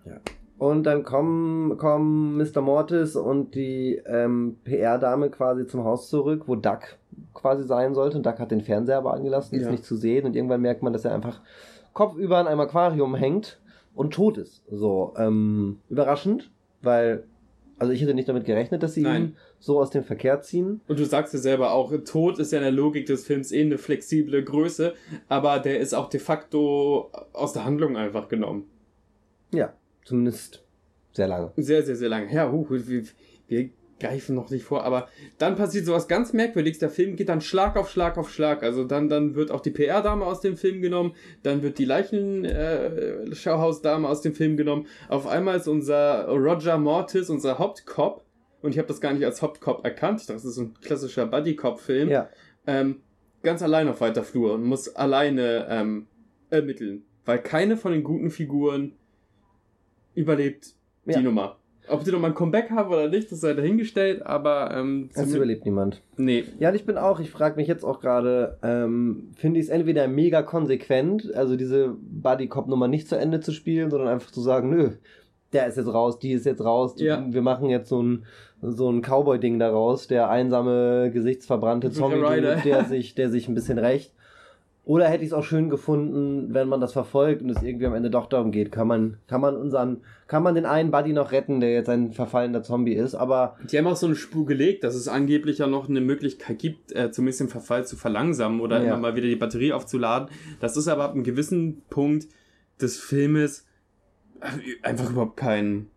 Ja. 0.04 0.20
Und 0.58 0.84
dann 0.84 1.02
kommen, 1.02 1.76
kommen 1.76 2.38
Mr. 2.38 2.62
Mortis 2.62 3.14
und 3.14 3.54
die 3.54 4.00
ähm, 4.06 4.56
PR-Dame 4.64 5.30
quasi 5.30 5.66
zum 5.66 5.84
Haus 5.84 6.08
zurück, 6.08 6.44
wo 6.46 6.56
Duck 6.56 6.96
quasi 7.34 7.64
sein 7.64 7.94
sollte. 7.94 8.16
Und 8.16 8.24
Duck 8.24 8.38
hat 8.38 8.50
den 8.50 8.62
Fernseher 8.62 8.98
aber 8.98 9.12
angelassen, 9.12 9.56
ja. 9.56 9.62
ist 9.62 9.70
nicht 9.70 9.84
zu 9.84 9.96
sehen. 9.96 10.24
Und 10.24 10.34
irgendwann 10.34 10.62
merkt 10.62 10.82
man, 10.82 10.94
dass 10.94 11.04
er 11.04 11.14
einfach 11.14 11.40
kopfüber 11.92 12.40
in 12.40 12.46
einem 12.46 12.60
Aquarium 12.60 13.14
hängt 13.14 13.60
und 13.94 14.14
tot 14.14 14.38
ist. 14.38 14.62
So, 14.70 15.12
ähm, 15.18 15.80
überraschend, 15.90 16.50
weil, 16.80 17.24
also 17.78 17.92
ich 17.92 18.00
hätte 18.00 18.14
nicht 18.14 18.28
damit 18.28 18.44
gerechnet, 18.44 18.82
dass 18.82 18.94
sie 18.94 19.02
Nein. 19.02 19.22
ihn 19.22 19.36
so 19.58 19.80
aus 19.80 19.90
dem 19.90 20.02
Verkehr 20.02 20.40
ziehen. 20.40 20.80
Und 20.88 20.98
du 20.98 21.04
sagst 21.04 21.34
ja 21.34 21.40
selber 21.40 21.72
auch, 21.72 21.92
Tod 22.04 22.38
ist 22.38 22.52
ja 22.52 22.58
in 22.58 22.64
der 22.64 22.72
Logik 22.72 23.06
des 23.06 23.26
Films 23.26 23.52
eh 23.52 23.60
eine 23.60 23.78
flexible 23.78 24.42
Größe, 24.42 24.94
aber 25.28 25.58
der 25.58 25.80
ist 25.80 25.94
auch 25.94 26.08
de 26.08 26.20
facto 26.20 27.10
aus 27.32 27.52
der 27.52 27.64
Handlung 27.64 27.96
einfach 27.96 28.28
genommen. 28.28 28.64
Ja, 29.52 29.74
zumindest 30.04 30.62
sehr 31.12 31.28
lange. 31.28 31.52
Sehr, 31.56 31.82
sehr, 31.82 31.96
sehr 31.96 32.08
lange. 32.08 32.32
Ja, 32.32 32.50
huh, 32.50 32.66
wir, 32.68 33.04
wir 33.48 33.70
greifen 33.98 34.34
noch 34.34 34.50
nicht 34.50 34.64
vor, 34.64 34.84
aber 34.84 35.08
dann 35.38 35.56
passiert 35.56 35.86
sowas 35.86 36.06
ganz 36.08 36.32
merkwürdiges. 36.32 36.78
Der 36.78 36.90
Film 36.90 37.16
geht 37.16 37.28
dann 37.28 37.40
Schlag 37.40 37.76
auf 37.76 37.90
Schlag 37.90 38.16
auf 38.18 38.30
Schlag. 38.30 38.62
Also 38.62 38.84
dann, 38.84 39.08
dann 39.08 39.34
wird 39.34 39.50
auch 39.50 39.60
die 39.60 39.70
PR-Dame 39.70 40.24
aus 40.24 40.40
dem 40.40 40.56
Film 40.56 40.80
genommen, 40.82 41.14
dann 41.42 41.62
wird 41.62 41.78
die 41.78 41.86
Leichenschauhausdame 41.86 44.06
äh, 44.06 44.10
aus 44.10 44.20
dem 44.20 44.34
Film 44.34 44.56
genommen. 44.56 44.86
Auf 45.08 45.26
einmal 45.26 45.56
ist 45.56 45.66
unser 45.68 46.28
Roger 46.28 46.78
Mortis, 46.78 47.30
unser 47.30 47.58
Hauptcop, 47.58 48.24
und 48.62 48.72
ich 48.72 48.78
habe 48.78 48.88
das 48.88 49.00
gar 49.00 49.12
nicht 49.12 49.24
als 49.24 49.42
Hauptcop 49.42 49.84
erkannt. 49.84 50.20
Ich 50.20 50.26
dachte, 50.26 50.42
das 50.42 50.44
ist 50.44 50.58
ein 50.58 50.74
klassischer 50.80 51.26
Buddy-Cop-Film. 51.26 52.08
Ja. 52.08 52.28
Ähm, 52.66 53.02
ganz 53.42 53.62
allein 53.62 53.88
auf 53.88 54.00
weiter 54.00 54.24
Flur 54.24 54.54
und 54.54 54.64
muss 54.64 54.96
alleine 54.96 55.66
ähm, 55.70 56.06
ermitteln, 56.50 57.04
weil 57.24 57.40
keine 57.40 57.76
von 57.76 57.92
den 57.92 58.02
guten 58.02 58.30
Figuren 58.30 58.96
überlebt 60.14 60.74
ja. 61.04 61.18
die 61.18 61.24
Nummer. 61.24 61.58
Ob 61.88 62.04
die 62.04 62.10
nochmal 62.10 62.30
ein 62.30 62.34
Comeback 62.34 62.70
haben 62.70 62.92
oder 62.92 63.08
nicht, 63.08 63.30
das 63.30 63.40
sei 63.40 63.54
dahingestellt, 63.54 64.24
aber. 64.24 64.74
Ähm, 64.74 65.10
es 65.14 65.34
überlebt 65.34 65.64
niemand. 65.64 66.02
Nee. 66.16 66.44
Ja, 66.58 66.70
und 66.70 66.74
ich 66.74 66.84
bin 66.84 66.96
auch, 66.98 67.20
ich 67.20 67.30
frage 67.30 67.56
mich 67.56 67.68
jetzt 67.68 67.84
auch 67.84 68.00
gerade, 68.00 68.58
ähm, 68.62 69.30
finde 69.36 69.60
ich 69.60 69.66
es 69.66 69.70
entweder 69.70 70.08
mega 70.08 70.42
konsequent, 70.42 71.34
also 71.34 71.56
diese 71.56 71.96
Buddy-Cop-Nummer 72.00 72.88
nicht 72.88 73.08
zu 73.08 73.16
Ende 73.16 73.40
zu 73.40 73.52
spielen, 73.52 73.90
sondern 73.90 74.08
einfach 74.08 74.30
zu 74.30 74.40
sagen, 74.40 74.70
nö, 74.70 74.90
der 75.52 75.66
ist 75.66 75.76
jetzt 75.76 75.92
raus, 75.92 76.18
die 76.18 76.32
ist 76.32 76.46
jetzt 76.46 76.64
raus, 76.64 76.96
die, 76.96 77.04
ja. 77.04 77.24
wir 77.28 77.42
machen 77.42 77.70
jetzt 77.70 77.88
so 77.88 78.02
ein, 78.02 78.24
so 78.62 78.90
ein 78.90 79.02
Cowboy-Ding 79.02 79.58
daraus, 79.58 80.08
der 80.08 80.28
einsame, 80.28 81.10
gesichtsverbrannte 81.12 81.90
Zombie, 81.90 82.40
der 82.64 82.84
sich, 82.88 83.14
der 83.14 83.30
sich 83.30 83.48
ein 83.48 83.54
bisschen 83.54 83.78
rächt. 83.78 84.12
Oder 84.86 85.08
hätte 85.08 85.24
ich 85.24 85.30
es 85.30 85.32
auch 85.32 85.42
schön 85.42 85.68
gefunden, 85.68 86.54
wenn 86.54 86.68
man 86.68 86.80
das 86.80 86.92
verfolgt 86.92 87.42
und 87.42 87.50
es 87.50 87.60
irgendwie 87.60 87.86
am 87.86 87.94
Ende 87.94 88.08
doch 88.08 88.26
darum 88.26 88.52
geht, 88.52 88.70
kann 88.70 88.86
man, 88.86 89.16
kann 89.26 89.40
man 89.40 89.56
unseren, 89.56 90.02
kann 90.28 90.44
man 90.44 90.54
den 90.54 90.64
einen 90.64 90.92
Buddy 90.92 91.12
noch 91.12 91.32
retten, 91.32 91.58
der 91.58 91.72
jetzt 91.72 91.88
ein 91.88 92.12
verfallender 92.12 92.62
Zombie 92.62 92.94
ist, 92.94 93.16
aber. 93.16 93.56
Die 93.68 93.76
haben 93.76 93.88
auch 93.88 93.96
so 93.96 94.06
eine 94.06 94.14
Spur 94.14 94.46
gelegt, 94.46 94.84
dass 94.84 94.94
es 94.94 95.08
angeblich 95.08 95.58
ja 95.58 95.66
noch 95.66 95.88
eine 95.88 96.00
Möglichkeit 96.00 96.60
gibt, 96.60 96.92
äh, 96.92 97.10
zumindest 97.10 97.40
den 97.40 97.48
Verfall 97.48 97.84
zu 97.84 97.96
verlangsamen 97.96 98.60
oder 98.60 98.78
ja. 98.78 98.84
immer 98.84 98.96
mal 98.98 99.16
wieder 99.16 99.26
die 99.26 99.34
Batterie 99.34 99.72
aufzuladen. 99.72 100.28
Das 100.60 100.76
ist 100.76 100.86
aber 100.86 101.02
ab 101.02 101.14
einem 101.14 101.24
gewissen 101.24 101.82
Punkt 101.90 102.28
des 102.80 102.96
Filmes 102.96 103.66
einfach 104.82 105.10
überhaupt 105.10 105.36
kein, 105.36 105.88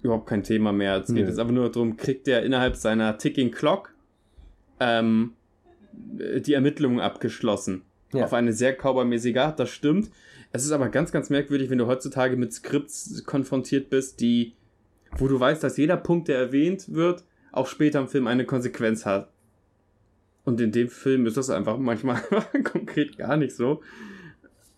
überhaupt 0.00 0.28
kein 0.28 0.44
Thema 0.44 0.72
mehr. 0.72 0.98
Es 0.98 1.12
geht 1.12 1.26
jetzt 1.26 1.40
einfach 1.40 1.52
nur 1.52 1.72
darum, 1.72 1.96
kriegt 1.96 2.28
der 2.28 2.44
innerhalb 2.44 2.76
seiner 2.76 3.18
Ticking 3.18 3.50
Clock 3.50 3.92
ähm, 4.78 5.32
die 5.92 6.52
Ermittlungen 6.52 7.00
abgeschlossen. 7.00 7.82
Ja. 8.12 8.24
Auf 8.24 8.32
eine 8.32 8.52
sehr 8.52 8.74
cowboymäßige 8.74 9.36
Art, 9.36 9.60
das 9.60 9.70
stimmt. 9.70 10.10
Es 10.50 10.64
ist 10.64 10.72
aber 10.72 10.88
ganz, 10.88 11.12
ganz 11.12 11.28
merkwürdig, 11.28 11.68
wenn 11.68 11.78
du 11.78 11.86
heutzutage 11.86 12.36
mit 12.36 12.52
Skripts 12.52 13.24
konfrontiert 13.26 13.90
bist, 13.90 14.20
die, 14.20 14.54
wo 15.18 15.28
du 15.28 15.38
weißt, 15.38 15.62
dass 15.62 15.76
jeder 15.76 15.96
Punkt, 15.98 16.28
der 16.28 16.38
erwähnt 16.38 16.92
wird, 16.92 17.24
auch 17.52 17.66
später 17.66 18.00
im 18.00 18.08
Film 18.08 18.26
eine 18.26 18.46
Konsequenz 18.46 19.04
hat. 19.04 19.30
Und 20.44 20.60
in 20.60 20.72
dem 20.72 20.88
Film 20.88 21.26
ist 21.26 21.36
das 21.36 21.50
einfach 21.50 21.76
manchmal 21.76 22.22
konkret 22.64 23.18
gar 23.18 23.36
nicht 23.36 23.54
so. 23.54 23.82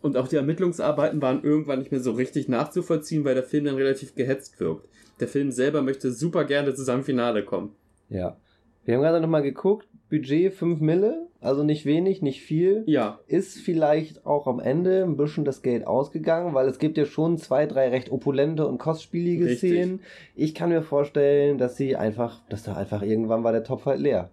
Und 0.02 0.16
auch 0.16 0.26
die 0.26 0.36
Ermittlungsarbeiten 0.36 1.22
waren 1.22 1.44
irgendwann 1.44 1.78
nicht 1.78 1.92
mehr 1.92 2.00
so 2.00 2.12
richtig 2.12 2.48
nachzuvollziehen, 2.48 3.24
weil 3.24 3.34
der 3.34 3.44
Film 3.44 3.66
dann 3.66 3.76
relativ 3.76 4.14
gehetzt 4.14 4.58
wirkt. 4.58 4.88
Der 5.20 5.28
Film 5.28 5.52
selber 5.52 5.82
möchte 5.82 6.10
super 6.10 6.44
gerne 6.44 6.74
zu 6.74 6.82
seinem 6.82 7.04
Finale 7.04 7.44
kommen. 7.44 7.76
Ja. 8.08 8.36
Wir 8.84 8.94
haben 8.94 9.02
gerade 9.02 9.20
nochmal 9.20 9.42
geguckt, 9.42 9.86
Budget 10.08 10.54
5 10.54 10.80
Mille, 10.80 11.28
also 11.40 11.62
nicht 11.62 11.86
wenig, 11.86 12.20
nicht 12.20 12.42
viel. 12.42 12.82
Ja. 12.86 13.18
Ist 13.26 13.58
vielleicht 13.60 14.26
auch 14.26 14.46
am 14.46 14.60
Ende 14.60 15.02
ein 15.02 15.16
bisschen 15.16 15.44
das 15.44 15.62
Geld 15.62 15.86
ausgegangen, 15.86 16.52
weil 16.54 16.68
es 16.68 16.78
gibt 16.78 16.98
ja 16.98 17.06
schon 17.06 17.38
zwei, 17.38 17.66
drei 17.66 17.88
recht 17.88 18.10
opulente 18.12 18.66
und 18.66 18.78
kostspielige 18.78 19.46
Richtig. 19.46 19.70
Szenen. 19.70 20.00
Ich 20.34 20.54
kann 20.54 20.68
mir 20.68 20.82
vorstellen, 20.82 21.56
dass 21.56 21.76
sie 21.76 21.96
einfach, 21.96 22.40
dass 22.50 22.62
da 22.62 22.74
einfach 22.74 23.02
irgendwann 23.02 23.42
war 23.42 23.52
der 23.52 23.64
Topf 23.64 23.86
halt 23.86 24.00
leer. 24.00 24.30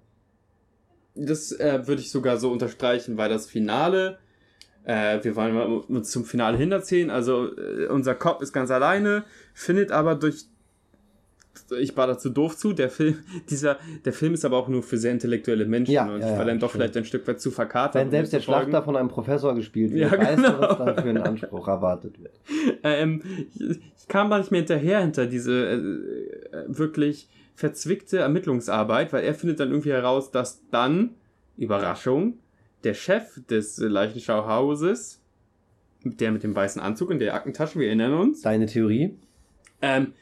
das 1.15 1.51
äh, 1.53 1.87
würde 1.87 2.01
ich 2.01 2.11
sogar 2.11 2.37
so 2.37 2.51
unterstreichen, 2.51 3.17
weil 3.17 3.29
das 3.29 3.47
Finale, 3.47 4.19
äh, 4.83 5.23
wir 5.23 5.35
wollen 5.35 5.55
uns 5.55 6.11
zum 6.11 6.25
Finale 6.25 6.57
hinerzählen, 6.57 7.09
also 7.09 7.55
äh, 7.57 7.87
unser 7.87 8.15
Kopf 8.15 8.41
ist 8.41 8.53
ganz 8.53 8.69
alleine, 8.69 9.23
findet 9.53 9.91
aber 9.91 10.15
durch 10.15 10.45
ich 11.79 11.95
war 11.97 12.07
dazu 12.07 12.29
doof 12.29 12.55
zu. 12.57 12.73
Der 12.73 12.89
Film, 12.89 13.17
dieser, 13.49 13.77
der 14.05 14.13
Film 14.13 14.33
ist 14.33 14.45
aber 14.45 14.57
auch 14.57 14.67
nur 14.67 14.83
für 14.83 14.97
sehr 14.97 15.11
intellektuelle 15.11 15.65
Menschen 15.65 15.91
Ja, 15.91 16.05
und 16.05 16.21
ja, 16.21 16.31
ich 16.31 16.37
war 16.37 16.45
dann 16.45 16.59
doch 16.59 16.69
stimmt. 16.69 16.81
vielleicht 16.83 16.97
ein 16.97 17.05
Stück 17.05 17.27
weit 17.27 17.39
zu 17.41 17.51
verkatert. 17.51 17.95
Wenn 18.01 18.11
selbst 18.11 18.33
der. 18.33 18.39
Schlachter 18.41 18.83
von 18.83 18.95
einem 18.95 19.09
Professor 19.09 19.53
gespielt 19.55 19.91
wird, 19.93 20.11
Ja, 20.11 20.17
weißt 20.17 20.37
du, 20.39 20.43
was 20.59 20.77
genau. 20.77 20.85
da 20.85 21.01
für 21.01 21.09
ein 21.09 21.17
Anspruch 21.17 21.67
erwartet 21.67 22.19
wird. 22.21 22.33
Ähm, 22.83 23.21
ich, 23.55 23.79
ich 23.97 24.07
kam 24.07 24.29
da 24.29 24.37
nicht 24.37 24.51
mehr 24.51 24.59
hinterher 24.61 24.99
hinter 25.01 25.25
diese 25.25 25.53
äh, 25.53 25.75
äh, 26.55 26.65
wirklich 26.67 27.27
verzwickte 27.55 28.19
Ermittlungsarbeit, 28.19 29.11
weil 29.13 29.23
er 29.23 29.33
findet 29.33 29.59
dann 29.59 29.69
irgendwie 29.69 29.91
heraus, 29.91 30.31
dass 30.31 30.61
dann, 30.69 31.11
Überraschung, 31.57 32.37
der 32.83 32.93
Chef 32.93 33.39
des 33.49 33.77
Leichenschauhauses, 33.79 35.21
der 36.03 36.31
mit 36.31 36.43
dem 36.43 36.55
weißen 36.55 36.81
Anzug 36.81 37.09
und 37.09 37.19
der 37.19 37.33
Aktentasche, 37.33 37.79
wir 37.79 37.87
erinnern 37.87 38.13
uns, 38.13 38.41
Deine 38.41 38.65
Theorie? 38.67 39.15
ähm, 39.81 40.13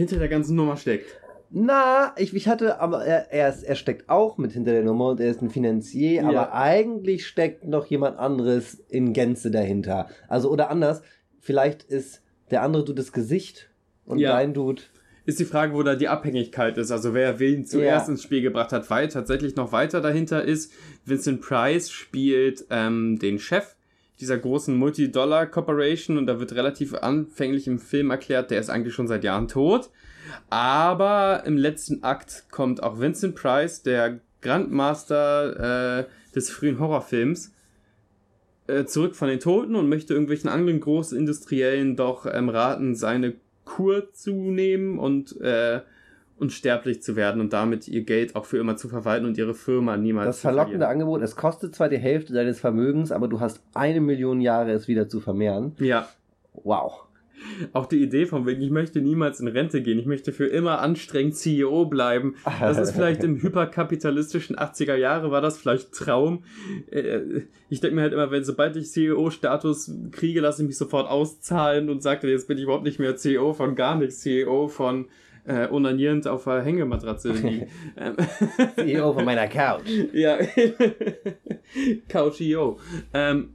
hinter 0.00 0.18
der 0.18 0.28
ganzen 0.28 0.56
Nummer 0.56 0.76
steckt. 0.76 1.06
Na, 1.52 2.14
ich, 2.16 2.34
ich 2.34 2.46
hatte, 2.46 2.80
aber 2.80 3.04
er, 3.04 3.32
er, 3.32 3.48
ist, 3.48 3.62
er 3.64 3.74
steckt 3.74 4.08
auch 4.08 4.38
mit 4.38 4.52
hinter 4.52 4.70
der 4.72 4.84
Nummer 4.84 5.08
und 5.10 5.20
er 5.20 5.30
ist 5.30 5.42
ein 5.42 5.50
Finanzier, 5.50 6.22
Ja. 6.22 6.28
aber 6.28 6.54
eigentlich 6.54 7.26
steckt 7.26 7.64
noch 7.66 7.86
jemand 7.86 8.18
anderes 8.18 8.74
in 8.88 9.12
Gänze 9.12 9.50
dahinter. 9.50 10.08
Also, 10.28 10.48
oder 10.50 10.70
anders, 10.70 11.02
vielleicht 11.40 11.82
ist 11.82 12.22
der 12.52 12.62
andere 12.62 12.84
Dude 12.84 12.96
das 13.02 13.12
Gesicht 13.12 13.68
und 14.04 14.18
Ja. 14.20 14.32
dein 14.32 14.54
Dude. 14.54 14.82
Ist 15.26 15.38
die 15.40 15.44
Frage, 15.44 15.74
wo 15.74 15.82
da 15.82 15.96
die 15.96 16.08
Abhängigkeit 16.08 16.78
ist, 16.78 16.90
also 16.92 17.14
wer 17.14 17.38
wen 17.40 17.64
zuerst 17.66 18.06
Ja. 18.06 18.12
ins 18.12 18.22
Spiel 18.22 18.42
gebracht 18.42 18.72
hat, 18.72 18.88
weil 18.88 19.08
tatsächlich 19.08 19.56
noch 19.56 19.72
weiter 19.72 20.00
dahinter 20.00 20.42
ist, 20.44 20.72
Vincent 21.04 21.40
Price 21.40 21.90
spielt 21.90 22.64
ähm, 22.70 23.18
den 23.20 23.38
Chef 23.40 23.74
dieser 24.20 24.38
großen 24.38 24.76
Multi-Dollar-Corporation 24.76 26.18
und 26.18 26.26
da 26.26 26.38
wird 26.38 26.52
relativ 26.52 26.94
anfänglich 26.94 27.66
im 27.66 27.78
Film 27.78 28.10
erklärt, 28.10 28.50
der 28.50 28.60
ist 28.60 28.70
eigentlich 28.70 28.94
schon 28.94 29.08
seit 29.08 29.24
Jahren 29.24 29.48
tot. 29.48 29.90
Aber 30.48 31.42
im 31.46 31.56
letzten 31.56 32.02
Akt 32.02 32.44
kommt 32.50 32.82
auch 32.82 33.00
Vincent 33.00 33.34
Price, 33.34 33.82
der 33.82 34.20
Grandmaster 34.42 36.00
äh, 36.00 36.04
des 36.34 36.50
frühen 36.50 36.78
Horrorfilms, 36.78 37.52
äh, 38.66 38.84
zurück 38.84 39.16
von 39.16 39.28
den 39.28 39.40
Toten 39.40 39.74
und 39.74 39.88
möchte 39.88 40.12
irgendwelchen 40.12 40.48
anderen 40.48 40.80
Großindustriellen 40.80 41.96
doch 41.96 42.26
ähm, 42.26 42.48
raten, 42.48 42.94
seine 42.94 43.34
Kur 43.64 44.12
zu 44.12 44.32
nehmen 44.32 44.98
und 44.98 45.40
äh, 45.40 45.80
unsterblich 46.40 47.02
zu 47.02 47.16
werden 47.16 47.40
und 47.40 47.52
damit 47.52 47.86
ihr 47.88 48.02
Geld 48.02 48.34
auch 48.36 48.44
für 48.46 48.58
immer 48.58 48.76
zu 48.76 48.88
verwalten 48.88 49.26
und 49.26 49.36
ihre 49.38 49.54
Firma 49.54 49.96
niemals 49.96 50.26
Das 50.26 50.40
verlockende. 50.40 50.88
Angebot, 50.88 51.22
es 51.22 51.36
kostet 51.36 51.74
zwar 51.74 51.88
die 51.88 51.98
Hälfte 51.98 52.32
deines 52.32 52.58
Vermögens, 52.60 53.12
aber 53.12 53.28
du 53.28 53.40
hast 53.40 53.62
eine 53.74 54.00
Million 54.00 54.40
Jahre, 54.40 54.72
es 54.72 54.88
wieder 54.88 55.08
zu 55.08 55.20
vermehren. 55.20 55.72
Ja, 55.78 56.08
Wow. 56.64 57.04
auch 57.72 57.86
die 57.86 58.02
Idee 58.02 58.26
von 58.26 58.44
wegen, 58.46 58.60
ich 58.60 58.70
möchte 58.70 59.00
niemals 59.00 59.40
in 59.40 59.48
Rente 59.48 59.80
gehen, 59.82 59.98
ich 59.98 60.04
möchte 60.06 60.30
für 60.32 60.46
immer 60.46 60.80
anstrengend 60.80 61.36
CEO 61.36 61.86
bleiben. 61.86 62.34
Das 62.60 62.76
ist 62.78 62.90
vielleicht 62.92 63.24
im 63.24 63.40
hyperkapitalistischen 63.40 64.56
80er 64.56 64.94
Jahre, 64.96 65.30
war 65.30 65.40
das 65.40 65.56
vielleicht 65.58 65.92
Traum. 65.92 66.42
Äh, 66.90 67.20
Ich 67.70 67.80
denke 67.80 67.96
mir 67.96 68.02
halt 68.02 68.12
immer, 68.12 68.30
wenn 68.30 68.44
sobald 68.44 68.76
ich 68.76 68.90
CEO-Status 68.90 69.92
kriege, 70.10 70.40
lasse 70.40 70.62
ich 70.62 70.68
mich 70.68 70.76
sofort 70.76 71.08
auszahlen 71.08 71.88
und 71.88 72.02
sage, 72.02 72.28
jetzt 72.28 72.48
bin 72.48 72.58
ich 72.58 72.64
überhaupt 72.64 72.84
nicht 72.84 72.98
mehr 72.98 73.16
CEO 73.16 73.52
von 73.54 73.74
gar 73.74 73.96
nichts, 73.96 74.20
CEO 74.20 74.68
von 74.68 75.06
äh, 75.46 75.68
onanierend 75.70 76.26
auf 76.26 76.44
der 76.44 76.62
Hängematratze 76.62 77.32
liegen. 77.32 77.66
Ähm, 77.96 78.16
CEO 78.76 79.12
von 79.12 79.24
meiner 79.24 79.48
Couch. 79.48 79.88
Ja. 80.12 80.38
Couchio. 82.08 82.78
Ähm, 83.12 83.50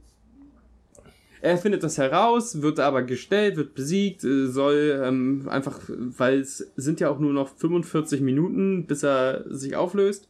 er 1.40 1.58
findet 1.58 1.82
das 1.82 1.98
heraus, 1.98 2.62
wird 2.62 2.80
aber 2.80 3.02
gestellt, 3.02 3.56
wird 3.56 3.74
besiegt, 3.74 4.24
äh, 4.24 4.46
soll 4.46 5.00
ähm, 5.04 5.48
einfach, 5.48 5.80
weil 5.88 6.40
es 6.40 6.72
sind 6.76 7.00
ja 7.00 7.10
auch 7.10 7.18
nur 7.18 7.32
noch 7.32 7.48
45 7.56 8.20
Minuten, 8.20 8.86
bis 8.86 9.02
er 9.02 9.44
sich 9.48 9.76
auflöst, 9.76 10.28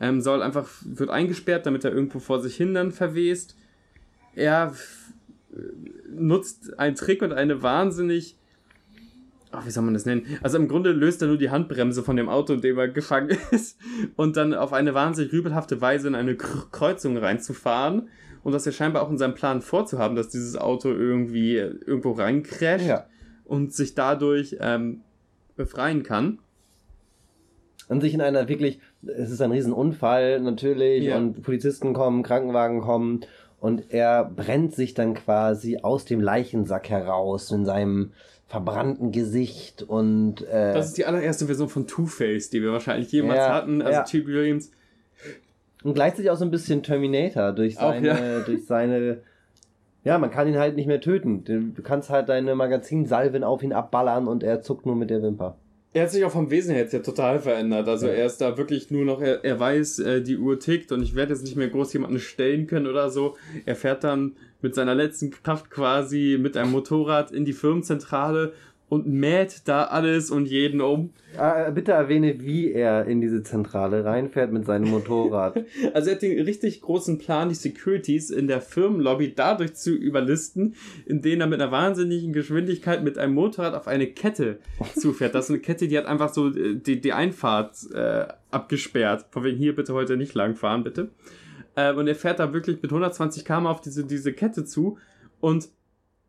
ähm, 0.00 0.20
soll 0.20 0.42
einfach, 0.42 0.68
wird 0.84 1.10
eingesperrt, 1.10 1.66
damit 1.66 1.84
er 1.84 1.92
irgendwo 1.92 2.18
vor 2.18 2.40
sich 2.40 2.56
hin 2.56 2.74
dann 2.74 2.92
verwest. 2.92 3.56
Er 4.34 4.74
nutzt 6.10 6.78
einen 6.78 6.96
Trick 6.96 7.22
und 7.22 7.32
eine 7.32 7.62
wahnsinnig 7.62 8.36
Ach, 9.52 9.66
wie 9.66 9.70
soll 9.70 9.84
man 9.84 9.94
das 9.94 10.06
nennen? 10.06 10.26
Also 10.42 10.56
im 10.56 10.66
Grunde 10.66 10.92
löst 10.92 11.20
er 11.22 11.28
nur 11.28 11.36
die 11.38 11.50
Handbremse 11.50 12.02
von 12.02 12.16
dem 12.16 12.28
Auto, 12.28 12.54
in 12.54 12.60
dem 12.62 12.78
er 12.78 12.88
gefangen 12.88 13.36
ist, 13.50 13.78
und 14.16 14.36
dann 14.36 14.54
auf 14.54 14.72
eine 14.72 14.94
wahnsinnig 14.94 15.32
rübelhafte 15.32 15.80
Weise 15.80 16.08
in 16.08 16.14
eine 16.14 16.34
K 16.36 16.48
Kreuzung 16.72 17.16
reinzufahren. 17.18 18.08
Und 18.42 18.52
das 18.52 18.66
er 18.66 18.72
scheinbar 18.72 19.02
auch 19.02 19.10
in 19.10 19.18
seinem 19.18 19.34
Plan 19.34 19.60
vorzuhaben, 19.62 20.16
dass 20.16 20.28
dieses 20.30 20.56
Auto 20.56 20.88
irgendwie 20.88 21.56
irgendwo 21.56 22.12
reincrasht 22.12 22.86
Ja. 22.86 23.06
und 23.44 23.72
sich 23.72 23.94
dadurch 23.94 24.56
ähm, 24.60 25.02
befreien 25.54 26.02
kann. 26.02 26.38
Und 27.88 28.00
sich 28.00 28.14
in 28.14 28.20
einer 28.20 28.48
wirklich, 28.48 28.80
es 29.02 29.30
ist 29.30 29.42
ein 29.42 29.52
Riesenunfall 29.52 30.40
natürlich 30.40 31.04
Ja. 31.04 31.18
und 31.18 31.42
Polizisten 31.42 31.92
kommen, 31.92 32.22
Krankenwagen 32.22 32.80
kommen 32.80 33.20
und 33.62 33.92
er 33.94 34.24
brennt 34.24 34.74
sich 34.74 34.92
dann 34.92 35.14
quasi 35.14 35.78
aus 35.82 36.04
dem 36.04 36.20
Leichensack 36.20 36.90
heraus 36.90 37.52
in 37.52 37.64
seinem 37.64 38.10
verbrannten 38.48 39.12
Gesicht 39.12 39.84
und 39.84 40.42
äh, 40.48 40.74
Das 40.74 40.88
ist 40.88 40.98
die 40.98 41.06
allererste 41.06 41.46
Version 41.46 41.68
von 41.68 41.86
Two-Face, 41.86 42.50
die 42.50 42.60
wir 42.60 42.72
wahrscheinlich 42.72 43.12
jemals 43.12 43.38
Ja, 43.38 43.54
hatten. 43.54 43.80
Also 43.80 43.92
ja. 44.00 44.02
T. 44.02 44.26
Williams. 44.26 44.72
und 45.84 45.94
gleichzeitig 45.94 46.28
auch 46.32 46.36
so 46.36 46.44
ein 46.44 46.50
bisschen 46.50 46.82
Terminator 46.82 47.52
durch 47.52 47.78
Auch, 47.78 47.92
seine, 47.92 48.08
ja. 48.08 48.40
durch 48.46 48.66
seine, 48.66 49.18
ja, 50.02 50.18
man 50.18 50.32
kann 50.32 50.48
ihn 50.48 50.58
halt 50.58 50.74
nicht 50.74 50.88
mehr 50.88 51.00
töten. 51.00 51.44
Du 51.44 51.82
kannst 51.82 52.10
halt 52.10 52.28
deine 52.28 52.56
Magazinsalven 52.56 53.44
auf 53.44 53.62
ihn 53.62 53.72
abballern 53.72 54.26
und 54.26 54.42
er 54.42 54.60
zuckt 54.60 54.86
nur 54.86 54.96
mit 54.96 55.08
der 55.08 55.22
Wimper. 55.22 55.56
Er 55.94 56.04
hat 56.04 56.10
sich 56.10 56.24
auch 56.24 56.32
vom 56.32 56.50
Wesen 56.50 56.72
her 56.72 56.82
jetzt 56.84 56.94
ja 56.94 57.00
total 57.00 57.38
verändert. 57.38 57.86
Also 57.86 58.06
Ja. 58.06 58.12
er 58.14 58.26
ist 58.26 58.38
da 58.40 58.56
wirklich 58.56 58.90
nur 58.90 59.04
noch, 59.04 59.20
er, 59.20 59.44
er 59.44 59.60
weiß, 59.60 59.98
äh, 59.98 60.22
die 60.22 60.38
Uhr 60.38 60.58
tickt 60.58 60.90
und 60.90 61.02
ich 61.02 61.14
werde 61.14 61.34
jetzt 61.34 61.42
nicht 61.44 61.56
mehr 61.56 61.68
groß 61.68 61.92
jemanden 61.92 62.18
stellen 62.18 62.66
können 62.66 62.86
oder 62.86 63.10
so. 63.10 63.36
Er 63.66 63.76
fährt 63.76 64.02
dann 64.04 64.36
mit 64.62 64.74
seiner 64.74 64.94
letzten 64.94 65.30
Kraft 65.30 65.70
quasi 65.70 66.38
mit 66.40 66.56
einem 66.56 66.70
Motorrad 66.72 67.30
in 67.32 67.44
die 67.44 67.52
Firmenzentrale 67.52 68.52
und 68.92 69.06
mäht 69.06 69.62
da 69.68 69.84
alles 69.84 70.30
und 70.30 70.44
jeden 70.44 70.82
um. 70.82 71.14
Ah, 71.38 71.70
bitte 71.70 71.92
erwähne, 71.92 72.42
wie 72.42 72.72
er 72.72 73.06
in 73.06 73.22
diese 73.22 73.42
Zentrale 73.42 74.04
reinfährt 74.04 74.52
mit 74.52 74.66
seinem 74.66 74.90
Motorrad. 74.90 75.64
Also 75.94 76.10
er 76.10 76.16
hat 76.16 76.22
den 76.22 76.38
richtig 76.42 76.82
großen 76.82 77.16
Plan, 77.16 77.48
die 77.48 77.54
Securities 77.54 78.28
in 78.28 78.48
der 78.48 78.60
Firmenlobby 78.60 79.32
dadurch 79.34 79.72
zu 79.72 79.94
überlisten, 79.94 80.74
indem 81.06 81.40
er 81.40 81.46
mit 81.46 81.62
einer 81.62 81.72
wahnsinnigen 81.72 82.34
Geschwindigkeit 82.34 83.02
mit 83.02 83.16
einem 83.16 83.32
Motorrad 83.32 83.72
auf 83.72 83.88
eine 83.88 84.08
Kette 84.08 84.58
zufährt. 84.94 85.34
Das 85.34 85.46
ist 85.46 85.52
eine 85.52 85.60
Kette, 85.60 85.88
die 85.88 85.96
hat 85.96 86.04
einfach 86.04 86.34
so 86.34 86.50
äh, 86.50 86.74
die, 86.74 87.00
die 87.00 87.14
Einfahrt 87.14 87.74
äh, 87.94 88.26
abgesperrt. 88.50 89.24
Von 89.30 89.44
wegen 89.44 89.56
hier 89.56 89.74
bitte 89.74 89.94
heute 89.94 90.18
nicht 90.18 90.34
langfahren, 90.34 90.84
bitte. 90.84 91.08
Ähm, 91.76 91.96
und 91.96 92.08
er 92.08 92.14
fährt 92.14 92.40
da 92.40 92.52
wirklich 92.52 92.82
mit 92.82 92.90
120 92.90 93.46
km 93.46 93.68
auf 93.68 93.80
diese, 93.80 94.04
diese 94.04 94.34
Kette 94.34 94.66
zu 94.66 94.98
und 95.40 95.70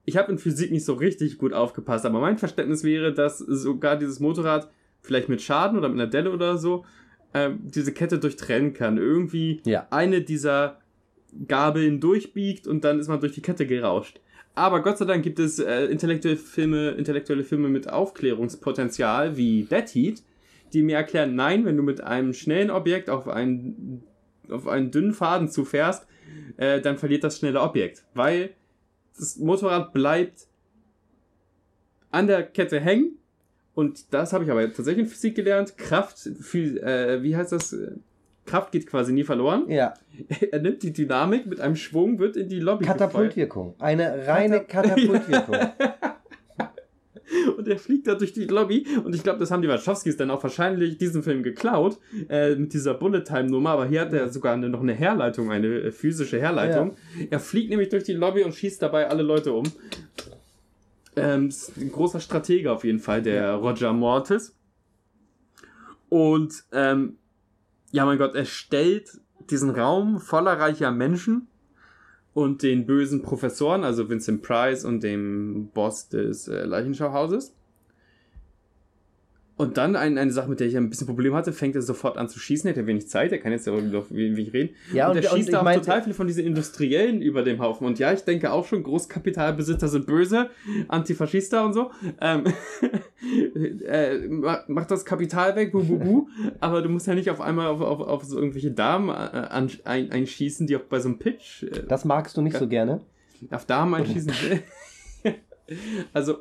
ich 0.06 0.18
habe 0.18 0.32
in 0.32 0.38
Physik 0.38 0.72
nicht 0.72 0.86
so 0.86 0.94
richtig 0.94 1.38
gut 1.38 1.54
aufgepasst, 1.54 2.06
aber 2.06 2.20
mein 2.20 2.38
Verständnis 2.38 2.84
wäre, 2.84 3.14
dass 3.14 3.38
sogar 3.40 3.98
dieses 3.98 4.20
Motorrad 4.20 4.70
vielleicht 5.02 5.30
mit 5.30 5.42
Schaden 5.42 5.78
oder 5.78 5.90
mit 5.90 6.00
einer 6.00 6.10
Delle 6.10 6.32
oder 6.32 6.58
so 6.58 6.86
ähm, 7.34 7.60
diese 7.64 7.92
Kette 7.94 8.20
durchtrennen 8.20 8.74
kann. 8.74 8.98
Irgendwie 8.98 9.62
Ja. 9.66 9.88
eine 9.92 10.22
dieser 10.22 10.80
Gabeln 11.48 12.00
durchbiegt 12.00 12.68
und 12.68 12.84
dann 12.84 13.00
ist 13.00 13.08
man 13.08 13.20
durch 13.20 13.34
die 13.34 13.42
Kette 13.42 13.66
gerauscht. 13.66 14.20
Aber 14.56 14.84
Gott 14.84 15.00
sei 15.00 15.06
Dank 15.06 15.24
gibt 15.24 15.40
es 15.40 15.58
äh, 15.58 15.86
intellektuelle 15.86 16.38
Filme, 16.38 16.92
intellektuelle 16.92 17.44
Filme 17.44 17.70
mit 17.70 17.90
Aufklärungspotenzial 17.90 19.36
wie 19.38 19.64
Dead 19.64 19.88
Heat, 19.94 20.24
die 20.74 20.84
mir 20.84 20.98
erklären, 20.98 21.36
nein, 21.36 21.66
wenn 21.66 21.78
du 21.78 21.84
mit 21.84 22.02
einem 22.02 22.34
schnellen 22.34 22.70
Objekt 22.70 23.10
auf 23.10 23.28
einen, 23.28 24.04
auf 24.50 24.68
einen 24.68 24.92
dünnen 24.92 25.14
Faden 25.14 25.48
zufährst, 25.50 26.06
äh, 26.58 26.82
dann 26.82 26.98
verliert 26.98 27.24
das 27.24 27.38
schnelle 27.40 27.62
Objekt, 27.62 28.04
weil 28.14 28.52
das 29.18 29.38
Motorrad 29.38 29.94
bleibt 29.94 30.48
an 32.12 32.28
der 32.28 32.44
Kette 32.44 32.80
hängen 32.80 33.18
und 33.76 34.14
das 34.14 34.34
habe 34.34 34.44
ich 34.44 34.52
aber 34.52 34.62
tatsächlich 34.72 35.06
in 35.06 35.10
Physik 35.10 35.36
gelernt. 35.36 35.78
Kraft, 35.78 36.18
viel, 36.42 36.78
äh, 36.78 37.24
wie 37.24 37.36
heißt 37.36 37.52
das? 37.52 37.76
Kraft 38.46 38.72
geht 38.74 38.88
quasi 38.88 39.14
nie 39.14 39.24
verloren. 39.24 39.70
Ja, 39.70 39.94
Er 40.52 40.60
nimmt 40.60 40.84
die 40.84 40.92
Dynamik 40.94 41.46
mit 41.46 41.60
einem 41.62 41.76
Schwung, 41.76 42.20
wird 42.20 42.36
in 42.36 42.50
die 42.50 42.60
Lobby. 42.60 42.86
Katapultwirkung. 42.86 43.74
Eine 43.80 44.28
reine 44.28 44.60
Katap- 44.60 44.68
Katapultwirkung. 44.68 45.56
Und 47.64 47.72
er 47.72 47.80
fliegt 47.80 48.08
da 48.08 48.16
durch 48.16 48.34
die 48.34 48.46
Lobby. 48.46 48.86
Und 49.04 49.16
ich 49.16 49.24
glaube, 49.24 49.40
das 49.40 49.52
haben 49.52 49.62
die 49.62 49.70
Wachowskis 49.70 50.18
dann 50.18 50.30
auch 50.32 50.44
wahrscheinlich 50.44 50.98
diesen 50.98 51.24
Film 51.24 51.44
geklaut. 51.44 51.98
Äh, 52.30 52.56
mit 52.56 52.74
dieser 52.74 52.94
Bullet-Time-Nummer. 52.94 53.70
Aber 53.70 53.86
hier 53.86 54.02
hat 54.02 54.14
er 54.14 54.30
sogar 54.30 54.54
eine, 54.54 54.70
noch 54.70 54.82
eine 54.82 54.94
Herleitung, 54.94 55.52
eine 55.52 55.68
äh, 55.68 55.92
physische 55.92 56.40
Herleitung. 56.40 56.98
Er 57.30 57.40
fliegt 57.40 57.70
nämlich 57.70 57.90
durch 57.90 58.04
die 58.04 58.14
Lobby 58.14 58.44
und 58.44 58.54
schießt 58.54 58.82
dabei 58.82 59.10
alle 59.10 59.24
Leute 59.24 59.54
um. 59.54 59.64
Ähm, 61.16 61.48
ist 61.48 61.78
ein 61.78 61.92
großer 61.92 62.20
Stratege 62.20 62.72
auf 62.72 62.84
jeden 62.84 63.00
Fall, 63.00 63.22
der 63.22 63.54
Roger 63.54 63.94
Mortis. 63.94 64.56
Und 66.10 66.64
ähm, 66.72 67.18
ja, 67.92 68.06
mein 68.06 68.18
Gott, 68.18 68.36
er 68.36 68.46
stellt 68.46 69.10
diesen 69.50 69.70
Raum 69.70 70.20
voller 70.20 70.60
reicher 70.60 70.92
Menschen 70.92 71.48
und 72.34 72.64
den 72.64 72.86
bösen 72.86 73.22
Professoren, 73.22 73.84
also 73.84 74.10
Vincent 74.10 74.42
Price 74.42 74.86
und 74.86 75.04
dem 75.04 75.70
Boss 75.74 76.10
des 76.10 76.48
äh, 76.48 76.64
Leichenschauhauses. 76.66 77.56
Und 79.64 79.78
dann 79.78 79.96
eine, 79.96 80.20
eine 80.20 80.32
Sache, 80.32 80.50
mit 80.50 80.60
der 80.60 80.68
ich 80.68 80.76
ein 80.76 80.90
bisschen 80.90 81.08
Probleme 81.08 81.36
hatte, 81.36 81.54
fängt 81.54 81.76
er 81.76 81.82
sofort 81.82 82.18
an 82.18 82.28
zu 82.28 82.38
schießen, 82.38 82.68
er 82.68 82.72
hat 82.72 82.78
ja 82.78 82.86
wenig 82.86 83.08
Zeit, 83.08 83.32
er 83.32 83.38
kann 83.38 83.54
jetzt 83.54 83.66
ja 83.66 83.74
irgendwie 83.74 84.36
wenig 84.36 84.54
reden. 84.54 84.76
Ja, 84.94 85.10
und, 85.10 85.18
und 85.18 85.24
er 85.24 85.30
schießt 85.30 85.50
und 85.50 85.56
auch 85.56 85.64
mein, 85.64 85.80
total 85.80 86.04
viel 86.04 86.14
von 86.14 86.28
diesen 86.28 86.46
Industriellen 86.46 87.22
über 87.22 87.44
dem 87.44 87.60
Haufen. 87.60 87.88
Und 87.88 87.98
ja, 87.98 88.12
ich 88.12 88.22
denke 88.22 88.52
auch 88.52 88.66
schon, 88.66 88.84
Großkapitalbesitzer 88.84 89.88
sind 89.88 90.06
böse, 90.06 90.50
Antifaschista 90.90 91.66
und 91.66 91.74
so. 91.74 91.92
Ähm, 92.20 92.44
äh, 93.88 94.18
macht 94.68 94.92
das 94.92 95.06
Kapital 95.06 95.56
weg, 95.56 95.72
bu, 95.72 95.84
bu, 95.84 95.98
bu. 95.98 96.28
aber 96.60 96.82
du 96.82 96.90
musst 96.90 97.08
ja 97.08 97.16
nicht 97.16 97.30
auf 97.30 97.40
einmal 97.40 97.68
auf, 97.68 97.80
auf, 97.80 98.02
auf 98.02 98.24
so 98.24 98.38
irgendwelche 98.38 98.72
Damen 98.72 99.10
äh, 99.10 99.14
an, 99.14 99.72
ein, 99.86 100.12
einschießen, 100.12 100.68
die 100.68 100.76
auch 100.76 100.82
bei 100.82 101.00
so 101.00 101.08
einem 101.08 101.20
Pitch. 101.20 101.64
Äh, 101.64 101.84
das 101.88 102.04
magst 102.04 102.36
du 102.36 102.42
nicht 102.42 102.58
so 102.58 102.68
gerne? 102.68 103.02
Auf 103.50 103.66
Damen 103.66 103.94
einschießen. 103.94 104.34
also, 106.14 106.40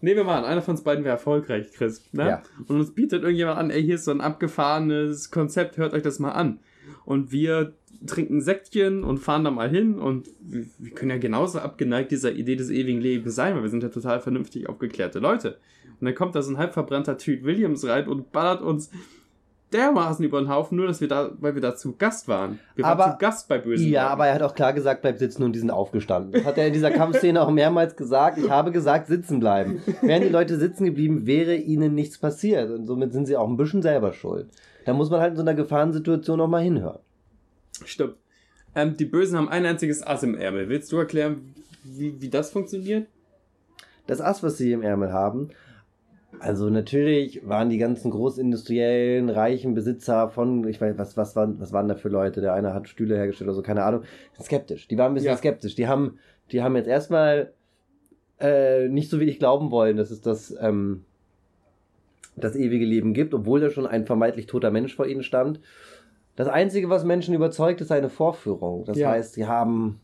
Nehmen 0.00 0.16
wir 0.16 0.24
mal 0.24 0.38
an, 0.38 0.44
einer 0.44 0.62
von 0.62 0.72
uns 0.72 0.82
beiden 0.82 1.04
wäre 1.04 1.14
erfolgreich, 1.14 1.72
Chris. 1.72 2.02
Ne? 2.12 2.26
Ja. 2.26 2.42
Und 2.66 2.76
uns 2.76 2.94
bietet 2.94 3.22
irgendjemand 3.22 3.58
an, 3.58 3.70
ey, 3.70 3.82
hier 3.82 3.96
ist 3.96 4.04
so 4.04 4.10
ein 4.10 4.20
abgefahrenes 4.20 5.30
Konzept, 5.30 5.76
hört 5.76 5.92
euch 5.92 6.02
das 6.02 6.18
mal 6.18 6.32
an. 6.32 6.60
Und 7.04 7.32
wir 7.32 7.74
trinken 8.06 8.40
Säckchen 8.40 9.04
und 9.04 9.18
fahren 9.18 9.44
da 9.44 9.50
mal 9.50 9.68
hin 9.68 9.98
und 9.98 10.30
wir, 10.40 10.64
können 10.94 11.10
ja 11.10 11.18
genauso 11.18 11.58
abgeneigt 11.58 12.10
dieser 12.10 12.32
Idee 12.32 12.56
des 12.56 12.70
ewigen 12.70 13.00
Lebens 13.00 13.34
sein, 13.34 13.54
weil 13.54 13.62
wir 13.62 13.68
sind 13.68 13.82
ja 13.82 13.90
total 13.90 14.20
vernünftig 14.20 14.68
aufgeklärte 14.68 15.18
Leute. 15.18 15.58
Und 16.00 16.06
dann 16.06 16.14
kommt 16.14 16.34
da 16.34 16.40
so 16.40 16.50
ein 16.50 16.58
halbverbrannter 16.58 17.18
Typ 17.18 17.44
Williams 17.44 17.86
rein 17.86 18.08
und 18.08 18.32
ballert 18.32 18.62
uns 18.62 18.90
dermaßen 19.72 20.24
über 20.24 20.40
den 20.40 20.48
Haufen, 20.48 20.76
nur 20.76 20.86
dass 20.86 21.00
wir 21.00 21.08
da, 21.08 21.30
weil 21.38 21.54
wir 21.54 21.62
da 21.62 21.74
zu 21.76 21.94
Gast 21.96 22.28
waren. 22.28 22.58
Wir 22.74 22.84
aber, 22.84 23.04
waren 23.04 23.12
zu 23.12 23.18
Gast 23.18 23.48
bei 23.48 23.58
Bösen. 23.58 23.88
Ja, 23.88 24.02
Leuten. 24.02 24.12
aber 24.12 24.26
er 24.26 24.34
hat 24.34 24.42
auch 24.42 24.54
klar 24.54 24.72
gesagt, 24.72 25.02
bleib 25.02 25.18
sitzen 25.18 25.42
und 25.42 25.52
die 25.52 25.58
sind 25.58 25.70
aufgestanden. 25.70 26.32
Das 26.32 26.44
hat 26.44 26.58
er 26.58 26.66
in 26.66 26.72
dieser 26.72 26.90
Kampfszene 26.90 27.40
auch 27.40 27.50
mehrmals 27.50 27.96
gesagt. 27.96 28.38
Ich 28.38 28.50
habe 28.50 28.72
gesagt, 28.72 29.06
sitzen 29.06 29.40
bleiben. 29.40 29.82
Wären 30.02 30.22
die 30.22 30.28
Leute 30.28 30.58
sitzen 30.58 30.84
geblieben, 30.84 31.26
wäre 31.26 31.54
ihnen 31.54 31.94
nichts 31.94 32.18
passiert. 32.18 32.70
Und 32.70 32.86
somit 32.86 33.12
sind 33.12 33.26
sie 33.26 33.36
auch 33.36 33.48
ein 33.48 33.56
bisschen 33.56 33.82
selber 33.82 34.12
schuld. 34.12 34.48
Da 34.84 34.92
muss 34.92 35.10
man 35.10 35.20
halt 35.20 35.32
in 35.32 35.36
so 35.36 35.42
einer 35.42 35.54
Gefahrensituation 35.54 36.40
auch 36.40 36.48
mal 36.48 36.62
hinhören. 36.62 37.00
Stimmt. 37.84 38.16
Ähm, 38.74 38.96
die 38.96 39.04
Bösen 39.04 39.36
haben 39.36 39.48
ein 39.48 39.66
einziges 39.66 40.06
Ass 40.06 40.22
im 40.22 40.36
Ärmel. 40.36 40.68
Willst 40.68 40.90
du 40.92 40.96
erklären, 40.96 41.54
wie, 41.84 42.20
wie 42.20 42.28
das 42.28 42.50
funktioniert? 42.50 43.06
Das 44.06 44.20
Ass, 44.20 44.42
was 44.42 44.58
sie 44.58 44.72
im 44.72 44.82
Ärmel 44.82 45.12
haben, 45.12 45.50
also 46.38 46.70
natürlich 46.70 47.46
waren 47.46 47.70
die 47.70 47.78
ganzen 47.78 48.10
großindustriellen, 48.10 49.28
reichen 49.28 49.74
Besitzer 49.74 50.28
von, 50.28 50.66
ich 50.68 50.80
weiß, 50.80 50.96
was, 50.96 51.16
was, 51.16 51.34
waren, 51.36 51.60
was 51.60 51.72
waren 51.72 51.88
da 51.88 51.96
für 51.96 52.08
Leute? 52.08 52.40
Der 52.40 52.54
eine 52.54 52.72
hat 52.72 52.88
Stühle 52.88 53.16
hergestellt 53.16 53.48
oder 53.48 53.56
so, 53.56 53.62
keine 53.62 53.82
Ahnung. 53.82 54.02
Skeptisch. 54.40 54.86
Die 54.88 54.96
waren 54.96 55.12
ein 55.12 55.14
bisschen 55.14 55.30
ja. 55.30 55.36
skeptisch. 55.36 55.74
Die 55.74 55.88
haben, 55.88 56.18
die 56.52 56.62
haben 56.62 56.76
jetzt 56.76 56.88
erstmal 56.88 57.52
äh, 58.38 58.88
nicht 58.88 59.10
so 59.10 59.20
wie 59.20 59.24
ich 59.24 59.38
glauben 59.38 59.70
wollen, 59.70 59.96
dass 59.96 60.10
es 60.10 60.20
das, 60.20 60.54
ähm, 60.60 61.04
das 62.36 62.56
ewige 62.56 62.84
Leben 62.84 63.12
gibt, 63.12 63.34
obwohl 63.34 63.60
da 63.60 63.70
schon 63.70 63.86
ein 63.86 64.06
vermeintlich 64.06 64.46
toter 64.46 64.70
Mensch 64.70 64.94
vor 64.94 65.06
ihnen 65.06 65.22
stand. 65.22 65.60
Das 66.36 66.48
Einzige, 66.48 66.88
was 66.88 67.04
Menschen 67.04 67.34
überzeugt, 67.34 67.80
ist 67.80 67.92
eine 67.92 68.08
Vorführung. 68.08 68.84
Das 68.84 68.96
ja. 68.96 69.10
heißt, 69.10 69.34
sie 69.34 69.46
haben 69.46 70.00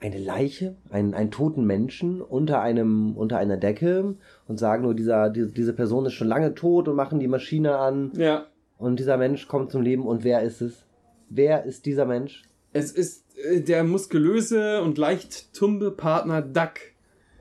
eine 0.00 0.18
Leiche, 0.18 0.76
einen, 0.90 1.14
einen 1.14 1.30
toten 1.30 1.64
Menschen 1.64 2.22
unter 2.22 2.62
einem, 2.62 3.16
unter 3.16 3.36
einer 3.36 3.58
Decke 3.58 4.14
und 4.48 4.58
sagen 4.58 4.82
nur, 4.82 4.94
dieser, 4.94 5.28
die, 5.28 5.46
diese 5.46 5.74
Person 5.74 6.06
ist 6.06 6.14
schon 6.14 6.28
lange 6.28 6.54
tot 6.54 6.88
und 6.88 6.96
machen 6.96 7.20
die 7.20 7.28
Maschine 7.28 7.76
an. 7.76 8.10
Ja. 8.16 8.46
Und 8.78 8.98
dieser 8.98 9.18
Mensch 9.18 9.46
kommt 9.46 9.70
zum 9.70 9.82
Leben 9.82 10.06
und 10.06 10.24
wer 10.24 10.42
ist 10.42 10.62
es? 10.62 10.86
Wer 11.28 11.64
ist 11.64 11.84
dieser 11.84 12.06
Mensch? 12.06 12.42
Es 12.72 12.92
ist 12.92 13.24
äh, 13.44 13.60
der 13.60 13.84
muskulöse 13.84 14.80
und 14.82 14.96
leicht 14.96 15.52
tumbe 15.52 15.90
Partner 15.90 16.40
Duck. 16.40 16.80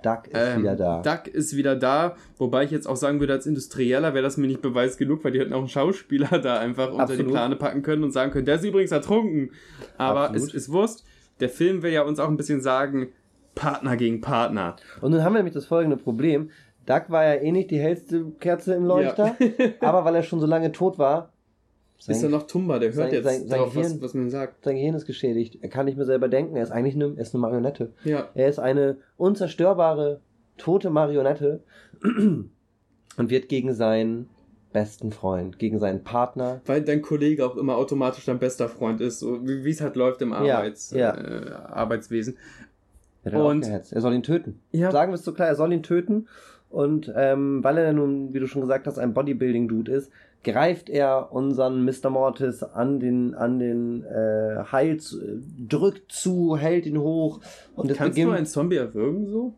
Duck 0.04 0.28
ist 0.28 0.34
ähm, 0.36 0.62
wieder 0.62 0.76
da. 0.76 1.02
Duck 1.02 1.28
ist 1.28 1.56
wieder 1.56 1.76
da, 1.76 2.16
wobei 2.38 2.64
ich 2.64 2.72
jetzt 2.72 2.88
auch 2.88 2.96
sagen 2.96 3.20
würde, 3.20 3.34
als 3.34 3.46
Industrieller 3.46 4.14
wäre 4.14 4.24
das 4.24 4.38
mir 4.38 4.48
nicht 4.48 4.62
Beweis 4.62 4.98
genug, 4.98 5.24
weil 5.24 5.32
die 5.32 5.40
hätten 5.40 5.54
auch 5.54 5.60
einen 5.60 5.70
Schauspieler 5.70 6.40
da 6.44 6.60
einfach 6.60 6.92
unter 6.92 7.04
Absolut. 7.04 7.28
die 7.28 7.32
Plane 7.32 7.56
packen 7.56 7.84
können 7.84 8.04
und 8.04 8.12
sagen 8.12 8.32
können, 8.32 8.46
der 8.46 8.56
ist 8.56 8.66
übrigens 8.66 8.92
ertrunken. 8.92 9.52
Aber 9.98 10.34
es 10.36 10.54
ist 10.54 10.72
Wurst 10.72 11.06
der 11.40 11.50
Film 11.50 11.82
will 11.84 11.92
ja 11.92 12.04
uns 12.04 12.20
auch 12.20 12.28
ein 12.28 12.38
bisschen 12.38 12.62
sagen, 12.62 13.10
Partner 13.56 13.98
gegen 13.98 14.22
Partner. 14.22 14.76
Und 15.02 15.12
nun 15.12 15.24
haben 15.24 15.34
wir 15.34 15.40
nämlich 15.40 15.54
das 15.54 15.66
folgende 15.66 15.98
Problem. 15.98 16.50
Doug 16.86 17.04
war 17.10 17.26
ja 17.26 17.36
eh 17.36 17.52
nicht 17.52 17.72
die 17.72 17.80
hellste 17.80 18.32
Kerze 18.40 18.74
im 18.74 18.86
Leuchter, 18.86 19.36
ja. 19.40 19.68
aber 19.82 20.06
weil 20.06 20.16
er 20.16 20.24
schon 20.24 20.40
so 20.40 20.48
lange 20.48 20.72
tot 20.72 20.98
war, 20.98 21.32
sein, 22.00 22.16
ist 22.16 22.24
er 22.24 22.30
noch 22.30 22.44
Tumba, 22.44 22.80
der 22.80 22.94
hört 22.94 23.12
sein, 23.12 23.14
jetzt 23.14 23.24
sein, 23.26 23.48
sein 23.48 23.60
drauf, 23.60 23.74
Gehirn, 23.74 23.92
was, 23.96 24.02
was, 24.02 24.14
man 24.14 24.30
sagt. 24.30 24.64
Sein 24.64 24.76
Gehirn 24.76 24.96
ist 24.96 25.06
geschädigt. 25.06 25.58
Er 25.62 25.68
kann 25.68 25.86
nicht 25.86 25.98
mehr 25.98 26.06
selber 26.06 26.30
denken. 26.30 26.56
Er 26.56 26.64
ist 26.64 26.72
eigentlich 26.72 26.96
eine, 26.96 27.14
er 27.16 27.22
ist 27.22 27.36
eine 27.36 27.42
Marionette. 27.42 27.92
Ja. 28.06 28.30
Er 28.34 28.48
ist 28.48 28.58
eine 28.58 28.98
unzerstörbare, 29.18 30.22
tote 30.58 30.92
Marionette 30.92 31.62
und 32.02 33.30
wird 33.30 33.50
gegen 33.50 33.74
seinen 33.74 34.30
besten 34.72 35.12
Freund, 35.12 35.60
gegen 35.60 35.80
seinen 35.80 36.04
Partner. 36.04 36.62
Weil 36.66 36.82
dein 36.82 37.02
Kollege 37.02 37.46
auch 37.46 37.58
immer 37.58 37.78
automatisch 37.78 38.26
dein 38.26 38.40
bester 38.40 38.70
Freund 38.70 39.02
ist, 39.02 39.20
so 39.20 39.40
wie 39.46 39.70
es 39.70 39.82
halt 39.82 39.96
läuft 39.96 40.22
im 40.22 40.34
Arbeits, 40.34 40.92
ja, 40.92 41.16
ja. 41.16 41.18
Äh, 41.18 41.52
Arbeitswesen. 41.72 42.38
Und 43.24 43.68
er 43.68 44.02
soll 44.02 44.14
ihn 44.14 44.24
töten. 44.24 44.60
Ja. 44.72 44.92
Sagen 44.92 45.12
wir 45.12 45.16
es 45.16 45.26
so 45.26 45.34
klar, 45.34 45.48
er 45.48 45.56
soll 45.56 45.74
ihn 45.74 45.84
töten. 45.84 46.28
Und 46.70 47.12
ähm, 47.16 47.64
weil 47.64 47.78
er 47.78 47.94
nun, 47.94 48.34
wie 48.34 48.40
du 48.40 48.48
schon 48.48 48.62
gesagt 48.62 48.86
hast, 48.88 49.00
ein 49.00 49.14
Bodybuilding-Dude 49.14 49.92
ist, 49.92 50.12
greift 50.44 50.90
er 50.90 51.32
unseren 51.32 51.84
Mr. 51.84 52.10
Mortis 52.10 52.64
an 52.64 53.00
den, 53.00 53.34
an 53.34 53.60
den 53.60 54.06
äh, 54.06 54.64
Hals, 54.72 55.18
drückt 55.68 56.12
zu, 56.12 56.58
hält 56.58 56.86
ihn 56.86 57.00
hoch. 57.00 57.42
Und 57.76 57.88
Kannst 57.88 58.14
beginnt, 58.14 58.32
du 58.32 58.36
einen 58.36 58.46
Zombie 58.46 58.78
erwürgen 58.78 59.28
so? 59.28 59.54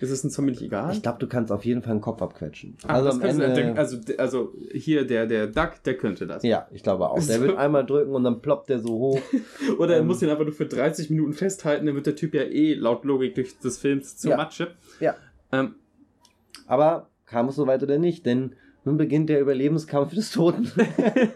Ist 0.00 0.10
es 0.10 0.32
Zombie 0.32 0.52
nicht 0.52 0.62
egal? 0.62 0.92
Ich 0.94 1.02
glaube, 1.02 1.18
du 1.18 1.26
kannst 1.26 1.52
auf 1.52 1.64
jeden 1.66 1.82
Fall 1.82 1.92
einen 1.92 2.00
Kopf 2.00 2.22
abquetschen. 2.22 2.78
Ach, 2.84 2.94
also, 2.94 3.10
am 3.10 3.20
Ende, 3.20 3.74
also, 3.76 3.98
also 4.16 4.54
hier 4.72 5.06
der, 5.06 5.26
der 5.26 5.46
Duck, 5.46 5.82
der 5.84 5.94
könnte 5.98 6.26
das. 6.26 6.42
Ja, 6.42 6.66
ich 6.70 6.82
glaube 6.82 7.10
auch. 7.10 7.22
Der 7.22 7.40
wird 7.42 7.58
einmal 7.58 7.84
drücken 7.84 8.12
und 8.14 8.24
dann 8.24 8.40
ploppt 8.40 8.70
der 8.70 8.78
so 8.78 8.88
hoch. 8.88 9.20
Oder 9.78 9.96
er 9.96 10.00
ähm, 10.00 10.06
muss 10.06 10.22
ihn 10.22 10.30
einfach 10.30 10.44
nur 10.44 10.54
für 10.54 10.64
30 10.64 11.10
Minuten 11.10 11.34
festhalten, 11.34 11.84
dann 11.84 11.94
wird 11.94 12.06
der 12.06 12.16
Typ 12.16 12.32
ja 12.32 12.42
eh 12.42 12.72
laut 12.72 13.04
Logik 13.04 13.34
durch 13.34 13.58
des 13.58 13.76
Films 13.76 14.16
zu 14.16 14.30
ja. 14.30 14.38
Matsche. 14.38 14.74
Ja. 15.00 15.16
Ähm, 15.52 15.74
Aber 16.66 17.10
kam 17.26 17.48
es 17.48 17.56
so 17.56 17.66
weit 17.66 17.82
oder 17.82 17.98
nicht? 17.98 18.24
Denn 18.24 18.54
nun 18.86 18.96
beginnt 18.96 19.28
der 19.28 19.42
Überlebenskampf 19.42 20.14
des 20.14 20.30
Toten. 20.30 20.70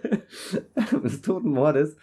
des 1.05 1.21
toten 1.21 1.51
Mordes. 1.51 1.97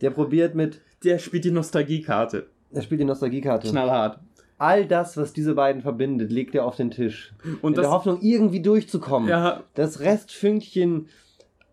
Der 0.00 0.10
probiert 0.10 0.54
mit. 0.54 0.80
Der 1.02 1.18
spielt 1.18 1.44
die 1.44 1.50
Nostalgiekarte. 1.50 2.46
Er 2.70 2.82
spielt 2.82 3.00
die 3.00 3.04
Nostalgiekarte. 3.04 3.68
Knallhart 3.68 4.20
all 4.58 4.86
das, 4.86 5.16
was 5.16 5.32
diese 5.32 5.54
beiden 5.54 5.82
verbindet, 5.82 6.32
legt 6.32 6.54
er 6.54 6.64
auf 6.64 6.76
den 6.76 6.90
Tisch. 6.90 7.32
Und 7.62 7.76
in 7.76 7.82
der 7.82 7.90
Hoffnung, 7.90 8.18
irgendwie 8.22 8.60
durchzukommen. 8.60 9.28
Ja. 9.28 9.62
Das 9.74 10.00
Restfünkchen 10.00 11.08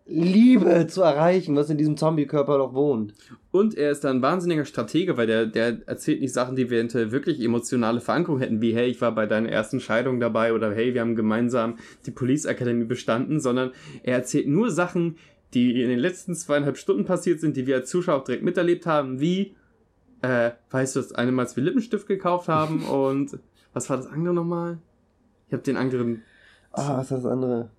Liebe 0.06 0.86
zu 0.86 1.00
erreichen, 1.00 1.56
was 1.56 1.70
in 1.70 1.78
diesem 1.78 1.96
Zombie-Körper 1.96 2.58
noch 2.58 2.74
wohnt. 2.74 3.14
Und 3.50 3.74
er 3.74 3.90
ist 3.90 4.04
da 4.04 4.10
ein 4.10 4.20
wahnsinniger 4.20 4.66
Stratege, 4.66 5.16
weil 5.16 5.26
der, 5.26 5.46
der 5.46 5.78
erzählt 5.86 6.20
nicht 6.20 6.34
Sachen, 6.34 6.56
die 6.56 6.64
eventuell 6.64 7.10
wirklich 7.10 7.40
emotionale 7.42 8.00
Verankerung 8.00 8.38
hätten, 8.38 8.60
wie 8.60 8.74
hey, 8.74 8.88
ich 8.88 9.00
war 9.00 9.14
bei 9.14 9.24
deiner 9.24 9.48
ersten 9.48 9.80
Scheidung 9.80 10.20
dabei 10.20 10.52
oder 10.52 10.74
hey, 10.74 10.92
wir 10.92 11.00
haben 11.00 11.16
gemeinsam 11.16 11.78
die 12.04 12.10
Police 12.10 12.44
Academy 12.44 12.84
bestanden, 12.84 13.40
sondern 13.40 13.72
er 14.02 14.16
erzählt 14.16 14.46
nur 14.46 14.70
Sachen, 14.70 15.16
die 15.54 15.80
in 15.80 15.88
den 15.88 16.00
letzten 16.00 16.34
zweieinhalb 16.34 16.76
Stunden 16.76 17.06
passiert 17.06 17.40
sind, 17.40 17.56
die 17.56 17.66
wir 17.66 17.76
als 17.76 17.88
Zuschauer 17.88 18.16
auch 18.16 18.24
direkt 18.24 18.44
miterlebt 18.44 18.84
haben, 18.84 19.20
wie 19.20 19.54
äh, 20.24 20.52
weißt 20.70 20.96
du, 20.96 21.00
dass 21.00 21.12
eine 21.12 21.32
Mal 21.32 21.46
wir 21.54 21.62
Lippenstift 21.62 22.06
gekauft 22.06 22.48
haben 22.48 22.84
und 22.88 23.38
was 23.72 23.90
war 23.90 23.96
das 23.96 24.06
andere 24.06 24.34
nochmal? 24.34 24.78
Ich 25.48 25.52
habe 25.52 25.62
den 25.62 25.76
anderen. 25.76 26.22
Ah, 26.72 26.98
was 26.98 27.10
ist 27.10 27.10
das 27.12 27.26
andere? 27.26 27.70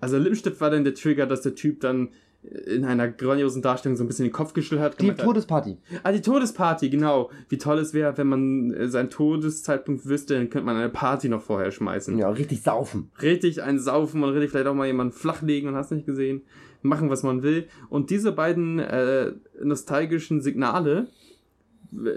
Also 0.00 0.18
Lippenstift 0.18 0.60
war 0.60 0.70
dann 0.70 0.84
der 0.84 0.94
Trigger, 0.94 1.26
dass 1.26 1.42
der 1.42 1.54
Typ 1.54 1.80
dann 1.80 2.10
in 2.42 2.84
einer 2.84 3.08
grandiosen 3.08 3.60
Darstellung 3.60 3.96
so 3.96 4.04
ein 4.04 4.06
bisschen 4.06 4.26
den 4.26 4.32
Kopf 4.32 4.52
geschüttelt 4.52 4.80
hat. 4.80 5.00
Die 5.00 5.12
Todesparty. 5.12 5.78
Ah, 6.04 6.12
die 6.12 6.20
Todesparty, 6.20 6.90
genau. 6.90 7.30
Wie 7.48 7.58
toll 7.58 7.78
es 7.78 7.92
wäre, 7.92 8.16
wenn 8.18 8.28
man 8.28 8.72
äh, 8.72 8.88
seinen 8.88 9.10
Todeszeitpunkt 9.10 10.06
wüsste, 10.06 10.34
dann 10.34 10.50
könnte 10.50 10.66
man 10.66 10.76
eine 10.76 10.88
Party 10.88 11.28
noch 11.28 11.42
vorher 11.42 11.72
schmeißen. 11.72 12.18
Ja, 12.18 12.28
richtig 12.28 12.62
saufen. 12.62 13.10
Richtig 13.20 13.62
ein 13.62 13.80
Saufen 13.80 14.22
und 14.22 14.30
richtig 14.30 14.50
vielleicht 14.50 14.68
auch 14.68 14.74
mal 14.74 14.86
jemanden 14.86 15.12
flachlegen 15.12 15.68
und 15.68 15.76
hast 15.76 15.90
nicht 15.90 16.06
gesehen 16.06 16.42
machen, 16.82 17.10
was 17.10 17.22
man 17.22 17.42
will. 17.42 17.66
Und 17.88 18.10
diese 18.10 18.32
beiden 18.32 18.78
äh, 18.78 19.32
nostalgischen 19.62 20.40
Signale 20.40 21.08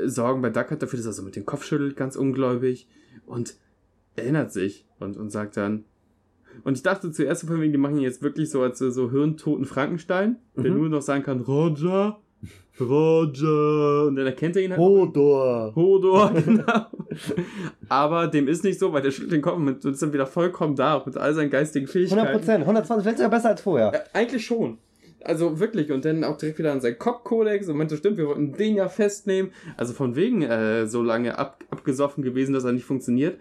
sorgen 0.05 0.41
bei 0.41 0.49
Duckhead 0.49 0.81
dafür, 0.81 0.97
dass 0.97 1.05
er 1.05 1.13
so 1.13 1.23
mit 1.23 1.35
dem 1.35 1.45
Kopf 1.45 1.63
schüttelt, 1.63 1.95
ganz 1.95 2.15
ungläubig 2.15 2.87
und 3.25 3.55
erinnert 4.15 4.51
sich 4.51 4.85
und, 4.99 5.17
und 5.17 5.29
sagt 5.29 5.57
dann, 5.57 5.85
und 6.63 6.75
ich 6.75 6.83
dachte 6.83 7.11
zuerst 7.11 7.45
von 7.45 7.61
wegen, 7.61 7.71
die 7.71 7.77
machen 7.77 7.97
ihn 7.97 8.03
jetzt 8.03 8.21
wirklich 8.21 8.49
so 8.49 8.61
als 8.61 8.79
so 8.79 9.11
hirntoten 9.11 9.65
Frankenstein, 9.65 10.37
mhm. 10.55 10.63
der 10.63 10.71
nur 10.71 10.89
noch 10.89 11.01
sagen 11.01 11.23
kann, 11.23 11.41
Roger, 11.41 12.19
Roger, 12.79 14.07
und 14.07 14.15
dann 14.15 14.25
erkennt 14.25 14.55
er 14.55 14.63
ihn 14.63 14.71
halt. 14.71 14.79
Hodor. 14.79 15.73
Hodor, 15.75 16.33
genau. 16.45 16.85
Aber 17.87 18.27
dem 18.27 18.47
ist 18.47 18.63
nicht 18.63 18.79
so, 18.79 18.91
weil 18.93 19.01
der 19.01 19.11
schüttelt 19.11 19.33
den 19.33 19.41
Kopf 19.41 19.57
und 19.57 19.85
ist 19.85 20.01
dann 20.01 20.13
wieder 20.13 20.27
vollkommen 20.27 20.75
da, 20.75 21.01
mit 21.05 21.17
all 21.17 21.33
seinen 21.33 21.49
geistigen 21.49 21.87
Fähigkeiten. 21.87 22.19
100 22.19 22.39
Prozent, 22.39 22.61
120, 22.61 23.03
vielleicht 23.03 23.17
sogar 23.17 23.31
besser 23.31 23.49
als 23.49 23.61
vorher. 23.61 23.93
Äh, 23.93 24.17
eigentlich 24.17 24.45
schon. 24.45 24.77
Also 25.23 25.59
wirklich, 25.59 25.91
und 25.91 26.05
dann 26.05 26.23
auch 26.23 26.37
direkt 26.37 26.59
wieder 26.59 26.71
an 26.71 26.81
seinen 26.81 26.97
Kopfkodex 26.97 27.67
und 27.67 27.77
meinte, 27.77 27.97
stimmt, 27.97 28.17
wir 28.17 28.27
wollten 28.27 28.53
den 28.53 28.75
ja 28.75 28.87
festnehmen. 28.87 29.51
Also 29.75 29.93
von 29.93 30.15
wegen 30.15 30.41
äh, 30.41 30.87
so 30.87 31.03
lange 31.03 31.37
ab, 31.37 31.63
abgesoffen 31.69 32.23
gewesen, 32.23 32.53
dass 32.53 32.63
er 32.63 32.71
nicht 32.71 32.85
funktioniert. 32.85 33.37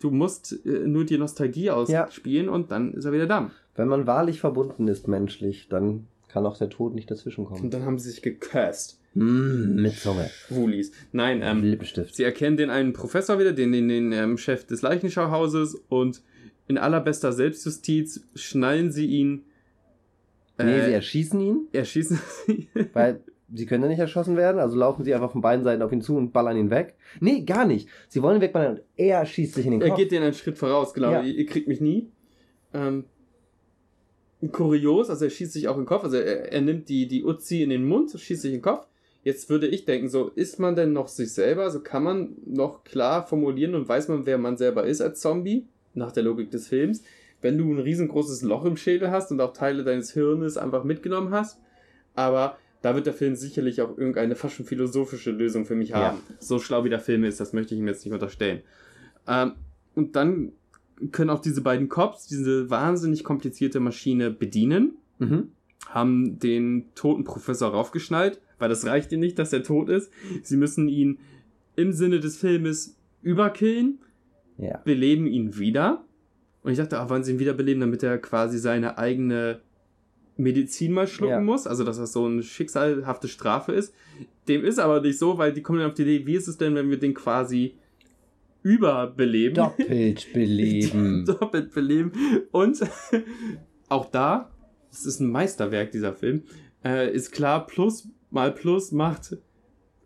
Du 0.00 0.10
musst 0.10 0.64
äh, 0.64 0.86
nur 0.86 1.04
die 1.04 1.18
Nostalgie 1.18 1.70
ausspielen 1.70 2.46
ja. 2.46 2.52
und 2.52 2.70
dann 2.70 2.94
ist 2.94 3.04
er 3.04 3.12
wieder 3.12 3.26
da. 3.26 3.50
Wenn 3.76 3.88
man 3.88 4.06
wahrlich 4.06 4.40
verbunden 4.40 4.88
ist 4.88 5.06
menschlich, 5.06 5.68
dann 5.68 6.06
kann 6.28 6.46
auch 6.46 6.56
der 6.56 6.68
Tod 6.68 6.94
nicht 6.94 7.10
dazwischenkommen. 7.10 7.62
Und 7.62 7.74
dann 7.74 7.84
haben 7.84 7.98
sie 7.98 8.10
sich 8.10 8.22
gecursed. 8.22 8.98
Mm, 9.14 9.80
mit 9.80 9.94
Zunge. 9.94 10.30
Schwulis. 10.46 10.92
Nein, 11.12 11.40
ähm, 11.42 11.62
Lippenstift. 11.62 12.14
sie 12.14 12.24
erkennen 12.24 12.56
den 12.56 12.70
einen 12.70 12.92
Professor 12.92 13.38
wieder, 13.38 13.52
den, 13.52 13.72
den, 13.72 13.88
den 13.88 14.12
ähm, 14.12 14.38
Chef 14.38 14.64
des 14.66 14.82
Leichenschauhauses 14.82 15.74
und 15.88 16.22
in 16.68 16.78
allerbester 16.78 17.32
Selbstjustiz 17.32 18.26
schnallen 18.34 18.92
sie 18.92 19.06
ihn 19.06 19.44
Nee, 20.58 20.80
sie 20.80 20.90
äh, 20.90 20.94
erschießen 20.94 21.40
ihn. 21.40 21.68
Erschießen 21.72 22.18
sie. 22.46 22.68
Weil 22.92 23.20
sie 23.52 23.66
können 23.66 23.84
ja 23.84 23.88
nicht 23.88 23.98
erschossen 23.98 24.36
werden, 24.36 24.60
also 24.60 24.76
laufen 24.76 25.04
sie 25.04 25.14
einfach 25.14 25.30
von 25.30 25.40
beiden 25.40 25.64
Seiten 25.64 25.82
auf 25.82 25.92
ihn 25.92 26.02
zu 26.02 26.16
und 26.16 26.32
ballern 26.32 26.56
ihn 26.56 26.70
weg. 26.70 26.96
Nee, 27.20 27.42
gar 27.42 27.64
nicht. 27.64 27.88
Sie 28.08 28.22
wollen 28.22 28.36
ihn 28.36 28.42
wegballern 28.42 28.76
und 28.76 28.82
er 28.96 29.24
schießt 29.24 29.54
sich 29.54 29.66
in 29.66 29.72
den 29.72 29.80
Kopf. 29.80 29.90
Er 29.90 29.96
geht 29.96 30.12
den 30.12 30.22
einen 30.22 30.34
Schritt 30.34 30.58
voraus, 30.58 30.92
genau. 30.92 31.12
Ja. 31.12 31.22
Ihr, 31.22 31.34
ihr, 31.34 31.46
kriegt 31.46 31.68
mich 31.68 31.80
nie. 31.80 32.10
Ähm, 32.74 33.04
kurios, 34.52 35.10
also 35.10 35.24
er 35.24 35.30
schießt 35.30 35.52
sich 35.52 35.68
auch 35.68 35.76
in 35.76 35.82
den 35.82 35.86
Kopf, 35.86 36.04
also 36.04 36.16
er, 36.16 36.52
er 36.52 36.60
nimmt 36.60 36.88
die, 36.88 37.08
die 37.08 37.24
Uzi 37.24 37.62
in 37.62 37.70
den 37.70 37.86
Mund, 37.86 38.10
schießt 38.10 38.42
sich 38.42 38.52
in 38.52 38.58
den 38.58 38.62
Kopf. 38.62 38.86
Jetzt 39.24 39.50
würde 39.50 39.66
ich 39.66 39.84
denken, 39.84 40.08
so 40.08 40.28
ist 40.28 40.58
man 40.58 40.76
denn 40.76 40.92
noch 40.92 41.08
sich 41.08 41.32
selber? 41.32 41.62
So 41.62 41.78
also 41.78 41.80
kann 41.80 42.04
man 42.04 42.36
noch 42.46 42.84
klar 42.84 43.26
formulieren 43.26 43.74
und 43.74 43.88
weiß 43.88 44.08
man, 44.08 44.26
wer 44.26 44.38
man 44.38 44.56
selber 44.56 44.84
ist 44.84 45.00
als 45.00 45.20
Zombie, 45.20 45.66
nach 45.94 46.12
der 46.12 46.22
Logik 46.22 46.50
des 46.50 46.68
Films 46.68 47.02
wenn 47.40 47.58
du 47.58 47.72
ein 47.72 47.78
riesengroßes 47.78 48.42
Loch 48.42 48.64
im 48.64 48.76
Schädel 48.76 49.10
hast 49.10 49.30
und 49.30 49.40
auch 49.40 49.52
Teile 49.52 49.84
deines 49.84 50.12
Hirnes 50.12 50.56
einfach 50.56 50.84
mitgenommen 50.84 51.30
hast. 51.30 51.58
Aber 52.14 52.58
da 52.82 52.94
wird 52.94 53.06
der 53.06 53.12
Film 53.12 53.36
sicherlich 53.36 53.80
auch 53.80 53.96
irgendeine 53.96 54.34
fast 54.34 54.54
schon 54.54 54.66
philosophische 54.66 55.30
Lösung 55.30 55.64
für 55.64 55.74
mich 55.74 55.92
haben. 55.92 56.18
Ja. 56.28 56.36
So 56.40 56.58
schlau 56.58 56.84
wie 56.84 56.90
der 56.90 57.00
Film 57.00 57.24
ist, 57.24 57.40
das 57.40 57.52
möchte 57.52 57.74
ich 57.74 57.80
ihm 57.80 57.86
jetzt 57.86 58.04
nicht 58.04 58.14
unterstellen. 58.14 58.62
Ähm, 59.26 59.52
und 59.94 60.16
dann 60.16 60.52
können 61.12 61.30
auch 61.30 61.40
diese 61.40 61.60
beiden 61.60 61.88
Cops 61.88 62.26
diese 62.26 62.70
wahnsinnig 62.70 63.24
komplizierte 63.24 63.80
Maschine 63.80 64.30
bedienen. 64.30 64.96
Mhm. 65.18 65.52
Haben 65.88 66.38
den 66.38 66.86
toten 66.94 67.24
Professor 67.24 67.70
raufgeschnallt, 67.70 68.40
weil 68.58 68.68
das 68.68 68.84
reicht 68.84 69.12
ihnen 69.12 69.20
nicht, 69.20 69.38
dass 69.38 69.52
er 69.52 69.62
tot 69.62 69.88
ist. 69.88 70.12
Sie 70.42 70.56
müssen 70.56 70.88
ihn 70.88 71.18
im 71.76 71.92
Sinne 71.92 72.18
des 72.18 72.36
Filmes 72.36 72.96
überkillen, 73.22 74.00
ja. 74.56 74.78
beleben 74.78 75.26
ihn 75.26 75.56
wieder 75.56 76.04
und 76.62 76.72
ich 76.72 76.78
dachte, 76.78 76.98
ah, 76.98 77.08
wollen 77.08 77.24
sie 77.24 77.32
ihn 77.32 77.38
wiederbeleben, 77.38 77.80
damit 77.80 78.02
er 78.02 78.18
quasi 78.18 78.58
seine 78.58 78.98
eigene 78.98 79.60
Medizin 80.36 80.92
mal 80.92 81.06
schlucken 81.06 81.32
ja. 81.32 81.40
muss, 81.40 81.66
also 81.66 81.84
dass 81.84 81.98
das 81.98 82.12
so 82.12 82.24
eine 82.24 82.42
schicksalhafte 82.42 83.28
Strafe 83.28 83.72
ist. 83.72 83.92
Dem 84.46 84.64
ist 84.64 84.78
aber 84.78 85.00
nicht 85.00 85.18
so, 85.18 85.36
weil 85.36 85.52
die 85.52 85.62
kommen 85.62 85.80
dann 85.80 85.88
auf 85.88 85.94
die 85.94 86.02
Idee, 86.02 86.26
wie 86.26 86.34
ist 86.34 86.48
es 86.48 86.56
denn, 86.56 86.74
wenn 86.74 86.90
wir 86.90 86.98
den 86.98 87.12
quasi 87.12 87.74
überbeleben? 88.62 89.54
Doppelt 89.54 90.28
beleben. 90.32 91.24
Doppelt 91.26 91.74
beleben. 91.74 92.12
Und 92.52 92.80
auch 93.88 94.10
da, 94.10 94.50
das 94.90 95.06
ist 95.06 95.20
ein 95.20 95.30
Meisterwerk, 95.30 95.90
dieser 95.90 96.12
Film, 96.12 96.44
äh, 96.84 97.12
ist 97.12 97.32
klar, 97.32 97.66
Plus 97.66 98.08
mal 98.30 98.52
Plus 98.52 98.92
macht 98.92 99.36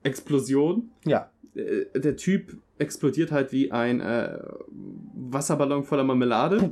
Explosion. 0.03 0.91
Ja. 1.05 1.31
Äh, 1.55 2.01
der 2.01 2.17
Typ 2.17 2.57
explodiert 2.83 3.33
halt 3.33 3.53
wie 3.53 3.73
ein 3.73 4.01
äh, 4.01 4.39
Wasserballon 5.15 5.85
voller 5.85 6.05
Marmelade. 6.05 6.71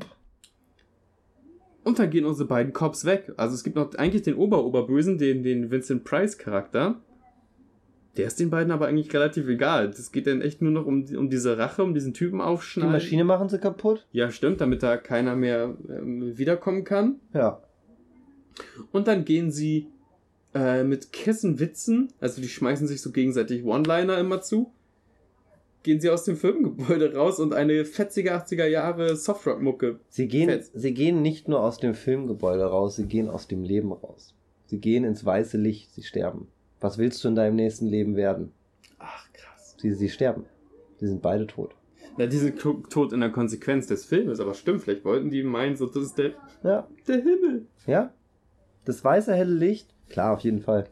Und 1.82 1.98
dann 1.98 2.10
gehen 2.10 2.26
unsere 2.26 2.46
beiden 2.46 2.72
Cops 2.72 3.04
weg. 3.04 3.32
Also 3.36 3.54
es 3.54 3.64
gibt 3.64 3.76
noch 3.76 3.94
eigentlich 3.94 4.22
den 4.22 4.34
Ober-Oberbösen, 4.34 5.16
den, 5.16 5.42
den 5.42 5.70
Vincent 5.70 6.04
Price-Charakter. 6.04 7.00
Der 8.16 8.26
ist 8.26 8.38
den 8.38 8.50
beiden 8.50 8.72
aber 8.72 8.88
eigentlich 8.88 9.14
relativ 9.14 9.48
egal. 9.48 9.88
Das 9.88 10.12
geht 10.12 10.26
dann 10.26 10.42
echt 10.42 10.60
nur 10.60 10.72
noch 10.72 10.84
um, 10.84 11.06
um 11.16 11.30
diese 11.30 11.56
Rache, 11.56 11.82
um 11.82 11.94
diesen 11.94 12.12
Typen 12.12 12.40
aufschneiden. 12.40 12.90
Die 12.90 12.96
Maschine 12.96 13.24
machen 13.24 13.48
sie 13.48 13.58
kaputt? 13.58 14.06
Ja, 14.12 14.30
stimmt, 14.30 14.60
damit 14.60 14.82
da 14.82 14.96
keiner 14.96 15.36
mehr 15.36 15.74
ähm, 15.88 16.36
wiederkommen 16.36 16.84
kann. 16.84 17.20
Ja. 17.32 17.62
Und 18.92 19.06
dann 19.06 19.24
gehen 19.24 19.50
sie 19.50 19.86
äh, 20.54 20.82
mit 20.82 21.12
Kessenwitzen, 21.12 22.12
also 22.20 22.42
die 22.42 22.48
schmeißen 22.48 22.88
sich 22.88 23.00
so 23.00 23.12
gegenseitig 23.12 23.64
One-Liner 23.64 24.18
immer 24.18 24.42
zu 24.42 24.72
gehen 25.82 26.00
sie 26.00 26.10
aus 26.10 26.24
dem 26.24 26.36
Filmgebäude 26.36 27.14
raus 27.14 27.40
und 27.40 27.54
eine 27.54 27.84
fetzige 27.84 28.34
80er 28.34 28.66
Jahre 28.66 29.16
Softrock-Mucke. 29.16 30.00
Sie 30.08 30.28
gehen, 30.28 30.62
sie 30.74 30.94
gehen 30.94 31.22
nicht 31.22 31.48
nur 31.48 31.60
aus 31.60 31.78
dem 31.78 31.94
Filmgebäude 31.94 32.64
raus, 32.64 32.96
sie 32.96 33.06
gehen 33.06 33.28
aus 33.28 33.48
dem 33.48 33.62
Leben 33.62 33.92
raus. 33.92 34.34
Sie 34.66 34.78
gehen 34.78 35.04
ins 35.04 35.24
weiße 35.24 35.58
Licht, 35.58 35.92
sie 35.94 36.02
sterben. 36.02 36.48
Was 36.80 36.98
willst 36.98 37.24
du 37.24 37.28
in 37.28 37.34
deinem 37.34 37.56
nächsten 37.56 37.86
Leben 37.86 38.16
werden? 38.16 38.52
Ach, 38.98 39.32
krass. 39.32 39.76
Sie, 39.78 39.92
sie 39.92 40.08
sterben. 40.08 40.44
Sie 40.98 41.06
sind 41.06 41.22
beide 41.22 41.46
tot. 41.46 41.74
Na, 42.16 42.26
die 42.26 42.36
sind 42.36 42.58
tot 42.58 43.12
in 43.12 43.20
der 43.20 43.30
Konsequenz 43.30 43.86
des 43.86 44.04
Filmes, 44.04 44.40
aber 44.40 44.54
stimmt, 44.54 44.82
vielleicht 44.82 45.04
wollten 45.04 45.30
die 45.30 45.42
meinen, 45.42 45.76
so, 45.76 45.86
das 45.86 46.04
ist 46.04 46.18
der, 46.18 46.32
ja. 46.62 46.86
der 47.08 47.16
Himmel. 47.16 47.66
Ja. 47.86 48.12
Das 48.84 49.04
weiße 49.04 49.34
helle 49.34 49.54
Licht, 49.54 49.94
klar, 50.08 50.34
auf 50.34 50.40
jeden 50.40 50.60
Fall. 50.60 50.88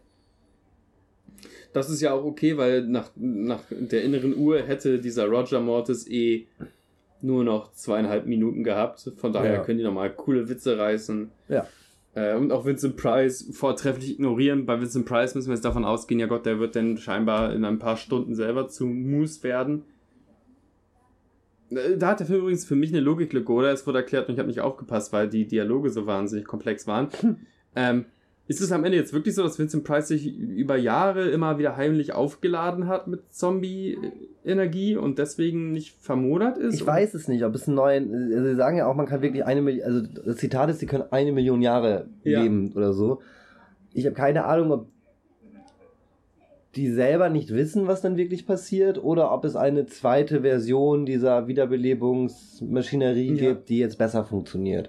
Das 1.72 1.90
ist 1.90 2.00
ja 2.00 2.12
auch 2.12 2.24
okay, 2.24 2.56
weil 2.56 2.86
nach, 2.86 3.10
nach 3.16 3.62
der 3.70 4.02
inneren 4.02 4.36
Uhr 4.36 4.62
hätte 4.62 5.00
dieser 5.00 5.26
Roger 5.26 5.60
Mortis 5.60 6.08
eh 6.08 6.46
nur 7.20 7.44
noch 7.44 7.72
zweieinhalb 7.72 8.26
Minuten 8.26 8.64
gehabt. 8.64 9.12
Von 9.16 9.32
daher 9.32 9.54
ja. 9.54 9.64
können 9.64 9.78
die 9.78 9.84
nochmal 9.84 10.10
coole 10.10 10.48
Witze 10.48 10.78
reißen. 10.78 11.30
Ja. 11.48 11.66
Äh, 12.14 12.36
und 12.36 12.52
auch 12.52 12.64
Vincent 12.64 12.96
Price 12.96 13.48
vortrefflich 13.52 14.12
ignorieren. 14.12 14.66
Bei 14.66 14.80
Vincent 14.80 15.06
Price 15.06 15.34
müssen 15.34 15.48
wir 15.48 15.54
jetzt 15.54 15.64
davon 15.64 15.84
ausgehen, 15.84 16.20
ja 16.20 16.26
Gott, 16.26 16.46
der 16.46 16.58
wird 16.58 16.76
dann 16.76 16.96
scheinbar 16.96 17.52
in 17.52 17.64
ein 17.64 17.78
paar 17.78 17.96
Stunden 17.96 18.34
selber 18.34 18.68
zu 18.68 18.86
Moose 18.86 19.42
werden. 19.42 19.84
Äh, 21.70 21.96
da 21.96 22.08
hat 22.08 22.20
der 22.20 22.26
Film 22.26 22.40
übrigens 22.40 22.64
für 22.64 22.76
mich 22.76 22.90
eine 22.90 23.00
Logiklücke, 23.00 23.52
oder? 23.52 23.72
Es 23.72 23.86
wurde 23.86 23.98
erklärt 23.98 24.28
und 24.28 24.34
ich 24.34 24.38
habe 24.38 24.48
nicht 24.48 24.60
aufgepasst, 24.60 25.12
weil 25.12 25.28
die 25.28 25.46
Dialoge 25.46 25.90
so 25.90 26.06
wahnsinnig 26.06 26.46
komplex 26.46 26.86
waren. 26.86 27.08
ähm, 27.76 28.06
ist 28.48 28.62
es 28.62 28.72
am 28.72 28.82
Ende 28.82 28.96
jetzt 28.96 29.12
wirklich 29.12 29.34
so, 29.34 29.42
dass 29.42 29.58
Vincent 29.58 29.84
Price 29.84 30.08
sich 30.08 30.26
über 30.34 30.76
Jahre 30.76 31.28
immer 31.28 31.58
wieder 31.58 31.76
heimlich 31.76 32.14
aufgeladen 32.14 32.88
hat 32.88 33.06
mit 33.06 33.30
Zombie-Energie 33.30 34.96
und 34.96 35.18
deswegen 35.18 35.72
nicht 35.72 35.94
vermodert 36.00 36.56
ist? 36.56 36.76
Ich 36.76 36.86
weiß 36.86 37.12
es 37.12 37.28
nicht, 37.28 37.44
ob 37.44 37.54
es 37.54 37.66
ein 37.66 37.74
neuen. 37.74 38.32
Also 38.32 38.48
sie 38.48 38.56
sagen 38.56 38.78
ja 38.78 38.86
auch, 38.86 38.94
man 38.94 39.04
kann 39.04 39.20
wirklich 39.20 39.44
eine 39.44 39.60
Million. 39.60 39.84
Also 39.84 40.00
das 40.00 40.36
Zitat 40.36 40.70
ist, 40.70 40.78
sie 40.80 40.86
können 40.86 41.04
eine 41.10 41.32
Million 41.32 41.60
Jahre 41.60 42.06
ja. 42.24 42.40
leben 42.40 42.72
oder 42.74 42.94
so. 42.94 43.20
Ich 43.92 44.06
habe 44.06 44.14
keine 44.14 44.46
Ahnung, 44.46 44.72
ob 44.72 44.86
die 46.74 46.90
selber 46.90 47.28
nicht 47.28 47.50
wissen, 47.52 47.86
was 47.86 48.00
dann 48.00 48.16
wirklich 48.16 48.46
passiert, 48.46 49.02
oder 49.02 49.30
ob 49.30 49.44
es 49.44 49.56
eine 49.56 49.84
zweite 49.84 50.40
Version 50.40 51.04
dieser 51.04 51.48
Wiederbelebungsmaschinerie 51.48 53.34
ja. 53.34 53.50
gibt, 53.50 53.68
die 53.68 53.78
jetzt 53.78 53.98
besser 53.98 54.24
funktioniert 54.24 54.88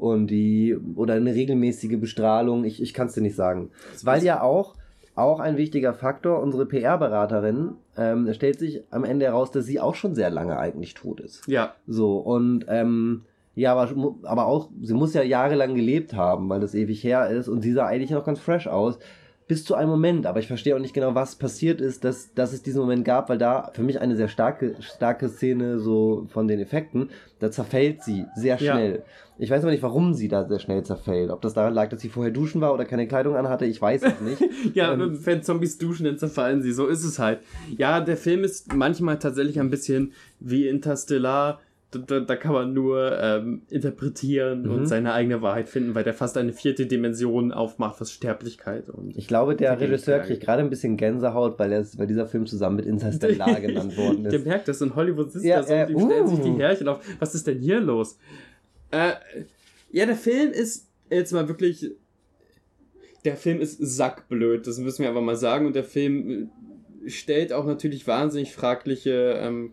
und 0.00 0.28
die 0.28 0.76
oder 0.96 1.14
eine 1.14 1.34
regelmäßige 1.34 2.00
Bestrahlung, 2.00 2.64
ich, 2.64 2.82
ich 2.82 2.94
kann 2.94 3.08
es 3.08 3.14
dir 3.14 3.20
nicht 3.20 3.36
sagen. 3.36 3.70
Weil 4.02 4.24
ja 4.24 4.42
auch, 4.42 4.74
auch 5.14 5.40
ein 5.40 5.56
wichtiger 5.56 5.92
Faktor, 5.92 6.40
unsere 6.40 6.66
PR-Beraterin 6.66 7.72
ähm, 7.96 8.32
stellt 8.32 8.58
sich 8.58 8.82
am 8.90 9.04
Ende 9.04 9.26
heraus, 9.26 9.50
dass 9.50 9.66
sie 9.66 9.78
auch 9.78 9.94
schon 9.94 10.14
sehr 10.14 10.30
lange 10.30 10.58
eigentlich 10.58 10.94
tot 10.94 11.20
ist. 11.20 11.46
Ja. 11.46 11.74
So, 11.86 12.16
und 12.16 12.64
ähm, 12.68 13.26
ja, 13.54 13.74
aber, 13.74 14.16
aber 14.22 14.46
auch, 14.46 14.70
sie 14.80 14.94
muss 14.94 15.12
ja 15.12 15.22
jahrelang 15.22 15.74
gelebt 15.74 16.14
haben, 16.14 16.48
weil 16.48 16.60
das 16.60 16.74
ewig 16.74 17.04
her 17.04 17.28
ist 17.28 17.48
und 17.48 17.60
sie 17.60 17.72
sah 17.72 17.86
eigentlich 17.86 18.10
noch 18.10 18.24
ganz 18.24 18.40
fresh 18.40 18.68
aus 18.68 18.98
bis 19.50 19.64
zu 19.64 19.74
einem 19.74 19.90
Moment, 19.90 20.26
aber 20.26 20.38
ich 20.38 20.46
verstehe 20.46 20.76
auch 20.76 20.78
nicht 20.78 20.94
genau, 20.94 21.16
was 21.16 21.34
passiert 21.34 21.80
ist, 21.80 22.04
dass, 22.04 22.32
dass 22.34 22.52
es 22.52 22.62
diesen 22.62 22.80
Moment 22.80 23.04
gab, 23.04 23.28
weil 23.28 23.36
da 23.36 23.72
für 23.74 23.82
mich 23.82 24.00
eine 24.00 24.14
sehr 24.14 24.28
starke, 24.28 24.76
starke 24.78 25.28
Szene 25.28 25.80
so 25.80 26.28
von 26.28 26.46
den 26.46 26.60
Effekten, 26.60 27.10
da 27.40 27.50
zerfällt 27.50 28.04
sie 28.04 28.26
sehr 28.36 28.58
schnell. 28.58 28.98
Ja. 28.98 29.02
Ich 29.38 29.50
weiß 29.50 29.64
aber 29.64 29.72
nicht, 29.72 29.82
warum 29.82 30.14
sie 30.14 30.28
da 30.28 30.46
sehr 30.46 30.60
schnell 30.60 30.84
zerfällt. 30.84 31.30
Ob 31.30 31.42
das 31.42 31.54
daran 31.54 31.74
lag, 31.74 31.88
dass 31.88 32.00
sie 32.00 32.10
vorher 32.10 32.32
duschen 32.32 32.60
war 32.60 32.72
oder 32.72 32.84
keine 32.84 33.08
Kleidung 33.08 33.34
anhatte, 33.34 33.64
ich 33.64 33.82
weiß 33.82 34.04
es 34.04 34.20
nicht. 34.20 34.40
ja, 34.74 34.92
ähm, 34.92 35.18
wenn 35.26 35.42
Zombies 35.42 35.78
duschen, 35.78 36.04
dann 36.04 36.16
zerfallen 36.16 36.62
sie. 36.62 36.70
So 36.70 36.86
ist 36.86 37.02
es 37.02 37.18
halt. 37.18 37.40
Ja, 37.76 38.00
der 38.00 38.16
Film 38.16 38.44
ist 38.44 38.72
manchmal 38.72 39.18
tatsächlich 39.18 39.58
ein 39.58 39.70
bisschen 39.70 40.12
wie 40.38 40.68
Interstellar 40.68 41.58
da, 41.90 42.20
da 42.20 42.36
kann 42.36 42.52
man 42.52 42.72
nur 42.72 43.18
ähm, 43.20 43.62
interpretieren 43.68 44.62
mhm. 44.62 44.70
und 44.70 44.86
seine 44.86 45.12
eigene 45.12 45.42
Wahrheit 45.42 45.68
finden, 45.68 45.94
weil 45.94 46.04
der 46.04 46.14
fast 46.14 46.36
eine 46.36 46.52
vierte 46.52 46.86
Dimension 46.86 47.52
aufmacht, 47.52 48.00
was 48.00 48.12
Sterblichkeit 48.12 48.88
und. 48.88 49.16
Ich 49.16 49.26
glaube, 49.26 49.56
der 49.56 49.80
Regisseur 49.80 50.20
kriegt 50.20 50.42
gerade 50.42 50.62
ein 50.62 50.70
bisschen 50.70 50.96
Gänsehaut, 50.96 51.58
weil, 51.58 51.72
er, 51.72 51.84
weil 51.96 52.06
dieser 52.06 52.26
Film 52.26 52.46
zusammen 52.46 52.76
mit 52.76 52.86
Interstellar 52.86 53.60
genannt 53.60 53.96
worden 53.96 54.24
ist. 54.24 54.32
Der 54.32 54.40
merkt 54.40 54.68
das, 54.68 54.80
in 54.80 54.94
Hollywood 54.94 55.32
sitzt 55.32 55.44
ja, 55.44 55.62
so 55.62 55.72
äh, 55.72 55.82
und 55.82 55.88
die 55.88 55.94
uh. 55.96 56.06
stellen 56.06 56.26
sich 56.28 56.40
die 56.40 56.50
uh. 56.50 56.58
Härchen 56.58 56.88
auf. 56.88 57.00
Was 57.18 57.34
ist 57.34 57.46
denn 57.46 57.58
hier 57.58 57.80
los? 57.80 58.18
Äh, 58.92 59.12
ja, 59.90 60.06
der 60.06 60.16
Film 60.16 60.52
ist 60.52 60.88
jetzt 61.10 61.32
mal 61.32 61.48
wirklich. 61.48 61.90
Der 63.24 63.36
Film 63.36 63.60
ist 63.60 63.76
sackblöd, 63.78 64.66
das 64.66 64.78
müssen 64.78 65.02
wir 65.02 65.10
aber 65.10 65.20
mal 65.20 65.36
sagen. 65.36 65.66
Und 65.66 65.76
der 65.76 65.84
Film 65.84 66.50
stellt 67.06 67.52
auch 67.52 67.66
natürlich 67.66 68.06
wahnsinnig 68.06 68.54
fragliche 68.54 69.34
ähm, 69.42 69.72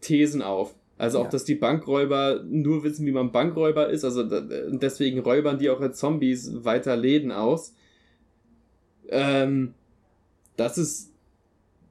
Thesen 0.00 0.42
auf. 0.42 0.76
Also 0.98 1.18
auch, 1.18 1.24
ja. 1.24 1.30
dass 1.30 1.44
die 1.44 1.54
Bankräuber 1.54 2.42
nur 2.48 2.82
wissen, 2.82 3.04
wie 3.06 3.12
man 3.12 3.32
Bankräuber 3.32 3.90
ist. 3.90 4.04
Also 4.04 4.24
deswegen 4.24 5.20
räubern 5.20 5.58
die 5.58 5.68
auch 5.70 5.80
als 5.80 5.98
Zombies 5.98 6.64
weiter 6.64 6.96
Läden 6.96 7.32
aus. 7.32 7.74
Ähm, 9.08 9.74
das 10.56 10.78
ist 10.78 11.12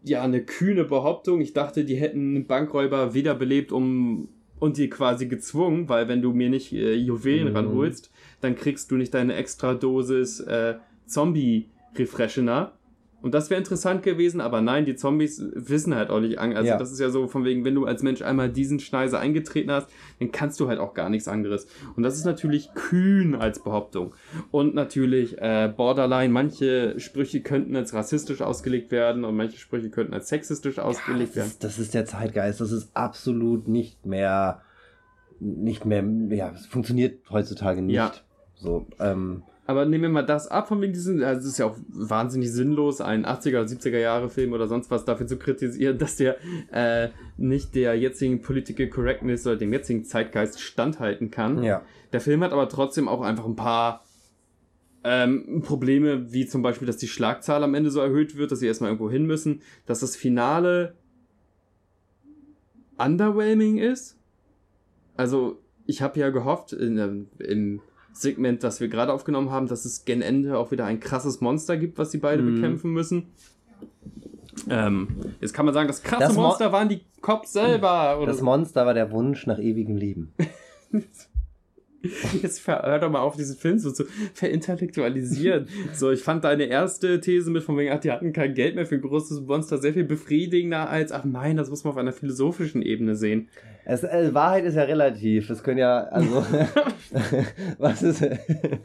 ja 0.04 0.24
eine 0.24 0.44
kühne 0.44 0.86
Behauptung. 0.86 1.42
Ich 1.42 1.54
dachte, 1.54 1.86
die 1.86 1.96
hätten 1.96 2.48
Bankräuber 2.48 3.14
wiederbelebt, 3.14 3.72
um 3.72 4.30
und 4.60 4.78
die 4.78 4.90
quasi 4.90 5.28
gezwungen, 5.28 5.90
weil 5.90 6.08
wenn 6.08 6.22
du 6.22 6.32
mir 6.32 6.50
nicht 6.50 6.72
äh, 6.74 6.94
Juwelen 6.94 7.50
mhm. 7.50 7.56
ranholst, 7.56 8.12
dann 8.42 8.56
kriegst 8.56 8.90
du 8.90 8.96
nicht 8.96 9.14
deine 9.14 9.36
extra 9.36 9.74
Dosis 9.74 10.40
äh, 10.40 10.76
Zombie-Refreshener. 11.08 12.72
Und 13.26 13.34
das 13.34 13.50
wäre 13.50 13.58
interessant 13.58 14.04
gewesen, 14.04 14.40
aber 14.40 14.62
nein, 14.62 14.86
die 14.86 14.96
Zombies 14.96 15.44
wissen 15.56 15.96
halt 15.96 16.12
auch 16.12 16.20
nicht 16.20 16.38
an. 16.38 16.56
Also 16.56 16.68
ja. 16.68 16.78
das 16.78 16.92
ist 16.92 17.00
ja 17.00 17.10
so 17.10 17.28
von 17.28 17.44
wegen, 17.44 17.66
wenn 17.66 17.74
du 17.74 17.86
als 17.86 18.04
Mensch 18.04 18.22
einmal 18.22 18.52
diesen 18.52 18.80
Schneise 18.80 19.18
eingetreten 19.18 19.72
hast, 19.72 19.90
dann 20.20 20.32
kannst 20.32 20.60
du 20.60 20.68
halt 20.68 20.78
auch 20.78 20.94
gar 20.94 21.10
nichts 21.10 21.28
anderes. 21.28 21.66
Und 21.96 22.04
das 22.04 22.18
ist 22.18 22.26
natürlich 22.26 22.70
kühn 22.76 23.34
als 23.34 23.64
Behauptung. 23.64 24.14
Und 24.52 24.76
natürlich 24.76 25.40
äh, 25.40 25.74
Borderline, 25.76 26.32
manche 26.32 27.00
Sprüche 27.00 27.42
könnten 27.42 27.76
als 27.76 27.96
rassistisch 27.96 28.44
ausgelegt 28.44 28.92
werden 28.92 29.26
und 29.26 29.36
manche 29.36 29.58
Sprüche 29.58 29.90
könnten 29.90 30.14
als 30.14 30.30
sexistisch 30.30 30.78
ausgelegt 30.78 31.20
ja, 31.20 31.26
das 31.26 31.36
werden. 31.36 31.48
Ist, 31.48 31.64
das 31.64 31.80
ist 31.80 31.96
der 31.96 32.06
Zeitgeist, 32.06 32.62
das 32.62 32.72
ist 32.72 32.96
absolut 32.96 33.68
nicht 33.68 34.06
mehr, 34.06 34.62
nicht 35.40 35.84
mehr, 35.84 36.06
ja, 36.30 36.52
es 36.54 36.68
funktioniert 36.68 37.28
heutzutage 37.32 37.82
nicht. 37.82 37.96
Ja. 37.96 38.12
So, 38.54 38.86
ähm, 39.00 39.42
aber 39.68 39.86
nehmen 39.86 40.04
wir 40.04 40.10
mal 40.10 40.26
das 40.26 40.48
ab 40.48 40.68
von 40.68 40.80
wegen 40.82 40.94
diesen, 40.94 41.24
also 41.24 41.42
es 41.42 41.54
ist 41.54 41.58
ja 41.58 41.66
auch 41.66 41.78
wahnsinnig 41.88 42.52
sinnlos, 42.52 43.02
einen 43.02 43.26
80er 43.26 43.62
oder 43.62 43.64
70er 43.64 43.98
Jahre 43.98 44.30
Film 44.30 44.54
oder 44.54 44.68
sonst 44.68 44.92
was 44.92 45.06
dafür 45.06 45.26
zu 45.26 45.38
kritisieren, 45.38 45.98
dass 46.00 46.18
der 46.18 46.38
äh, 46.72 47.10
nicht 47.38 47.74
der 47.74 47.98
jetzigen 47.98 48.42
Political 48.42 48.88
Correctness 48.88 49.48
oder 49.48 49.56
dem 49.56 49.74
jetzigen 49.74 50.04
Zeitgeist 50.04 50.62
standhalten 50.62 51.32
kann. 51.32 51.64
Ja. 51.64 51.82
Der 52.14 52.22
Film 52.22 52.44
hat 52.44 52.54
aber 52.54 52.70
trotzdem 52.70 53.08
auch 53.08 53.22
einfach 53.22 53.46
ein 53.46 53.56
paar 53.56 54.06
ähm, 55.04 55.64
Probleme, 55.64 56.32
wie 56.32 56.46
zum 56.46 56.62
Beispiel, 56.62 56.86
dass 56.86 56.98
die 56.98 57.08
Schlagzahl 57.08 57.64
am 57.64 57.74
Ende 57.74 57.90
so 57.90 58.02
erhöht 58.02 58.38
wird, 58.38 58.52
dass 58.52 58.60
sie 58.60 58.68
erstmal 58.68 58.92
irgendwo 58.92 59.10
hin 59.10 59.26
müssen, 59.26 59.62
dass 59.88 60.00
das 60.00 60.16
Finale 60.16 60.96
underwhelming 62.98 63.78
ist. 63.78 64.18
Also, 65.18 65.60
ich 65.86 66.02
habe 66.02 66.20
ja 66.20 66.30
gehofft, 66.30 66.74
in, 66.74 67.28
im 67.40 67.82
Segment, 68.16 68.64
das 68.64 68.80
wir 68.80 68.88
gerade 68.88 69.14
aufgenommen 69.14 69.52
haben, 69.52 69.68
dass 69.68 69.86
es 69.86 70.06
gen 70.06 70.22
Ende 70.22 70.58
auch 70.58 70.72
wieder 70.72 70.86
ein 70.86 71.00
krasses 71.00 71.42
Monster 71.42 71.78
gibt, 71.78 71.98
was 71.98 72.12
sie 72.12 72.18
beide 72.18 72.42
mhm. 72.42 72.56
bekämpfen 72.56 72.92
müssen. 72.92 73.28
Ähm, 74.70 75.08
jetzt 75.42 75.54
kann 75.54 75.66
man 75.66 75.74
sagen, 75.74 75.88
das 75.88 76.02
krasse 76.02 76.24
das 76.24 76.36
Monster 76.36 76.72
waren 76.72 76.88
die 76.88 77.02
Cops 77.22 77.54
selber. 77.54 78.24
das 78.26 78.38
so. 78.38 78.46
Monster 78.46 78.86
war 78.86 78.94
der 78.94 79.12
Wunsch 79.12 79.46
nach 79.48 79.60
ewigem 79.60 79.98
Leben. 79.98 80.34
Jetzt 82.42 82.68
hör 82.68 83.00
doch 83.00 83.10
mal 83.10 83.20
auf, 83.20 83.36
diesen 83.36 83.58
Film 83.58 83.80
so 83.80 83.92
zu 83.92 84.06
verintellektualisieren. 84.34 85.68
so, 85.94 86.12
ich 86.12 86.22
fand 86.22 86.44
deine 86.44 86.66
erste 86.66 87.20
These 87.20 87.52
mit 87.52 87.64
von 87.64 87.78
wegen, 87.78 87.92
ach, 87.92 88.00
die 88.00 88.12
hatten 88.12 88.34
kein 88.34 88.54
Geld 88.54 88.76
mehr 88.76 88.86
für 88.86 88.96
ein 88.96 89.02
großes 89.02 89.42
Monster 89.42 89.78
sehr 89.78 89.94
viel 89.94 90.04
befriedigender 90.04 90.90
als, 90.90 91.12
ach 91.12 91.26
nein, 91.26 91.58
das 91.58 91.70
muss 91.70 91.84
man 91.84 91.94
auf 91.94 91.98
einer 91.98 92.14
philosophischen 92.14 92.82
Ebene 92.82 93.16
sehen. 93.16 93.50
Es, 93.86 94.04
äh, 94.04 94.34
Wahrheit 94.34 94.66
ist 94.66 94.76
ja 94.76 94.84
relativ. 94.84 95.50
Es 95.50 95.64
können 95.64 95.78
ja, 95.78 96.06
also, 96.06 96.44
was 97.78 98.02
ist, 98.02 98.24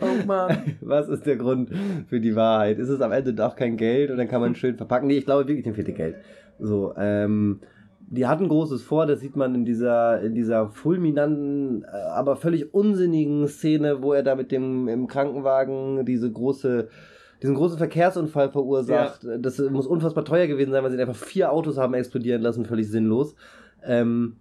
oh 0.01 0.27
Mann. 0.27 0.77
was 0.81 1.09
ist 1.09 1.25
der 1.25 1.37
Grund 1.37 1.71
für 2.09 2.21
die 2.21 2.37
Wahrheit? 2.37 2.79
Ist 2.79 2.91
es 2.91 3.01
am 3.01 3.13
Ende 3.13 3.33
doch 3.33 3.57
kein 3.57 3.77
Geld 3.79 4.11
und 4.11 4.19
dann 4.19 4.29
kann 4.29 4.43
man 4.43 4.55
schön 4.55 4.77
verpacken? 4.77 5.09
Nee, 5.09 5.19
ich 5.19 5.25
glaube 5.25 5.49
wirklich, 5.49 5.65
dem 5.65 5.75
fehlt 5.75 5.95
Geld. 5.97 6.17
So, 6.59 6.95
ähm, 6.99 7.61
die 8.11 8.27
hatten 8.27 8.49
Großes 8.49 8.83
vor, 8.83 9.07
das 9.07 9.21
sieht 9.21 9.37
man 9.37 9.55
in 9.55 9.65
dieser, 9.65 10.21
in 10.21 10.35
dieser 10.35 10.69
fulminanten, 10.69 11.85
äh, 11.85 11.87
aber 11.87 12.35
völlig 12.35 12.75
unsinnigen 12.75 13.47
Szene, 13.47 14.03
wo 14.03 14.13
er 14.13 14.25
da 14.25 14.35
mit 14.35 14.51
dem 14.51 14.89
im 14.89 15.07
Krankenwagen 15.07 16.05
diese 16.05 16.31
große, 16.31 16.89
diesen 17.41 17.55
großen 17.55 17.79
Verkehrsunfall 17.79 18.51
verursacht. 18.51 19.23
Ja. 19.23 19.39
Das 19.39 19.61
muss 19.61 19.87
unfassbar 19.87 20.25
teuer 20.25 20.49
gewesen 20.49 20.73
sein, 20.73 20.83
weil 20.83 20.91
sie 20.91 21.01
einfach 21.01 21.15
vier 21.15 21.53
Autos 21.53 21.79
haben 21.79 21.95
explodieren 21.95 22.43
lassen, 22.43 22.67
völlig 22.67 22.91
sinnlos. 22.91 23.37
Ähm, 23.85 24.37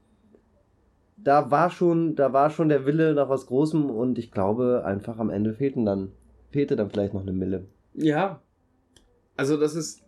da 1.15 1.51
war 1.51 1.70
schon, 1.70 2.15
da 2.15 2.34
war 2.34 2.49
schon 2.49 2.70
der 2.70 2.88
Wille 2.88 3.13
nach 3.13 3.30
was 3.30 3.45
Großem 3.45 3.91
und 3.91 4.17
ich 4.17 4.32
glaube 4.32 4.84
einfach 4.84 5.20
am 5.20 5.30
Ende 5.30 5.53
fehlten 5.53 5.86
dann, 5.86 6.11
fehlte 6.49 6.76
dann 6.76 6.89
vielleicht 6.89 7.13
noch 7.13 7.22
eine 7.22 7.34
Mille. 7.34 7.67
Ja. 7.93 8.41
Also 9.38 9.57
das 9.57 9.76
ist, 9.76 10.01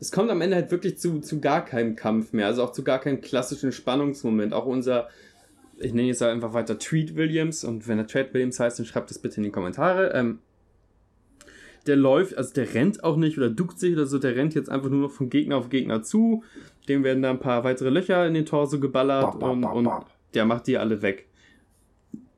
es 0.00 0.12
kommt 0.12 0.30
am 0.30 0.40
Ende 0.40 0.56
halt 0.56 0.70
wirklich 0.70 0.98
zu, 0.98 1.20
zu 1.20 1.40
gar 1.40 1.64
keinem 1.64 1.96
Kampf 1.96 2.32
mehr, 2.32 2.46
also 2.46 2.62
auch 2.62 2.72
zu 2.72 2.84
gar 2.84 2.98
keinem 2.98 3.20
klassischen 3.20 3.72
Spannungsmoment. 3.72 4.52
Auch 4.52 4.66
unser, 4.66 5.08
ich 5.78 5.92
nenne 5.92 6.08
jetzt 6.08 6.22
einfach 6.22 6.52
weiter 6.52 6.78
Tweet 6.78 7.16
Williams 7.16 7.64
und 7.64 7.88
wenn 7.88 7.98
er 7.98 8.06
Tweet 8.06 8.34
Williams 8.34 8.60
heißt, 8.60 8.78
dann 8.78 8.86
schreibt 8.86 9.10
das 9.10 9.18
bitte 9.18 9.36
in 9.38 9.44
die 9.44 9.50
Kommentare. 9.50 10.12
Ähm, 10.14 10.40
der 11.86 11.96
läuft, 11.96 12.36
also 12.38 12.54
der 12.54 12.74
rennt 12.74 13.04
auch 13.04 13.16
nicht 13.16 13.36
oder 13.36 13.50
duckt 13.50 13.78
sich 13.78 13.94
oder 13.94 14.06
so, 14.06 14.18
der 14.18 14.36
rennt 14.36 14.54
jetzt 14.54 14.70
einfach 14.70 14.88
nur 14.88 15.00
noch 15.00 15.10
von 15.10 15.28
Gegner 15.28 15.56
auf 15.56 15.68
Gegner 15.68 16.02
zu. 16.02 16.42
Dem 16.88 17.04
werden 17.04 17.22
da 17.22 17.30
ein 17.30 17.40
paar 17.40 17.64
weitere 17.64 17.90
Löcher 17.90 18.26
in 18.26 18.34
den 18.34 18.46
Torso 18.46 18.80
geballert 18.80 19.32
bop, 19.32 19.40
bop, 19.40 19.50
und, 19.50 19.60
bop, 19.60 19.74
und 19.74 19.90
der 20.32 20.46
macht 20.46 20.66
die 20.66 20.78
alle 20.78 21.02
weg. 21.02 21.26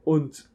Und 0.04 0.48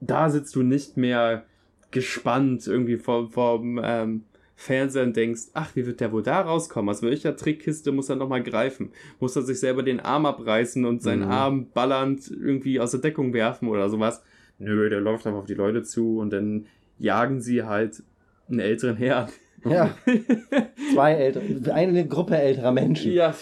da 0.00 0.30
sitzt 0.30 0.54
du 0.54 0.62
nicht 0.62 0.96
mehr 0.96 1.44
gespannt 1.90 2.66
irgendwie 2.66 2.96
vor, 2.96 3.30
vom 3.30 3.80
ähm, 3.82 4.24
Fernseher 4.56 5.02
und 5.02 5.16
denkst, 5.16 5.48
ach, 5.52 5.74
wie 5.74 5.86
wird 5.86 6.00
der 6.00 6.12
wohl 6.12 6.22
da 6.22 6.40
rauskommen? 6.40 6.88
Aus 6.88 7.02
welcher 7.02 7.36
Trickkiste 7.36 7.92
muss 7.92 8.08
er 8.08 8.16
nochmal 8.16 8.42
greifen? 8.42 8.92
Muss 9.18 9.36
er 9.36 9.42
sich 9.42 9.58
selber 9.58 9.82
den 9.82 10.00
Arm 10.00 10.26
abreißen 10.26 10.84
und 10.84 11.02
seinen 11.02 11.24
mhm. 11.24 11.30
Arm 11.30 11.66
ballernd 11.72 12.30
irgendwie 12.30 12.80
aus 12.80 12.92
der 12.92 13.00
Deckung 13.00 13.32
werfen 13.32 13.68
oder 13.68 13.88
sowas? 13.88 14.22
Nö, 14.58 14.88
der 14.88 15.00
läuft 15.00 15.26
einfach 15.26 15.40
auf 15.40 15.46
die 15.46 15.54
Leute 15.54 15.82
zu 15.82 16.18
und 16.18 16.32
dann 16.32 16.66
jagen 16.98 17.40
sie 17.40 17.64
halt 17.64 18.02
einen 18.48 18.60
älteren 18.60 18.96
Herrn. 18.96 19.28
Ja. 19.64 19.94
Zwei 20.94 21.14
ältere, 21.14 21.74
eine 21.74 22.06
Gruppe 22.06 22.36
älterer 22.36 22.72
Menschen. 22.72 23.12
Ja. 23.12 23.34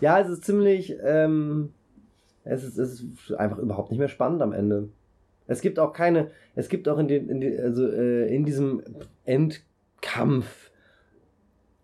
ja, 0.00 0.18
es 0.18 0.28
ist 0.28 0.44
ziemlich, 0.44 0.96
ähm, 1.04 1.72
es 2.44 2.64
ist, 2.64 2.78
es 2.78 3.00
ist 3.00 3.32
einfach 3.32 3.58
überhaupt 3.58 3.90
nicht 3.90 3.98
mehr 3.98 4.08
spannend 4.08 4.42
am 4.42 4.52
Ende. 4.52 4.88
Es 5.50 5.60
gibt 5.62 5.80
auch 5.80 5.92
keine, 5.92 6.30
es 6.54 6.68
gibt 6.68 6.88
auch 6.88 6.98
in, 6.98 7.08
den, 7.08 7.28
in, 7.28 7.40
den, 7.40 7.60
also, 7.60 7.84
äh, 7.84 8.32
in 8.32 8.44
diesem 8.44 8.82
Endkampf, 9.24 10.70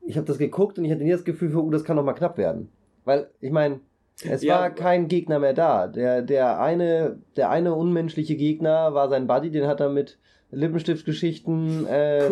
ich 0.07 0.17
habe 0.17 0.27
das 0.27 0.39
geguckt 0.39 0.79
und 0.79 0.85
ich 0.85 0.93
hatte 0.93 1.03
nie 1.03 1.11
das 1.11 1.25
Gefühl, 1.25 1.55
oh, 1.57 1.69
das 1.71 1.83
kann 1.83 1.97
noch 1.97 2.05
mal 2.05 2.13
knapp 2.13 2.39
werden. 2.39 2.69
Weil, 3.05 3.29
ich 3.41 3.51
meine, 3.51 3.81
es 4.23 4.45
ja. 4.45 4.61
war 4.61 4.71
kein 4.71 5.09
Gegner 5.09 5.41
mehr 5.41 5.53
da. 5.53 5.89
Der, 5.89 6.23
der, 6.23 6.61
eine, 6.61 7.19
der 7.37 7.51
eine 7.51 7.75
unmenschliche 7.75 8.37
Gegner 8.37 8.95
war 8.95 9.09
sein 9.09 9.27
Buddy, 9.27 9.51
den 9.51 9.67
hat 9.67 9.81
er 9.81 9.89
mit 9.89 10.17
Lippenstiftgeschichten 10.53 11.87
äh, 11.87 12.31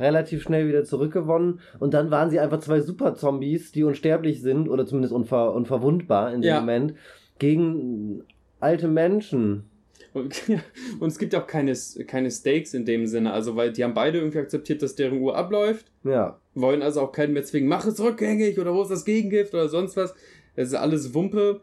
relativ 0.00 0.42
schnell 0.42 0.66
wieder 0.66 0.84
zurückgewonnen. 0.84 1.60
Und 1.78 1.92
dann 1.92 2.10
waren 2.10 2.30
sie 2.30 2.40
einfach 2.40 2.60
zwei 2.60 2.80
Super-Zombies, 2.80 3.70
die 3.72 3.84
unsterblich 3.84 4.40
sind 4.40 4.70
oder 4.70 4.86
zumindest 4.86 5.12
unver 5.12 5.54
unverwundbar 5.54 6.32
in 6.32 6.40
dem 6.40 6.48
ja. 6.48 6.60
Moment, 6.60 6.94
gegen 7.38 8.24
alte 8.60 8.88
Menschen. 8.88 9.68
Und, 10.12 10.42
und 11.00 11.08
es 11.08 11.18
gibt 11.18 11.34
auch 11.34 11.46
keine, 11.46 11.74
keine 12.06 12.30
Stakes 12.30 12.74
in 12.74 12.84
dem 12.84 13.06
Sinne, 13.06 13.32
also 13.32 13.56
weil 13.56 13.72
die 13.72 13.84
haben 13.84 13.94
beide 13.94 14.18
irgendwie 14.18 14.38
akzeptiert, 14.38 14.82
dass 14.82 14.94
deren 14.94 15.20
Uhr 15.20 15.36
abläuft. 15.36 15.86
Ja. 16.04 16.38
Wollen 16.54 16.82
also 16.82 17.00
auch 17.00 17.12
keinen 17.12 17.32
mehr 17.32 17.44
zwingen, 17.44 17.68
mach 17.68 17.86
es 17.86 18.00
rückgängig 18.00 18.58
oder 18.58 18.74
wo 18.74 18.82
ist 18.82 18.90
das 18.90 19.04
Gegengift 19.04 19.54
oder 19.54 19.68
sonst 19.68 19.96
was. 19.96 20.14
Es 20.54 20.68
ist 20.68 20.74
alles 20.74 21.14
Wumpe. 21.14 21.60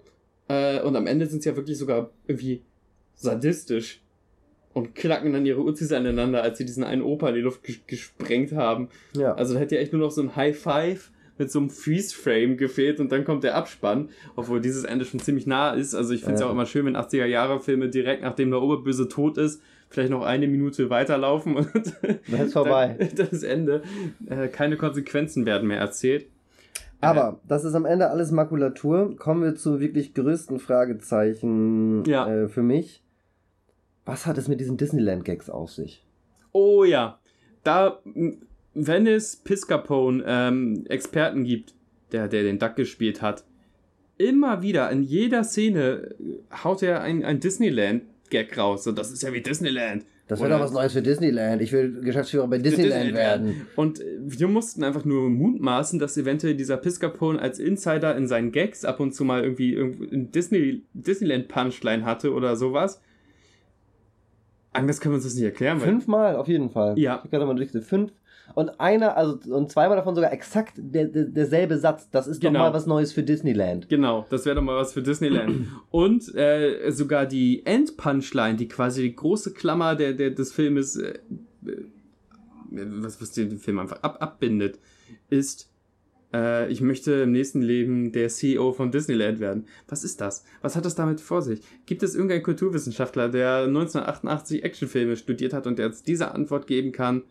Äh, 0.47 0.81
und 0.81 0.95
am 0.95 1.07
Ende 1.07 1.27
sind 1.27 1.43
sie 1.43 1.49
ja 1.49 1.55
wirklich 1.55 1.77
sogar 1.77 2.09
irgendwie 2.27 2.63
sadistisch 3.15 4.01
und 4.73 4.95
klacken 4.95 5.33
dann 5.33 5.45
ihre 5.45 5.61
Uzis 5.61 5.91
aneinander, 5.91 6.41
als 6.41 6.57
sie 6.57 6.65
diesen 6.65 6.83
einen 6.83 7.01
Opa 7.01 7.29
in 7.29 7.35
die 7.35 7.41
Luft 7.41 7.61
gesprengt 7.87 8.53
haben. 8.53 8.89
Ja. 9.13 9.33
Also 9.35 9.53
da 9.53 9.59
hätte 9.59 9.75
ja 9.75 9.81
echt 9.81 9.93
nur 9.93 10.01
noch 10.01 10.11
so 10.11 10.21
ein 10.21 10.35
High 10.35 10.57
Five 10.57 11.11
mit 11.39 11.49
so 11.49 11.59
einem 11.59 11.69
Freeze-Frame 11.69 12.57
gefehlt 12.57 12.99
und 12.99 13.11
dann 13.11 13.23
kommt 13.23 13.43
der 13.43 13.55
Abspann, 13.55 14.09
obwohl 14.35 14.61
dieses 14.61 14.83
Ende 14.83 15.05
schon 15.05 15.19
ziemlich 15.19 15.47
nah 15.47 15.71
ist. 15.71 15.95
Also 15.95 16.13
ich 16.13 16.19
finde 16.21 16.35
es 16.35 16.41
ja. 16.41 16.47
auch 16.47 16.51
immer 16.51 16.65
schön, 16.65 16.85
wenn 16.85 16.97
80er-Jahre-Filme 16.97 17.89
direkt 17.89 18.21
nachdem 18.21 18.51
der 18.51 18.61
Oberböse 18.61 19.07
tot 19.07 19.37
ist, 19.37 19.61
vielleicht 19.89 20.11
noch 20.11 20.23
eine 20.23 20.47
Minute 20.47 20.89
weiterlaufen 20.89 21.55
und 21.55 21.71
dann 22.27 22.41
ist 22.41 22.53
vorbei. 22.53 23.09
das 23.15 23.43
Ende. 23.43 23.81
Äh, 24.27 24.49
keine 24.49 24.77
Konsequenzen 24.77 25.45
werden 25.45 25.67
mehr 25.67 25.79
erzählt. 25.79 26.27
Aber 27.01 27.39
das 27.47 27.63
ist 27.63 27.75
am 27.75 27.85
Ende 27.85 28.09
alles 28.09 28.31
Makulatur. 28.31 29.15
Kommen 29.15 29.41
wir 29.41 29.55
zu 29.55 29.79
wirklich 29.79 30.13
größten 30.13 30.59
Fragezeichen 30.59 32.03
ja. 32.05 32.27
äh, 32.27 32.49
für 32.49 32.61
mich. 32.61 33.01
Was 34.05 34.25
hat 34.25 34.37
es 34.37 34.49
mit 34.49 34.59
diesen 34.59 34.75
Disneyland-Gags 34.75 35.49
auf 35.49 35.71
sich? 35.71 36.05
Oh 36.51 36.83
ja. 36.83 37.19
Da 37.63 37.99
wenn 38.73 39.07
es 39.07 39.35
Piscapone 39.37 40.23
ähm, 40.25 40.85
Experten 40.87 41.43
gibt, 41.43 41.73
der, 42.11 42.27
der 42.27 42.43
den 42.43 42.59
Duck 42.59 42.75
gespielt 42.75 43.21
hat, 43.21 43.43
immer 44.17 44.61
wieder 44.61 44.91
in 44.91 45.03
jeder 45.03 45.43
Szene 45.43 46.15
haut 46.63 46.83
er 46.83 47.01
ein, 47.01 47.23
ein 47.23 47.39
Disneyland-Gag 47.39 48.57
raus. 48.57 48.83
So, 48.83 48.91
das 48.91 49.11
ist 49.11 49.23
ja 49.23 49.33
wie 49.33 49.41
Disneyland. 49.41 50.05
Das 50.29 50.39
wäre 50.39 50.51
doch 50.51 50.59
was 50.59 50.71
Neues 50.71 50.93
für 50.93 51.01
Disneyland. 51.01 51.59
Ich 51.59 51.71
will 51.71 52.01
Geschäftsführer 52.01 52.47
bei 52.47 52.59
Disneyland, 52.59 53.05
Disneyland 53.05 53.17
werden. 53.17 53.67
Und 53.75 54.03
wir 54.19 54.47
mussten 54.47 54.83
einfach 54.83 55.03
nur 55.03 55.27
mutmaßen, 55.27 55.97
dass 55.97 56.17
eventuell 56.17 56.53
dieser 56.53 56.77
Piscapone 56.77 57.39
als 57.39 57.57
Insider 57.57 58.15
in 58.15 58.27
seinen 58.27 58.51
Gags 58.51 58.85
ab 58.85 58.99
und 58.99 59.15
zu 59.15 59.23
mal 59.23 59.41
irgendwie 59.43 59.75
ein 59.75 60.31
Disney, 60.31 60.83
Disneyland 60.93 61.47
Punchline 61.47 62.05
hatte 62.05 62.31
oder 62.31 62.55
sowas. 62.55 63.01
Anders 64.71 64.99
können 65.01 65.13
wir 65.13 65.17
uns 65.17 65.25
das 65.25 65.35
nicht 65.35 65.43
erklären. 65.43 65.79
Fünfmal 65.79 66.35
auf 66.35 66.47
jeden 66.47 66.69
Fall. 66.69 66.97
Ja. 66.97 67.21
Ich 67.23 67.31
kann 67.31 67.45
mal 67.45 67.55
durch 67.55 67.71
fünf 67.71 68.11
und 68.55 68.79
einer, 68.79 69.15
also 69.15 69.39
und 69.53 69.71
zweimal 69.71 69.97
davon 69.97 70.15
sogar 70.15 70.31
exakt 70.31 70.73
der, 70.77 71.05
der, 71.05 71.25
derselbe 71.25 71.77
Satz. 71.77 72.09
Das 72.09 72.27
ist 72.27 72.41
genau. 72.41 72.59
doch 72.59 72.65
mal 72.65 72.73
was 72.73 72.85
Neues 72.85 73.13
für 73.13 73.23
Disneyland. 73.23 73.89
Genau, 73.89 74.25
das 74.29 74.45
wäre 74.45 74.55
doch 74.55 74.61
mal 74.61 74.75
was 74.75 74.93
für 74.93 75.01
Disneyland. 75.01 75.67
und 75.91 76.35
äh, 76.35 76.91
sogar 76.91 77.25
die 77.25 77.65
End-Punchline, 77.65 78.55
die 78.55 78.67
quasi 78.67 79.03
die 79.03 79.15
große 79.15 79.53
Klammer 79.53 79.95
der, 79.95 80.13
der, 80.13 80.31
des 80.31 80.51
Filmes, 80.51 80.95
äh, 80.97 81.19
äh 81.65 81.83
was, 82.71 83.19
was 83.19 83.31
den 83.31 83.57
Film 83.57 83.79
einfach 83.79 84.03
ab, 84.03 84.17
abbindet, 84.19 84.77
ist, 85.29 85.71
äh, 86.33 86.71
ich 86.71 86.81
möchte 86.81 87.13
im 87.23 87.31
nächsten 87.31 87.61
Leben 87.61 88.11
der 88.11 88.29
CEO 88.29 88.71
von 88.71 88.91
Disneyland 88.91 89.39
werden. 89.39 89.65
Was 89.87 90.03
ist 90.03 90.21
das? 90.21 90.43
Was 90.61 90.75
hat 90.75 90.85
das 90.85 90.95
damit 90.95 91.21
vor 91.21 91.41
sich? 91.41 91.61
Gibt 91.85 92.03
es 92.03 92.15
irgendeinen 92.15 92.43
Kulturwissenschaftler, 92.43 93.29
der 93.29 93.63
1988 93.63 94.63
Actionfilme 94.63 95.15
studiert 95.15 95.53
hat 95.53 95.67
und 95.67 95.79
der 95.79 95.87
jetzt 95.87 96.07
diese 96.07 96.31
Antwort 96.31 96.67
geben 96.67 96.91
kann? 96.91 97.23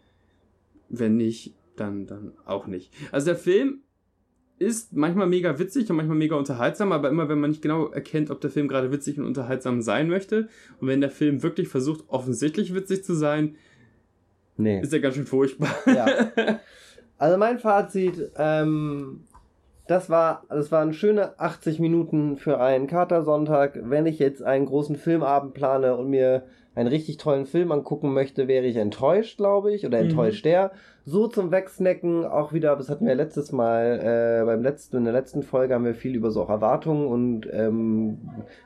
Wenn 0.89 1.17
nicht, 1.17 1.55
dann, 1.77 2.07
dann 2.07 2.33
auch 2.45 2.67
nicht. 2.67 2.93
Also 3.13 3.27
der 3.27 3.37
Film 3.37 3.81
ist 4.59 4.93
manchmal 4.93 5.29
mega 5.29 5.59
witzig 5.59 5.89
und 5.89 5.97
manchmal 5.97 6.17
mega 6.17 6.35
unterhaltsam, 6.35 6.91
aber 6.91 7.09
immer 7.11 7.29
wenn 7.29 7.39
man 7.39 7.51
nicht 7.51 7.63
genau 7.63 7.89
erkennt, 7.89 8.31
ob 8.31 8.41
der 8.41 8.51
Film 8.51 8.67
gerade 8.67 8.91
witzig 8.91 9.19
und 9.19 9.25
unterhaltsam 9.25 9.83
sein 9.83 10.09
möchte 10.09 10.49
und 10.81 10.89
wenn 10.89 11.01
der 11.01 11.11
Film 11.11 11.45
wirklich 11.45 11.69
versucht, 11.69 12.05
offensichtlich 12.09 12.75
witzig 12.75 13.05
zu 13.05 13.15
sein, 13.15 13.55
nee. 14.57 14.81
ist 14.81 14.93
er 14.93 14.99
ganz 14.99 15.15
schön 15.15 15.27
furchtbar. 15.27 15.73
Ja. 15.87 16.33
Also 17.19 17.37
mein 17.37 17.59
Fazit, 17.59 18.31
ähm, 18.37 19.25
das 19.89 20.09
war, 20.09 20.45
das 20.49 20.71
waren 20.71 20.93
schöne 20.93 21.39
80 21.39 21.81
Minuten 21.81 22.37
für 22.37 22.61
einen 22.61 22.87
Katersonntag. 22.87 23.79
Wenn 23.83 24.07
ich 24.07 24.19
jetzt 24.19 24.43
einen 24.43 24.67
großen 24.67 24.97
Filmabend 24.97 25.55
plane 25.55 25.97
und 25.97 26.09
mir 26.09 26.45
einen 26.75 26.89
richtig 26.89 27.17
tollen 27.17 27.47
Film 27.47 27.73
angucken 27.73 28.13
möchte, 28.13 28.47
wäre 28.47 28.67
ich 28.67 28.77
enttäuscht, 28.77 29.39
glaube 29.39 29.73
ich, 29.73 29.85
oder 29.85 29.99
enttäuscht 29.99 30.45
mhm. 30.45 30.51
der. 30.51 30.71
So 31.05 31.27
zum 31.27 31.51
Wegsnacken 31.51 32.25
auch 32.25 32.53
wieder, 32.53 32.77
das 32.77 32.89
hatten 32.89 33.07
wir 33.07 33.17
letztes 33.17 33.51
Mal, 33.51 33.99
äh, 34.43 34.45
beim 34.45 34.63
letzten, 34.63 34.99
in 34.99 35.05
der 35.05 35.13
letzten 35.13 35.43
Folge 35.43 35.75
haben 35.75 35.85
wir 35.85 35.95
viel 35.95 36.15
über 36.15 36.31
so 36.31 36.43
auch 36.43 36.51
Erwartungen 36.51 37.09
und 37.09 37.49
ähm, 37.53 38.19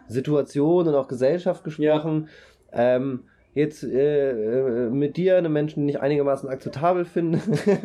Situationen 0.08 0.92
und 0.92 1.00
auch 1.00 1.08
Gesellschaft 1.08 1.64
gesprochen. 1.64 2.28
Ja. 2.72 2.96
Ähm, 2.96 3.24
jetzt 3.54 3.84
äh, 3.84 4.30
äh, 4.30 4.90
mit 4.90 5.16
dir, 5.16 5.36
einem 5.36 5.52
Menschen, 5.52 5.80
den 5.80 5.88
ich 5.88 6.00
einigermaßen 6.00 6.48
akzeptabel 6.48 7.04
finde, 7.04 7.38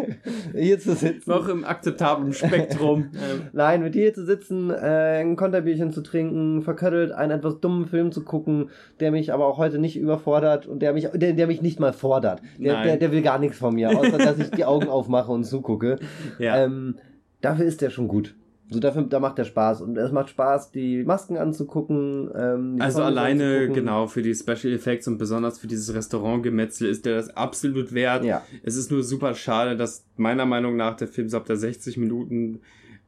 hier 0.55 0.80
zu 0.80 0.93
sitzen. 0.93 1.30
Noch 1.30 1.49
im 1.49 1.65
akzeptablen 1.65 2.34
Spektrum. 2.34 3.09
Nein, 3.53 3.84
mit 3.84 3.95
dir 3.95 4.03
hier 4.03 4.13
zu 4.13 4.26
sitzen, 4.26 4.70
äh, 4.70 5.20
ein 5.22 5.36
Konterbierchen 5.36 5.91
zu 5.91 6.01
trinken, 6.01 6.61
verköttelt 6.61 7.11
einen 7.11 7.32
etwas 7.32 7.59
dummen 7.59 7.86
Film 7.88 8.11
zu 8.11 8.24
gucken, 8.24 8.70
der 8.99 9.11
mich 9.11 9.34
aber 9.34 9.45
auch 9.45 9.57
heute 9.57 9.80
nicht 9.80 9.97
überfordert 9.97 10.68
und 10.68 10.82
der 10.82 10.93
mich, 10.93 11.09
der, 11.13 11.34
der 11.34 11.47
mich 11.47 11.61
nicht 11.61 11.80
mal 11.80 11.93
fordert. 11.93 12.41
Der, 12.57 12.84
der, 12.84 12.97
der 12.97 13.11
will 13.11 13.22
gar 13.22 13.39
nichts 13.39 13.57
von 13.57 13.76
mir, 13.76 13.89
außer 13.89 14.18
dass 14.18 14.39
ich 14.39 14.51
die 14.51 14.65
Augen 14.65 14.88
aufmache 14.88 15.32
und 15.32 15.43
zugucke. 15.43 15.97
Ja. 16.39 16.63
Ähm, 16.63 16.95
dafür 17.41 17.65
ist 17.65 17.82
der 17.82 17.89
schon 17.89 18.07
gut. 18.07 18.36
So 18.70 18.80
dafür, 18.80 19.03
da 19.03 19.20
macht 19.20 19.38
der 19.38 19.45
Spaß. 19.45 19.82
Und 19.82 19.97
es 19.97 20.11
macht 20.11 20.30
Spaß, 20.30 20.72
die 20.72 21.03
Masken 21.03 21.38
anzugucken. 21.38 22.30
Ähm, 22.36 22.76
also 22.80 22.97
Songs 22.97 23.07
alleine, 23.07 23.43
anzugucken. 23.43 23.74
genau, 23.74 24.07
für 24.07 24.22
die 24.22 24.36
Special 24.36 24.74
Effects 24.74 25.07
und 25.07 25.18
besonders 25.18 25.59
für 25.59 25.68
dieses 25.68 25.93
Restaurantgemetzel 25.93 26.89
ist 26.89 27.05
der 27.05 27.15
das 27.15 27.30
absolut 27.30 27.93
wert. 27.93 28.26
Ja. 28.26 28.43
Es 28.63 28.76
ist 28.76 28.91
nur 28.91 29.03
super 29.03 29.36
schade, 29.36 29.78
dass 29.78 30.05
meiner 30.18 30.45
Meinung 30.45 30.76
nach 30.76 30.97
der 30.97 31.07
Film 31.07 31.30
so 31.30 31.38
ab 31.38 31.45
der 31.45 31.55
60 31.55 31.97
Minuten 31.97 32.59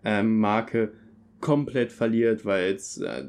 ähm, 0.06 0.40
Marke 0.40 0.94
komplett 1.42 1.92
verliert, 1.92 2.46
weil 2.46 2.74
es 2.74 2.98
äh, 2.98 3.26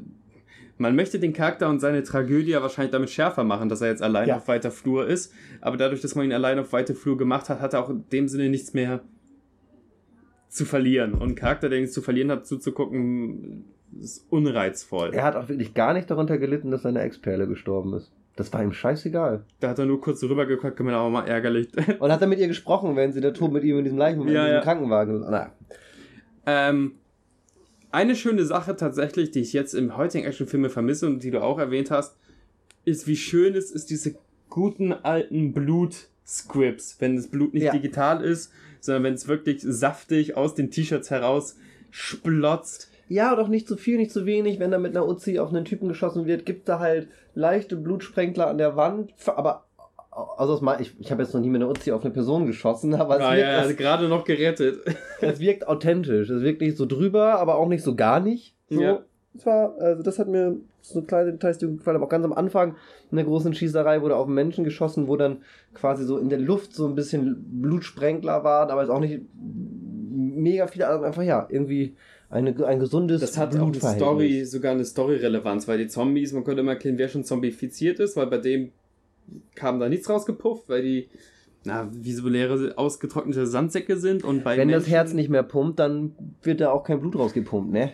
man 0.77 0.95
möchte 0.95 1.19
den 1.19 1.31
Charakter 1.31 1.69
und 1.69 1.79
seine 1.79 2.01
Tragödie 2.01 2.51
ja 2.51 2.61
wahrscheinlich 2.63 2.91
damit 2.91 3.11
schärfer 3.11 3.43
machen, 3.43 3.69
dass 3.69 3.81
er 3.81 3.89
jetzt 3.89 4.01
allein 4.01 4.29
ja. 4.29 4.37
auf 4.37 4.47
weiter 4.47 4.71
Flur 4.71 5.05
ist. 5.05 5.31
Aber 5.61 5.77
dadurch, 5.77 6.01
dass 6.01 6.15
man 6.15 6.25
ihn 6.25 6.33
allein 6.33 6.57
auf 6.57 6.73
weiter 6.73 6.95
Flur 6.95 7.17
gemacht 7.17 7.49
hat, 7.49 7.61
hat 7.61 7.75
er 7.75 7.83
auch 7.83 7.89
in 7.89 8.05
dem 8.11 8.27
Sinne 8.27 8.49
nichts 8.49 8.73
mehr 8.73 9.01
zu 10.51 10.65
verlieren. 10.65 11.13
Und 11.13 11.35
Charakter, 11.35 11.69
der 11.69 11.79
nichts 11.79 11.95
zu 11.95 12.01
verlieren 12.01 12.29
hat, 12.29 12.45
zuzugucken, 12.45 13.65
ist 13.99 14.25
unreizvoll. 14.29 15.11
Er 15.13 15.23
hat 15.23 15.35
auch 15.35 15.47
wirklich 15.47 15.73
gar 15.73 15.93
nicht 15.93 16.11
darunter 16.11 16.37
gelitten, 16.37 16.71
dass 16.71 16.81
seine 16.81 17.01
Ex-Perle 17.01 17.47
gestorben 17.47 17.93
ist. 17.93 18.11
Das 18.35 18.51
war 18.51 18.61
ihm 18.61 18.73
scheißegal. 18.73 19.43
Da 19.59 19.69
hat 19.69 19.79
er 19.79 19.85
nur 19.85 20.01
kurz 20.01 20.21
rübergeguckt, 20.23 20.75
gemeint, 20.75 20.97
aber 20.97 21.09
mal 21.09 21.27
ärgerlich. 21.27 21.69
Und 21.99 22.11
hat 22.11 22.21
er 22.21 22.27
mit 22.27 22.39
ihr 22.39 22.47
gesprochen, 22.47 22.95
wenn 22.95 23.13
sie 23.13 23.21
der 23.21 23.33
Tod 23.33 23.51
mit 23.51 23.63
ihm 23.63 23.77
in 23.77 23.83
diesem 23.85 23.97
Leichen, 23.97 24.21
ja, 24.21 24.27
in 24.27 24.33
diesem 24.33 24.47
ja. 24.47 24.61
Krankenwagen. 24.61 25.25
Na. 25.29 25.51
Ähm, 26.45 26.95
eine 27.91 28.15
schöne 28.15 28.45
Sache 28.45 28.75
tatsächlich, 28.75 29.31
die 29.31 29.39
ich 29.41 29.53
jetzt 29.53 29.73
im 29.73 29.95
heutigen 29.95 30.25
Actionfilme 30.25 30.69
vermisse 30.69 31.07
und 31.07 31.23
die 31.23 31.31
du 31.31 31.41
auch 31.41 31.59
erwähnt 31.59 31.91
hast, 31.91 32.17
ist, 32.83 33.07
wie 33.07 33.15
schön 33.15 33.55
es 33.55 33.71
ist, 33.71 33.89
diese 33.89 34.15
guten 34.49 34.91
alten 34.91 35.53
Blut-Scripts, 35.53 36.97
wenn 36.99 37.15
das 37.15 37.27
Blut 37.27 37.53
nicht 37.53 37.63
ja. 37.63 37.71
digital 37.71 38.23
ist, 38.23 38.51
sondern 38.81 39.03
wenn 39.03 39.13
es 39.13 39.27
wirklich 39.27 39.61
saftig 39.61 40.35
aus 40.35 40.55
den 40.55 40.71
T-Shirts 40.71 41.09
heraus 41.09 41.57
splotzt. 41.89 42.89
Ja, 43.07 43.35
doch 43.35 43.47
nicht 43.47 43.67
zu 43.67 43.75
viel, 43.75 43.97
nicht 43.97 44.11
zu 44.11 44.25
wenig. 44.25 44.59
Wenn 44.59 44.71
da 44.71 44.79
mit 44.79 44.95
einer 44.95 45.07
Uzi 45.07 45.39
auf 45.39 45.49
einen 45.49 45.65
Typen 45.65 45.89
geschossen 45.89 46.25
wird, 46.25 46.45
gibt 46.45 46.69
da 46.69 46.79
halt 46.79 47.09
leichte 47.33 47.75
Blutsprenkler 47.75 48.47
an 48.47 48.57
der 48.57 48.75
Wand. 48.77 49.13
Aber 49.25 49.65
also 50.37 50.61
ich, 50.79 50.93
ich 50.99 51.11
habe 51.11 51.23
jetzt 51.23 51.33
noch 51.33 51.41
nie 51.41 51.49
mit 51.49 51.61
einer 51.61 51.69
Uzi 51.69 51.91
auf 51.91 52.03
eine 52.03 52.13
Person 52.13 52.45
geschossen, 52.45 52.93
aber 52.95 53.17
es 53.17 53.21
ah, 53.21 53.31
wirkt, 53.31 53.39
ja, 53.39 53.65
ja, 53.65 53.71
gerade 53.73 54.07
noch 54.07 54.25
gerettet. 54.25 54.79
Es 55.21 55.39
wirkt 55.39 55.67
authentisch. 55.67 56.29
Es 56.29 56.41
wirkt 56.41 56.61
nicht 56.61 56.77
so 56.77 56.85
drüber, 56.85 57.39
aber 57.39 57.55
auch 57.55 57.67
nicht 57.67 57.83
so 57.83 57.95
gar 57.95 58.19
nicht. 58.19 58.55
So. 58.69 58.81
Ja. 58.81 59.03
Das 59.33 59.45
war, 59.45 59.77
also 59.79 60.03
das 60.03 60.19
hat 60.19 60.27
mir 60.27 60.57
so 60.81 61.01
kleine 61.01 61.31
Details, 61.31 61.57
die 61.57 61.67
gefallen 61.67 61.95
haben. 61.95 62.03
Auch 62.03 62.09
ganz 62.09 62.25
am 62.25 62.33
Anfang 62.33 62.75
in 63.11 63.15
der 63.15 63.25
großen 63.25 63.53
Schießerei 63.53 64.01
wurde 64.01 64.15
auf 64.15 64.25
einen 64.25 64.35
Menschen 64.35 64.63
geschossen, 64.63 65.07
wo 65.07 65.15
dann 65.15 65.37
quasi 65.73 66.03
so 66.03 66.17
in 66.17 66.29
der 66.29 66.39
Luft 66.39 66.73
so 66.73 66.87
ein 66.87 66.95
bisschen 66.95 67.61
Blutsprenkler 67.61 68.43
waren, 68.43 68.69
aber 68.69 68.83
es 68.83 68.89
auch 68.89 68.99
nicht 68.99 69.21
mega 69.33 70.67
viele, 70.67 70.87
also 70.87 71.05
einfach 71.05 71.23
ja, 71.23 71.47
irgendwie 71.49 71.95
eine, 72.29 72.65
ein 72.65 72.79
gesundes 72.79 73.21
Das 73.21 73.37
hat 73.37 73.55
auch 73.57 73.67
eine 73.67 73.79
Story, 73.79 74.45
sogar 74.45 74.73
eine 74.73 74.85
Story-Relevanz, 74.85 75.67
weil 75.67 75.77
die 75.77 75.87
Zombies, 75.87 76.33
man 76.33 76.43
könnte 76.43 76.61
immer 76.61 76.73
erkennen, 76.73 76.97
wer 76.97 77.07
schon 77.07 77.23
zombifiziert 77.23 77.99
ist, 77.99 78.17
weil 78.17 78.27
bei 78.27 78.37
dem 78.37 78.71
kam 79.55 79.79
da 79.79 79.87
nichts 79.87 80.09
rausgepufft, 80.09 80.67
weil 80.67 80.81
die 80.81 81.09
na, 81.63 81.89
wie 81.93 82.13
so 82.13 82.27
leere, 82.27 82.73
ausgetrocknete 82.75 83.45
Sandsäcke 83.45 83.97
sind 83.97 84.23
und 84.23 84.43
bei 84.43 84.57
Wenn 84.57 84.67
Menschen, 84.67 84.83
das 84.83 84.91
Herz 84.91 85.13
nicht 85.13 85.29
mehr 85.29 85.43
pumpt, 85.43 85.77
dann 85.77 86.15
wird 86.41 86.59
da 86.59 86.71
auch 86.71 86.83
kein 86.83 86.99
Blut 86.99 87.15
rausgepumpt, 87.15 87.71
ne? 87.71 87.91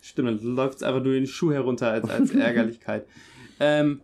Stimmt, 0.00 0.28
dann 0.28 0.54
läuft 0.54 0.76
es 0.76 0.82
einfach 0.82 1.02
nur 1.02 1.12
den 1.12 1.26
Schuh 1.26 1.52
herunter 1.52 1.90
als, 1.90 2.08
als 2.08 2.30
Ärgerlichkeit. 2.34 3.06
ähm, 3.60 4.00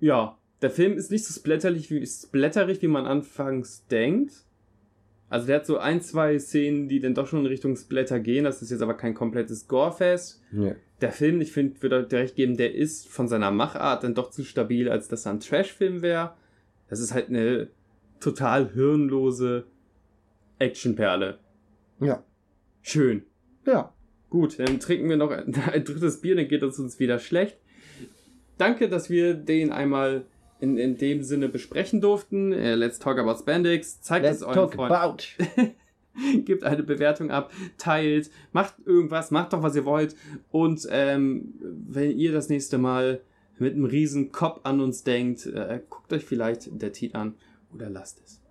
ja, 0.00 0.36
der 0.62 0.70
Film 0.70 0.96
ist 0.96 1.10
nicht 1.10 1.24
so 1.24 1.32
splatterlich 1.32 1.90
wie, 1.90 2.06
splatterig, 2.06 2.82
wie 2.82 2.88
man 2.88 3.06
anfangs 3.06 3.86
denkt. 3.86 4.44
Also 5.28 5.46
der 5.46 5.56
hat 5.56 5.66
so 5.66 5.78
ein, 5.78 6.00
zwei 6.00 6.38
Szenen, 6.38 6.88
die 6.88 7.00
dann 7.00 7.14
doch 7.14 7.26
schon 7.26 7.40
in 7.40 7.46
Richtung 7.46 7.76
Splatter 7.76 8.20
gehen. 8.20 8.44
Das 8.44 8.62
ist 8.62 8.70
jetzt 8.70 8.82
aber 8.82 8.94
kein 8.94 9.14
komplettes 9.14 9.66
Gorefest. 9.66 10.42
Ja. 10.52 10.74
Der 11.00 11.12
Film, 11.12 11.40
ich 11.40 11.52
finde, 11.52 11.80
würde 11.82 12.06
dir 12.06 12.18
recht 12.18 12.36
geben, 12.36 12.56
der 12.56 12.74
ist 12.74 13.08
von 13.08 13.28
seiner 13.28 13.50
Machart 13.50 14.04
dann 14.04 14.14
doch 14.14 14.30
zu 14.30 14.44
stabil, 14.44 14.88
als 14.88 15.08
dass 15.08 15.26
er 15.26 15.32
ein 15.32 15.40
Trash-Film 15.40 16.02
wäre. 16.02 16.34
Das 16.88 17.00
ist 17.00 17.14
halt 17.14 17.28
eine 17.28 17.68
total 18.20 18.72
hirnlose 18.72 19.64
Actionperle. 20.58 21.38
Ja. 22.00 22.22
Schön. 22.82 23.24
Ja. 23.66 23.93
Gut, 24.34 24.58
dann 24.58 24.80
trinken 24.80 25.08
wir 25.08 25.16
noch 25.16 25.30
ein, 25.30 25.54
ein 25.72 25.84
drittes 25.84 26.20
Bier, 26.20 26.34
dann 26.34 26.48
geht 26.48 26.64
es 26.64 26.80
uns 26.80 26.98
wieder 26.98 27.20
schlecht. 27.20 27.56
Danke, 28.58 28.88
dass 28.88 29.08
wir 29.08 29.34
den 29.34 29.70
einmal 29.70 30.24
in, 30.58 30.76
in 30.76 30.98
dem 30.98 31.22
Sinne 31.22 31.48
besprechen 31.48 32.00
durften. 32.00 32.52
Uh, 32.52 32.74
let's 32.74 32.98
talk 32.98 33.16
about 33.16 33.38
Spandex. 33.38 34.00
Zeigt 34.00 34.24
let's 34.24 34.38
es 34.38 34.42
euren 34.42 34.72
Freunden. 34.72 35.74
Gebt 36.44 36.64
eine 36.64 36.82
Bewertung 36.82 37.30
ab, 37.30 37.52
teilt, 37.78 38.28
macht 38.50 38.74
irgendwas, 38.84 39.30
macht 39.30 39.52
doch, 39.52 39.62
was 39.62 39.76
ihr 39.76 39.84
wollt. 39.84 40.16
Und 40.50 40.84
ähm, 40.90 41.54
wenn 41.60 42.18
ihr 42.18 42.32
das 42.32 42.48
nächste 42.48 42.76
Mal 42.76 43.20
mit 43.60 43.74
einem 43.74 43.84
riesen 43.84 44.32
Kopf 44.32 44.62
an 44.64 44.80
uns 44.80 45.04
denkt, 45.04 45.46
äh, 45.46 45.78
guckt 45.88 46.12
euch 46.12 46.24
vielleicht 46.24 46.82
der 46.82 46.90
Titel 46.90 47.18
an 47.18 47.34
oder 47.72 47.88
lasst 47.88 48.20
es. 48.24 48.43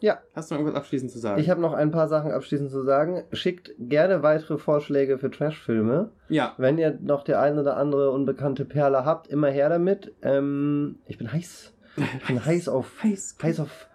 Ja. 0.00 0.20
Hast 0.34 0.50
du 0.50 0.54
noch 0.54 0.60
irgendwas 0.60 0.80
abschließend 0.80 1.10
zu 1.10 1.18
sagen? 1.18 1.40
Ich 1.40 1.50
habe 1.50 1.60
noch 1.60 1.72
ein 1.72 1.90
paar 1.90 2.08
Sachen 2.08 2.32
abschließend 2.32 2.70
zu 2.70 2.82
sagen. 2.82 3.24
Schickt 3.32 3.72
gerne 3.78 4.22
weitere 4.22 4.58
Vorschläge 4.58 5.18
für 5.18 5.30
Trashfilme. 5.30 6.10
Ja. 6.28 6.54
Wenn 6.56 6.78
ihr 6.78 6.98
noch 7.00 7.22
die 7.22 7.34
eine 7.34 7.60
oder 7.60 7.76
andere 7.76 8.10
unbekannte 8.10 8.64
Perle 8.64 9.04
habt, 9.04 9.28
immer 9.28 9.48
her 9.48 9.68
damit. 9.68 10.14
Ähm, 10.22 10.96
ich 11.06 11.18
bin 11.18 11.32
heiß. 11.32 11.72
Ich 11.96 12.26
bin 12.26 12.44
heiß 12.44 12.68
auf. 12.68 13.02
Heiß. 13.02 13.36
Heiß 13.42 13.60
auf. 13.60 13.88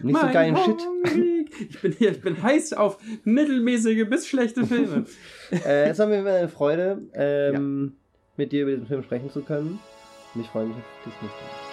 Nicht 0.00 0.20
so 0.20 0.26
geilen 0.26 0.56
Shit. 0.56 0.86
Ich 1.70 1.80
bin 1.80 1.92
hier, 1.92 2.10
ich 2.10 2.20
bin 2.20 2.42
heiß 2.42 2.74
auf 2.74 2.98
mittelmäßige 3.24 4.06
bis 4.08 4.26
schlechte 4.26 4.66
Filme. 4.66 5.06
äh, 5.50 5.88
es 5.88 5.98
war 5.98 6.06
mir 6.06 6.18
eine 6.18 6.48
Freude, 6.48 7.02
ähm, 7.14 7.92
ja. 7.94 8.02
mit 8.36 8.52
dir 8.52 8.62
über 8.62 8.72
diesen 8.72 8.86
Film 8.86 9.02
sprechen 9.02 9.30
zu 9.30 9.40
können. 9.40 9.78
Und 10.34 10.40
ich 10.40 10.48
freue 10.48 10.66
mich 10.66 10.76
auf 10.76 10.82
das 11.04 11.14
nächste 11.22 11.42
Mal. 11.44 11.65